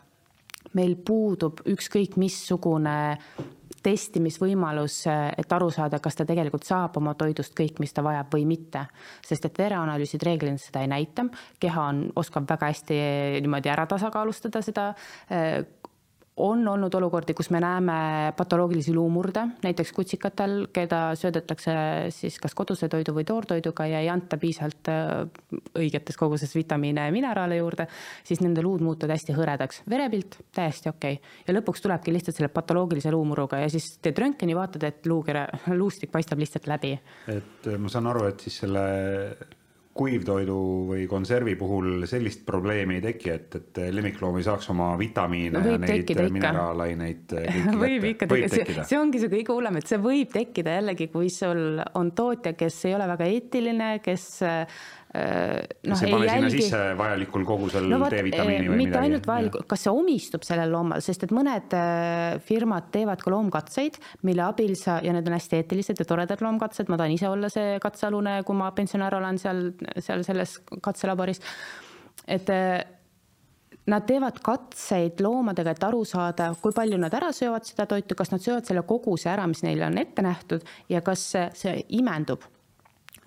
meil 0.73 0.95
puudub 0.95 1.61
ükskõik 1.65 2.17
missugune 2.19 3.17
testimisvõimalus, 3.81 5.05
et 5.39 5.53
aru 5.55 5.69
saada, 5.71 6.01
kas 6.03 6.17
ta 6.19 6.25
tegelikult 6.27 6.67
saab 6.67 6.97
oma 6.99 7.13
toidust 7.17 7.55
kõik, 7.57 7.79
mis 7.79 7.93
ta 7.95 8.03
vajab 8.03 8.27
või 8.33 8.45
mitte. 8.45 8.85
sest 9.25 9.45
et 9.45 9.57
vereanalüüsid 9.57 10.23
reeglina 10.23 10.57
seda 10.57 10.81
ei 10.81 10.91
näita, 10.91 11.25
keha 11.59 11.87
on, 11.87 12.11
oskab 12.15 12.45
väga 12.49 12.69
hästi 12.73 12.99
niimoodi 13.41 13.71
ära 13.71 13.87
tasakaalustada 13.87 14.61
seda 14.61 14.93
on 16.39 16.67
olnud 16.67 16.93
olukordi, 16.95 17.33
kus 17.35 17.49
me 17.51 17.59
näeme 17.63 17.97
patoloogilisi 18.37 18.93
luumurde, 18.95 19.45
näiteks 19.63 19.91
kutsikatel, 19.95 20.55
keda 20.73 21.01
söödetakse 21.19 21.73
siis 22.15 22.39
kas 22.39 22.55
koduse 22.57 22.89
toidu 22.91 23.13
või 23.17 23.25
toortoiduga 23.27 23.87
ja 23.89 23.99
ei 24.03 24.09
anta 24.11 24.39
piisavalt 24.39 24.91
äh, 24.91 25.59
õigetes 25.79 26.17
koguses 26.19 26.55
vitamiine 26.55 27.09
ja 27.09 27.13
mineraale 27.15 27.59
juurde, 27.59 27.89
siis 28.23 28.41
nende 28.43 28.63
luud 28.65 28.83
muutuvad 28.85 29.17
hästi 29.17 29.35
hõredaks. 29.35 29.83
verepilt 29.89 30.39
täiesti 30.55 30.89
okei 30.89 31.19
okay. 31.19 31.37
ja 31.47 31.57
lõpuks 31.59 31.83
tulebki 31.83 32.15
lihtsalt 32.15 32.39
selle 32.39 32.51
patoloogilise 32.53 33.11
luumuruga 33.11 33.59
ja 33.63 33.69
siis 33.69 33.91
teed 34.01 34.17
röntgeni, 34.17 34.55
vaatad, 34.55 34.87
et 34.87 35.05
luukere, 35.11 35.47
luustik 35.75 36.11
paistab 36.11 36.39
lihtsalt 36.39 36.67
läbi. 36.71 36.95
et 37.27 37.67
äh, 37.67 37.79
ma 37.79 37.91
saan 37.91 38.07
aru, 38.07 38.27
et 38.31 38.47
siis 38.47 38.63
selle 38.63 38.87
kuivtoidu 39.99 40.57
või 40.89 41.05
konservi 41.11 41.55
puhul 41.59 42.05
sellist 42.09 42.45
probleemi 42.47 42.99
ei 42.99 43.05
teki, 43.09 43.31
et, 43.35 43.59
et 43.59 43.81
lemmikloom 43.95 44.39
ei 44.39 44.47
saaks 44.47 44.71
oma 44.73 44.91
vitamiine 44.99 45.59
no, 45.59 45.75
ja 45.75 45.81
neid 45.83 46.13
mineraalaineid 46.39 47.37
võib 47.83 48.09
ikka 48.13 48.29
tekkida, 48.31 48.87
see 48.89 48.99
ongi 48.99 49.21
see 49.21 49.31
kõige 49.31 49.55
hullem, 49.55 49.79
et 49.81 49.91
see 49.91 50.01
võib 50.01 50.33
tekkida 50.33 50.79
jällegi, 50.79 51.09
kui 51.13 51.31
sul 51.33 51.81
on 51.99 52.13
tootja, 52.17 52.55
kes 52.57 52.81
ei 52.89 52.97
ole 52.97 53.09
väga 53.13 53.29
eetiline, 53.29 53.91
kes 54.03 54.29
Äh, 54.49 54.67
noh, 55.09 56.01
ei 56.05 56.27
jälgi. 56.27 56.65
vajalikul 56.97 57.45
kogusel 57.47 57.87
no, 57.89 57.97
D-vitamiini 58.11 58.69
või 58.69 58.75
mitte 58.77 58.91
midagi. 58.91 59.07
ainult 59.07 59.29
vajalikul, 59.29 59.63
kas 59.71 59.85
see 59.87 59.93
omistub 59.93 60.45
sellel 60.45 60.69
loomal, 60.69 61.01
sest 61.01 61.25
et 61.25 61.33
mõned 61.33 61.73
äh, 61.73 62.37
firmad 62.45 62.91
teevad 62.93 63.23
ka 63.23 63.33
loomkatseid, 63.33 63.97
mille 64.29 64.45
abil 64.45 64.75
sa, 64.77 64.99
ja 65.01 65.15
need 65.15 65.25
on 65.25 65.33
hästi 65.33 65.63
eetilised 65.63 66.03
ja 66.03 66.05
toredad 66.05 66.43
loomkatsed, 66.45 66.91
ma 66.93 66.99
tahan 67.01 67.15
ise 67.15 67.25
olla 67.31 67.49
see 67.49 67.79
katsealune, 67.81 68.37
kui 68.45 68.59
ma 68.59 68.69
pensionär 68.77 69.17
olen 69.17 69.41
seal, 69.41 69.71
seal 69.97 70.21
selles 70.27 70.59
katselaboris. 70.77 71.41
et 72.27 72.53
äh, 72.53 72.77
Nad 73.89 74.03
teevad 74.05 74.35
katseid 74.45 75.17
loomadega, 75.23 75.71
et 75.73 75.83
aru 75.87 76.03
saada, 76.05 76.51
kui 76.61 76.75
palju 76.75 76.99
nad 77.01 77.13
ära 77.17 77.31
söövad 77.33 77.65
seda 77.65 77.87
toitu, 77.89 78.13
kas 78.13 78.29
nad 78.29 78.43
söövad 78.43 78.67
selle 78.67 78.83
koguse 78.85 79.31
ära, 79.31 79.47
mis 79.49 79.63
neile 79.65 79.87
on 79.87 79.97
ette 79.97 80.21
nähtud 80.21 80.67
ja 80.93 81.01
kas 81.01 81.23
see 81.57 81.73
imendub 81.97 82.45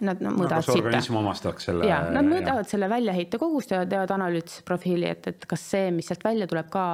Nad 0.03 0.19
no, 0.19 0.33
mõõdavad 0.35 0.65
sitta. 0.67 0.81
organism 0.81 1.17
omastaks 1.21 1.69
selle. 1.69 1.87
ja, 1.87 2.01
nad 2.11 2.27
mõõdavad 2.27 2.65
ja. 2.65 2.71
selle 2.73 2.89
väljaheite 2.91 3.39
kogust 3.39 3.71
ja 3.71 3.83
teevad 3.87 4.11
analüüsprofiili, 4.17 5.07
et, 5.15 5.29
et 5.31 5.47
kas 5.49 5.63
see, 5.75 5.93
mis 5.95 6.09
sealt 6.11 6.25
välja 6.27 6.49
tuleb 6.51 6.71
ka, 6.73 6.85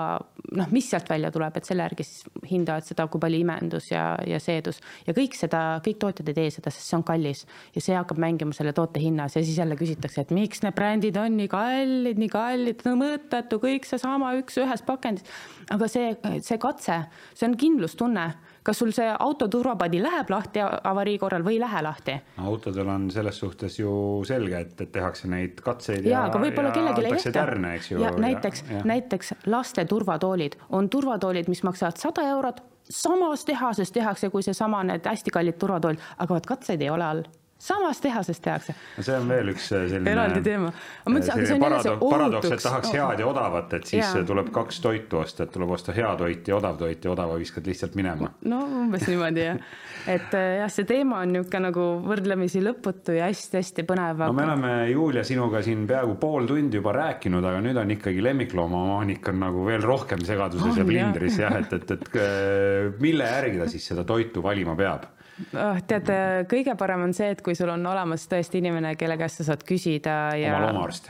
noh, 0.58 0.68
mis 0.74 0.90
sealt 0.92 1.08
välja 1.08 1.30
tuleb, 1.32 1.56
et 1.56 1.68
selle 1.68 1.86
järgi 1.86 2.04
siis 2.04 2.50
hindavad 2.50 2.84
seda, 2.84 3.06
kui 3.08 3.22
palju 3.22 3.40
imendus 3.40 3.88
ja, 3.92 4.02
ja 4.28 4.40
seedus. 4.42 4.82
ja 5.06 5.14
kõik 5.16 5.38
seda, 5.38 5.62
kõik 5.84 6.02
tootjad 6.04 6.28
ei 6.28 6.36
tee 6.36 6.52
seda, 6.58 6.72
sest 6.74 6.90
see 6.90 6.98
on 6.98 7.06
kallis 7.08 7.46
ja 7.76 7.84
see 7.84 7.96
hakkab 7.96 8.20
mängima 8.20 8.56
selle 8.56 8.74
toote 8.76 9.00
hinnas 9.00 9.38
ja 9.38 9.44
siis 9.44 9.56
jälle 9.56 9.78
küsitakse, 9.80 10.26
et 10.26 10.34
miks 10.36 10.60
need 10.66 10.76
brändid 10.76 11.16
on 11.20 11.40
nii 11.40 11.48
kallid, 11.52 12.20
nii 12.20 12.32
kallid, 12.34 12.84
no 12.88 12.94
mõttetu, 13.00 13.62
kõik 13.64 13.88
seesama 13.88 14.34
üks 14.42 14.60
ühes 14.60 14.84
pakendis. 14.84 15.24
aga 15.72 15.88
see, 15.88 16.12
see 16.44 16.60
katse, 16.60 17.00
see 17.32 17.48
on 17.48 17.56
kindlustunne 17.56 18.28
kas 18.68 18.82
sul 18.82 18.92
see 18.92 19.08
auto 19.08 19.48
turvapadi 19.48 20.02
läheb 20.04 20.30
lahti 20.32 20.60
avarii 20.62 21.16
korral 21.20 21.44
või 21.46 21.56
ei 21.56 21.62
lähe 21.62 21.82
lahti? 21.86 22.16
autodel 22.44 22.90
on 22.92 23.08
selles 23.14 23.40
suhtes 23.40 23.78
ju 23.80 23.92
selge, 24.28 24.60
et, 24.60 24.74
et 24.84 24.92
tehakse 24.92 25.30
neid 25.32 25.62
katseid 25.64 26.04
ja, 26.04 26.12
ja, 26.12 26.24
aga 26.28 26.42
võib-olla 26.42 26.72
kellelegi 26.74 27.06
ei 27.06 27.16
tehta. 27.16 27.36
tärne, 27.40 27.74
eks 27.78 27.92
ju. 27.94 28.04
näiteks, 28.26 28.64
näiteks 28.88 29.34
laste 29.48 29.84
turvatoolid 29.88 30.58
on 30.76 30.90
turvatoolid, 30.92 31.48
mis 31.48 31.64
maksavad 31.64 32.00
sada 32.00 32.26
eurot, 32.34 32.60
samas 32.90 33.44
tehases 33.48 33.92
tehakse 33.92 34.30
kui 34.32 34.44
seesama 34.44 34.84
need 34.90 35.08
hästi 35.08 35.32
kallid 35.32 35.56
turvatoolid, 35.60 36.04
aga 36.18 36.34
vot 36.34 36.52
katseid 36.56 36.84
ei 36.84 36.92
ole 36.92 37.08
all 37.08 37.24
samas 37.58 38.00
tehases 38.00 38.40
tehakse. 38.40 38.74
no 38.96 39.02
see 39.02 39.16
on 39.18 39.28
veel 39.28 39.50
üks 39.50 39.66
äh, 39.74 39.86
selline. 39.90 40.12
eraldi 40.12 40.42
teema. 40.46 40.70
paradoks, 41.04 42.04
paradoks, 42.04 42.52
et 42.54 42.62
tahaks 42.62 42.92
head 42.94 43.22
ja 43.22 43.26
odavat, 43.26 43.74
et 43.80 43.90
siis 43.90 44.04
ja. 44.04 44.22
tuleb 44.26 44.52
kaks 44.54 44.78
toitu 44.84 45.18
osta, 45.18 45.44
et 45.44 45.52
tuleb 45.54 45.72
osta 45.74 45.94
hea 45.96 46.12
toit 46.20 46.48
ja 46.48 46.56
odav 46.58 46.78
toit 46.78 47.04
ja 47.04 47.10
odava 47.10 47.38
viskad 47.40 47.66
lihtsalt 47.66 47.98
minema. 47.98 48.30
no 48.52 48.60
umbes 48.84 49.08
niimoodi 49.10 49.42
jah, 49.42 49.58
et 50.06 50.38
äh, 50.38 50.52
jah, 50.60 50.70
see 50.70 50.86
teema 50.86 51.24
on 51.24 51.34
niisugune 51.34 51.64
nagu 51.66 51.88
võrdlemisi 52.06 52.62
lõputu 52.62 53.18
ja 53.18 53.26
hästi-hästi 53.26 53.86
põnev. 53.90 54.22
no 54.28 54.38
me 54.38 54.46
oleme 54.46 54.72
Julia 54.92 55.26
sinuga 55.26 55.62
siin 55.66 55.82
peaaegu 55.90 56.14
pool 56.22 56.46
tundi 56.46 56.78
juba 56.78 56.94
rääkinud, 56.94 57.42
aga 57.42 57.62
nüüd 57.64 57.82
on 57.82 57.94
ikkagi 57.98 58.22
lemmikloomaomanik 58.22 59.34
on 59.34 59.42
nagu 59.48 59.66
veel 59.66 59.82
rohkem 59.82 60.22
segaduses 60.22 60.70
on, 60.70 60.78
ja 60.78 60.86
plindris 60.86 61.42
jah, 61.42 61.58
et, 61.58 61.74
et, 61.74 61.94
et 61.98 62.18
äh, 62.22 62.98
mille 63.02 63.26
järgi 63.26 63.64
ta 63.64 63.70
siis 63.74 63.90
seda 63.94 64.06
toitu 64.06 64.46
valima 64.46 64.78
peab 64.78 65.10
oh,? 65.52 65.78
tead, 65.88 66.10
kõige 66.50 66.74
parem 66.78 67.06
on 67.08 67.14
see, 67.16 67.30
et 67.34 67.44
kui 67.44 67.56
sul 67.58 67.70
on 67.72 67.86
olemas 67.90 68.26
tõesti 68.30 68.62
inimene, 68.62 68.94
kelle 69.00 69.18
käest 69.20 69.42
sa 69.42 69.52
saad 69.52 69.64
küsida 69.68 70.18
ja. 70.38 70.56
oma 70.56 70.72
loomaarst. 70.72 71.08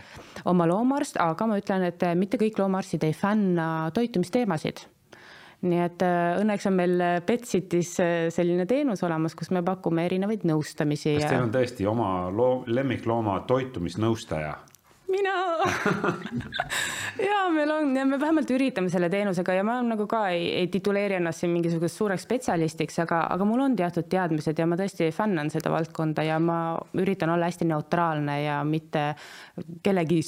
oma 0.53 0.69
loomaarst, 0.71 1.19
aga 1.23 1.51
ma 1.51 1.59
ütlen, 1.61 1.89
et 1.89 2.07
mitte 2.19 2.41
kõik 2.41 2.61
loomaarstid 2.61 3.09
ei 3.09 3.17
fänna 3.17 3.89
toitumisteemasid 3.97 4.87
nii 5.67 5.81
et 5.83 6.03
äh, 6.07 6.39
õnneks 6.39 6.69
on 6.71 6.77
meil 6.79 7.01
Betsitis 7.27 7.97
äh, 8.03 8.29
selline 8.35 8.67
teenus 8.71 9.03
olemas, 9.07 9.35
kus 9.39 9.51
me 9.55 9.63
pakume 9.67 10.05
erinevaid 10.07 10.47
nõustamisi. 10.47 11.17
kas 11.19 11.33
teil 11.33 11.47
on 11.49 11.55
tõesti 11.55 11.89
oma 11.91 12.11
loo, 12.31 12.63
lemmiklooma 12.71 13.41
toitumisnõustaja? 13.51 14.55
Mina. 15.13 15.35
Ja 17.19 17.49
meil 17.51 17.71
on 17.75 17.97
ja 17.97 18.05
me 18.07 18.15
vähemalt 18.21 18.51
üritame 18.55 18.91
selle 18.93 19.09
teenusega 19.11 19.57
ja 19.57 19.65
ma 19.67 19.81
nagu 19.83 20.05
ka 20.07 20.21
ei, 20.31 20.45
ei 20.61 20.69
tituleeri 20.71 21.17
ennast 21.17 21.43
siin 21.43 21.51
mingisuguseks 21.51 21.97
suureks 21.99 22.27
spetsialistiks, 22.29 23.01
aga, 23.03 23.25
aga 23.35 23.47
mul 23.49 23.65
on 23.65 23.75
teatud 23.79 24.07
teadmised 24.13 24.61
ja 24.61 24.67
ma 24.71 24.79
tõesti 24.79 25.09
fännan 25.15 25.51
seda 25.51 25.73
valdkonda 25.75 26.23
ja 26.23 26.39
ma 26.39 26.59
üritan 26.95 27.33
olla 27.35 27.49
hästi 27.51 27.67
neutraalne 27.73 28.37
ja 28.45 28.61
mitte 28.69 29.09
kellegi 29.83 30.21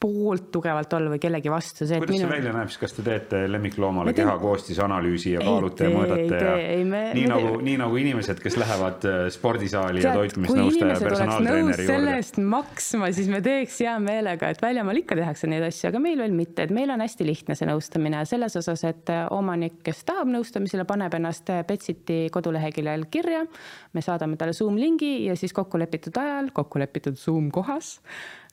poolt 0.00 0.46
tugevalt 0.52 0.92
olla 0.96 1.10
või 1.12 1.20
kellegi 1.20 1.50
vastu. 1.52 1.84
kuidas 1.84 2.14
minu... 2.14 2.24
see 2.24 2.30
välja 2.30 2.52
näeb, 2.54 2.70
siis 2.72 2.80
kas 2.80 2.94
te 2.96 3.02
teete 3.04 3.40
lemmikloomale 3.50 4.14
keha 4.16 4.36
koostisanalüüsi 4.40 5.34
ja 5.34 5.42
kaalute 5.44 5.84
ja 5.84 5.90
mõõdate 5.92 6.38
ja 6.40 6.54
ei, 6.56 6.86
me, 6.88 7.02
nii 7.18 7.26
me 7.26 7.34
nagu, 7.34 7.50
nii 7.66 7.76
nagu 7.82 8.00
inimesed, 8.00 8.40
kes 8.40 8.56
lähevad 8.60 9.04
äh, 9.10 9.18
spordisaali 9.34 10.00
Tead, 10.00 10.08
ja 10.08 10.14
toitumisnõustaja 10.16 10.96
ja 10.96 11.02
personaaltreeneri 11.04 11.84
juurde. 11.84 11.88
selle 11.92 12.16
eest 12.16 12.40
maksma, 12.54 13.12
siis 13.18 13.28
me 13.32 13.42
teeks 13.44 13.76
hea 13.84 13.98
meelega, 14.00 14.54
et 14.54 14.64
väljamaal 14.64 15.02
ikka 15.02 15.20
tehakse 15.20 15.52
neid 15.52 15.68
asju, 15.68 15.90
aga 15.92 16.02
meil 16.08 16.24
veel 16.24 16.36
mitte, 16.38 16.64
et 16.64 16.74
meil 16.80 16.96
on 16.96 17.04
hästi 17.04 17.28
lihtne 17.28 17.58
see 17.60 17.68
nõustamine 17.68 18.24
selles 18.32 18.56
osas, 18.62 18.86
et 18.88 19.12
äh, 19.12 19.26
omanik, 19.36 19.82
kes 19.84 20.04
tahab 20.08 20.32
nõustamisele, 20.32 20.88
paneb 20.88 21.20
ennast 21.20 21.52
Betsiti 21.68 22.22
äh, 22.24 22.32
koduleheküljel 22.32 23.04
kirja. 23.12 23.44
me 23.92 24.00
saadame 24.00 24.40
talle 24.40 24.56
Zoom 24.56 24.80
lingi 24.80 25.26
ja 25.26 25.36
siis 25.36 25.52
kokkulepitud 25.52 26.16
ajal, 26.24 26.54
kokkulepitud 26.56 27.20
Zoom 27.20 27.52
kohas 27.52 27.98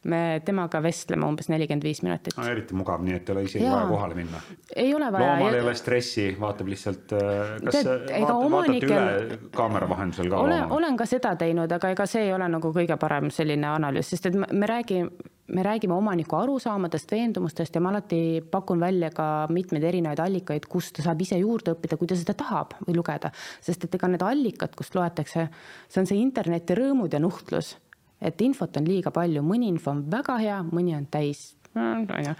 me 0.05 0.41
temaga 0.45 0.81
vestleme 0.83 1.25
umbes 1.25 1.49
nelikümmend 1.49 1.83
viis 1.83 2.01
minutit 2.05 2.35
no,. 2.37 2.45
eriti 2.45 2.75
mugav, 2.77 3.01
nii 3.03 3.15
et 3.17 3.29
ei 3.29 3.35
ole 3.35 3.43
isegi 3.47 3.63
Jaa. 3.65 3.75
vaja 3.75 3.87
kohale 3.91 4.15
minna. 4.15 4.41
ei 4.75 4.93
ole 4.95 5.11
vaja. 5.11 5.31
loomal 5.37 5.53
ei 5.57 5.61
ole 5.65 5.75
stressi, 5.75 6.27
vaatab 6.39 6.67
lihtsalt, 6.67 7.15
äh, 7.17 7.55
kas 7.65 7.79
Tead, 7.79 8.09
ega 8.09 8.27
vaata, 8.27 8.35
omanikel- 8.49 8.93
vaatate 8.93 9.25
üle 9.25 9.39
kaamera 9.55 9.89
vahendusel 9.89 10.29
ka 10.29 10.43
olen, 10.43 10.71
olen 10.71 10.97
ka 10.97 11.05
seda 11.09 11.35
teinud, 11.39 11.71
aga 11.71 11.89
ega 11.95 12.05
see 12.05 12.27
ei 12.27 12.33
ole 12.33 12.49
nagu 12.49 12.71
kõige 12.75 12.97
parem 13.01 13.31
selline 13.33 13.67
analüüs, 13.67 14.13
sest 14.13 14.29
et 14.29 14.35
me- 14.35 14.51
me 14.51 14.69
räägime, 14.69 15.09
me 15.47 15.63
räägime 15.63 15.95
omaniku 15.95 16.35
arusaamadest, 16.35 17.11
veendumustest 17.11 17.75
ja 17.75 17.81
ma 17.81 17.89
alati 17.89 18.41
pakun 18.51 18.79
välja 18.83 19.09
ka 19.15 19.47
mitmeid 19.49 19.83
erinevaid 19.83 20.19
allikaid, 20.19 20.67
kust 20.67 20.95
ta 20.97 21.05
saab 21.05 21.21
ise 21.23 21.39
juurde 21.39 21.71
õppida, 21.75 21.97
kui 21.97 22.07
ta 22.07 22.15
seda 22.19 22.33
tahab 22.35 22.75
või 22.87 22.97
lugeda. 22.99 23.31
sest 23.61 23.83
et 23.87 23.95
ega 23.95 24.07
need 24.11 24.21
allikad, 24.21 24.75
kust 24.75 24.95
loetakse, 24.95 25.47
see 25.87 26.01
on 26.01 26.05
see 26.05 26.19
interneti 26.21 26.75
rõõmud 26.75 27.13
ja 27.13 27.19
nuhtlus. 27.19 27.77
Et 28.21 28.41
infot 28.41 28.79
on 28.79 28.87
liiga 28.87 29.11
palju, 29.13 29.43
mõni 29.45 29.69
info 29.71 29.91
on 29.93 30.01
väga 30.11 30.39
hea, 30.41 30.57
mõni 30.71 30.95
on 30.97 31.05
täis, 31.11 31.51
on 31.75 32.07
ju 32.07 32.35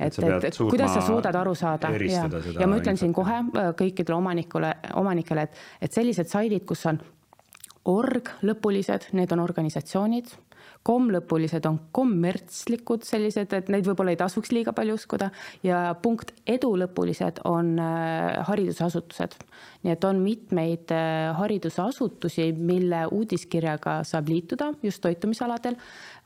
Et 0.00 0.16
et, 0.16 0.44
et, 0.48 0.56
kuidas 0.56 0.94
sa 0.94 1.00
suudad 1.04 1.36
aru 1.36 1.52
saada? 1.54 1.90
ja, 2.00 2.22
ja 2.56 2.66
ma 2.66 2.78
ütlen 2.80 2.96
siin 2.96 3.10
infot. 3.10 3.18
kohe 3.18 3.34
äh, 3.36 3.72
kõikidele 3.76 4.16
omanikule, 4.16 4.70
omanikele, 4.96 5.42
et, 5.42 5.58
et 5.84 5.92
sellised 5.92 6.30
saidid, 6.30 6.64
kus 6.64 6.86
on 6.88 7.02
org 7.84 8.30
lõpulised, 8.40 9.10
need 9.12 9.32
on 9.36 9.42
organisatsioonid, 9.44 10.32
kom 10.86 11.10
lõpulised 11.12 11.66
on 11.68 11.78
kommertslikud 11.92 13.04
sellised, 13.04 13.52
et 13.56 13.68
neid 13.72 13.86
võib-olla 13.88 14.14
ei 14.14 14.20
tasuks 14.20 14.52
liiga 14.54 14.72
palju 14.76 14.96
uskuda 14.96 15.30
ja 15.66 15.82
punkt 16.02 16.32
edu 16.48 16.72
lõpulised 16.80 17.42
on 17.48 17.74
äh, 17.82 18.40
haridusasutused. 18.48 19.36
nii 19.84 19.92
et 19.92 20.06
on 20.08 20.22
mitmeid 20.24 20.94
äh, 20.96 21.32
haridusasutusi, 21.36 22.50
mille 22.56 23.06
uudiskirjaga 23.12 24.00
saab 24.08 24.32
liituda 24.32 24.72
just 24.82 25.02
toitumisaladel, 25.04 25.76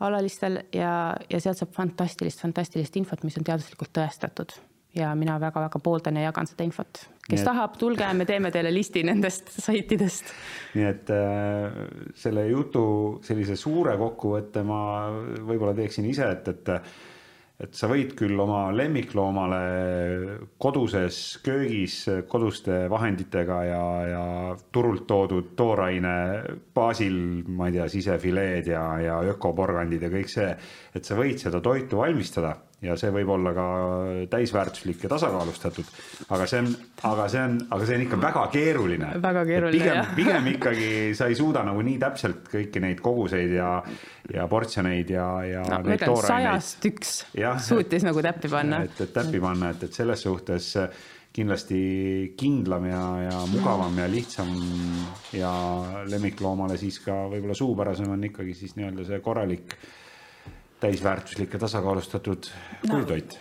alalistel 0.00 0.62
ja, 0.72 1.14
ja 1.30 1.40
sealt 1.40 1.62
saab 1.62 1.74
fantastilist, 1.74 2.46
fantastilist 2.46 2.96
infot, 2.96 3.26
mis 3.26 3.38
on 3.40 3.50
teaduslikult 3.50 3.94
tõestatud 3.94 4.54
ja 4.94 5.14
mina 5.18 5.38
väga-väga 5.40 5.80
pooldan 5.82 6.20
ja 6.20 6.28
jagan 6.28 6.46
seda 6.50 6.66
infot. 6.66 7.06
kes 7.28 7.40
et- 7.40 7.46
tahab, 7.46 7.78
tulge, 7.80 8.06
me 8.14 8.24
teeme 8.28 8.50
teile 8.54 8.74
listi 8.74 9.02
nendest 9.02 9.50
saitidest. 9.60 10.34
nii 10.74 10.84
et 10.90 11.10
äh, 11.10 11.80
selle 12.14 12.46
jutu 12.48 12.84
sellise 13.22 13.56
suure 13.56 13.96
kokkuvõtte 13.98 14.62
ma 14.62 14.80
võib-olla 15.40 15.74
teeksin 15.74 16.06
ise, 16.10 16.30
et, 16.30 16.48
et 16.48 16.72
et 17.62 17.76
sa 17.78 17.86
võid 17.86 18.16
küll 18.18 18.38
oma 18.42 18.66
lemmikloomale 18.74 19.58
koduses 20.58 21.38
köögis 21.44 22.00
koduste 22.30 22.84
vahenditega 22.90 23.58
ja, 23.68 23.84
ja 24.10 24.24
turult 24.74 25.06
toodud 25.06 25.52
tooraine 25.56 26.16
baasil, 26.74 27.16
ma 27.46 27.70
ei 27.70 27.76
tea, 27.78 27.86
sisefileed 27.92 28.72
ja, 28.72 28.82
ja 28.98 29.20
ökoporgandid 29.36 30.02
ja 30.02 30.10
kõik 30.12 30.32
see, 30.32 30.50
et 30.94 31.06
sa 31.06 31.18
võid 31.18 31.38
seda 31.46 31.62
toitu 31.62 32.02
valmistada 32.02 32.56
ja 32.84 32.96
see 33.00 33.12
võib 33.14 33.30
olla 33.34 33.52
ka 33.56 33.66
täisväärtuslik 34.32 35.06
ja 35.06 35.10
tasakaalustatud, 35.14 35.88
aga 36.34 36.48
see 36.50 36.62
on, 36.64 36.70
aga 37.10 37.28
see 37.32 37.44
on, 37.48 37.56
aga 37.76 37.88
see 37.88 37.98
on 37.98 38.04
ikka 38.06 38.20
väga 38.22 38.44
keeruline. 38.54 39.10
Väga 39.24 39.46
keeruline, 39.48 39.78
pigem, 39.78 40.00
jah. 40.00 40.12
pigem 40.18 40.50
ikkagi 40.54 40.90
sa 41.16 41.30
ei 41.30 41.38
suuda 41.38 41.64
nagu 41.66 41.82
nii 41.86 41.96
täpselt 42.02 42.46
kõiki 42.52 42.84
neid 42.84 43.02
koguseid 43.04 43.56
ja, 43.56 43.72
ja 44.34 44.46
portsjoneid 44.50 45.10
ja, 45.14 45.26
ja 45.48 45.64
no, 45.70 45.80
ma 45.86 45.98
ütlen, 45.98 46.22
sajast 46.28 46.88
üks 46.90 47.16
Jah, 47.38 47.58
suutis 47.62 48.06
nagu 48.06 48.22
täppi 48.24 48.52
panna. 48.52 48.84
et, 48.86 49.04
et 49.06 49.12
täppi 49.14 49.42
panna, 49.42 49.72
et, 49.74 49.88
et 49.88 50.02
selles 50.02 50.24
suhtes 50.24 50.72
kindlasti 51.34 51.80
kindlam 52.38 52.86
ja, 52.86 53.02
ja 53.24 53.40
mugavam 53.50 53.96
ja 53.98 54.06
lihtsam 54.10 54.52
ja 55.34 55.50
lemmikloomale 56.06 56.78
siis 56.78 57.00
ka 57.02 57.24
võib-olla 57.32 57.56
suupärasem 57.58 58.12
on 58.14 58.30
ikkagi 58.30 58.54
siis 58.54 58.76
nii-öelda 58.78 59.06
see 59.08 59.18
korralik 59.24 59.74
täisväärtuslik 60.84 61.56
ja 61.56 61.64
tasakaalustatud 61.66 62.52
puidutoit 62.84 63.38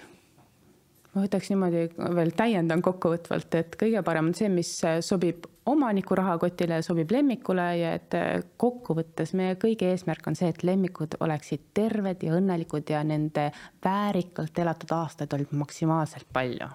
ma 1.14 1.24
võtaks 1.28 1.52
niimoodi 1.52 1.88
veel 2.18 2.32
täiendan 2.38 2.82
kokkuvõtvalt, 2.84 3.58
et 3.60 3.76
kõige 3.80 4.02
parem 4.06 4.32
on 4.32 4.38
see, 4.38 4.50
mis 4.50 4.72
sobib 5.06 5.46
omaniku 5.70 6.18
rahakotile, 6.18 6.82
sobib 6.84 7.12
lemmikule 7.14 7.68
ja 7.80 7.94
et 8.00 8.18
kokkuvõttes 8.60 9.36
meie 9.38 9.56
kõigi 9.62 9.88
eesmärk 9.92 10.28
on 10.28 10.38
see, 10.40 10.50
et 10.52 10.64
lemmikud 10.66 11.18
oleksid 11.24 11.70
terved 11.78 12.26
ja 12.26 12.38
õnnelikud 12.40 12.90
ja 12.92 13.04
nende 13.08 13.50
väärikalt 13.86 14.64
elatud 14.66 14.96
aastaid 14.98 15.34
olid 15.38 15.54
maksimaalselt 15.56 16.28
palju. 16.34 16.70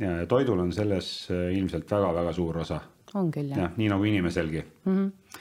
ja, 0.00 0.16
ja 0.22 0.26
toidul 0.28 0.60
on 0.60 0.72
selles 0.72 1.30
ilmselt 1.30 1.90
väga-väga 1.90 2.36
suur 2.36 2.60
osa. 2.66 2.80
on 3.14 3.32
küll 3.32 3.50
jah 3.50 3.64
jah, 3.64 3.72
nii 3.76 3.88
nagu 3.88 4.04
inimeselgi 4.04 4.62
mm. 4.62 4.92
-hmm. 4.96 5.40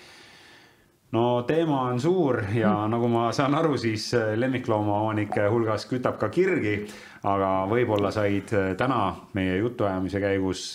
No 1.12 1.42
teema 1.48 1.82
on 1.90 2.00
suur 2.00 2.44
ja 2.54 2.74
mm. 2.74 2.92
nagu 2.94 3.08
ma 3.12 3.30
saan 3.36 3.56
aru, 3.56 3.78
siis 3.78 4.12
lemmikloomaomanike 4.36 5.48
hulgas 5.50 5.88
kütab 5.90 6.20
ka 6.22 6.30
kirgi, 6.30 6.84
aga 7.24 7.66
võib-olla 7.72 8.12
said 8.14 8.54
täna 8.78 9.02
meie 9.34 9.58
jutuajamise 9.58 10.22
käigus 10.22 10.68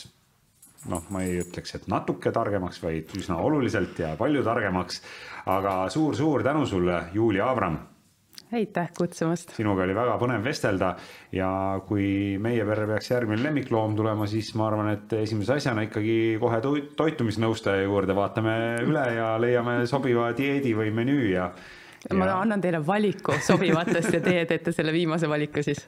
noh, 0.91 1.05
ma 1.13 1.23
ei 1.25 1.39
ütleks, 1.43 1.75
et 1.79 1.89
natuke 1.91 2.33
targemaks, 2.35 2.81
vaid 2.83 3.13
üsna 3.19 3.39
oluliselt 3.41 3.99
ja 4.01 4.15
palju 4.21 4.45
targemaks. 4.45 5.03
aga 5.47 5.89
suur-suur 5.93 6.43
tänu 6.43 6.67
sulle, 6.67 7.03
Julia 7.13 7.51
Abram. 7.51 7.79
Aitäh 8.53 8.91
kutsumast. 8.99 9.55
sinuga 9.57 9.85
oli 9.87 9.95
väga 9.97 10.17
põnev 10.21 10.45
vestelda 10.45 10.95
ja 11.33 11.49
kui 11.87 12.37
meie 12.43 12.67
perre 12.69 12.87
peaks 12.91 13.11
järgmine 13.11 13.43
lemmikloom 13.43 13.97
tulema, 13.97 14.27
siis 14.31 14.53
ma 14.59 14.69
arvan, 14.69 14.91
et 14.95 15.17
esimese 15.19 15.57
asjana 15.57 15.87
ikkagi 15.89 16.37
kohe 16.43 16.61
toitumisnõustaja 16.99 17.87
juurde 17.87 18.17
vaatame 18.17 18.59
üle 18.85 19.07
ja 19.17 19.35
leiame 19.41 19.81
sobiva 19.91 20.31
dieedi 20.37 20.75
või 20.77 20.93
menüü 20.95 21.33
ja, 21.33 21.51
ja.... 22.09 22.15
ma 22.19 22.31
annan 22.37 22.63
teile 22.65 22.85
valiku 22.87 23.39
sobivatest 23.43 24.13
ja 24.19 24.23
teie 24.25 24.47
teete 24.51 24.77
selle 24.77 24.95
viimase 24.95 25.31
valiku 25.31 25.65
siis 25.65 25.87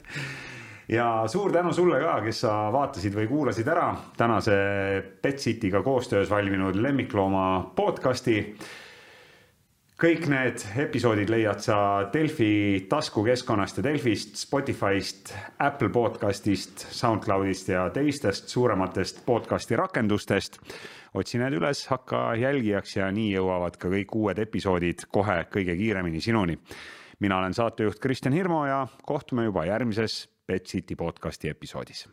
ja 0.89 1.23
suur 1.27 1.51
tänu 1.51 1.73
sulle 1.73 1.99
ka, 2.01 2.17
kes 2.23 2.41
sa 2.45 2.55
vaatasid 2.73 3.15
või 3.15 3.27
kuulasid 3.29 3.67
ära 3.67 3.91
tänase 4.17 4.57
Pet 5.21 5.39
Cityga 5.43 5.83
koostöös 5.83 6.29
valminud 6.31 6.75
lemmiklooma 6.75 7.71
podcasti. 7.75 8.39
Kõik 9.97 10.27
need 10.29 10.61
episoodid 10.77 11.31
leiad 11.33 11.61
sa 11.63 11.77
Delfi 12.13 12.85
taskukeskkonnast 12.89 13.79
ja 13.79 13.85
Delfist, 13.87 14.35
Spotify'st, 14.37 15.31
Apple 15.65 15.89
podcast'ist, 15.93 16.85
SoundCloud'ist 16.93 17.71
ja 17.73 17.87
teistest 17.93 18.53
suurematest 18.53 19.23
podcast'i 19.25 19.75
rakendustest. 19.79 20.59
otsi 21.13 21.41
need 21.41 21.53
üles, 21.57 21.87
hakka 21.89 22.35
jälgijaks 22.37 22.95
ja 22.97 23.09
nii 23.11 23.31
jõuavad 23.33 23.79
ka 23.81 23.89
kõik 23.89 24.13
uued 24.13 24.37
episoodid 24.37 25.07
kohe 25.09 25.47
kõige 25.49 25.75
kiiremini 25.75 26.21
sinuni. 26.21 26.59
mina 27.19 27.37
olen 27.37 27.53
saatejuht 27.53 27.99
Kristjan 27.99 28.33
Hirmu 28.33 28.65
ja 28.65 28.87
kohtume 29.05 29.45
juba 29.45 29.65
järgmises 29.65 30.29
Pet 30.45 30.65
City 30.65 30.95
podcasti 30.95 31.49
episoodis 31.49 32.07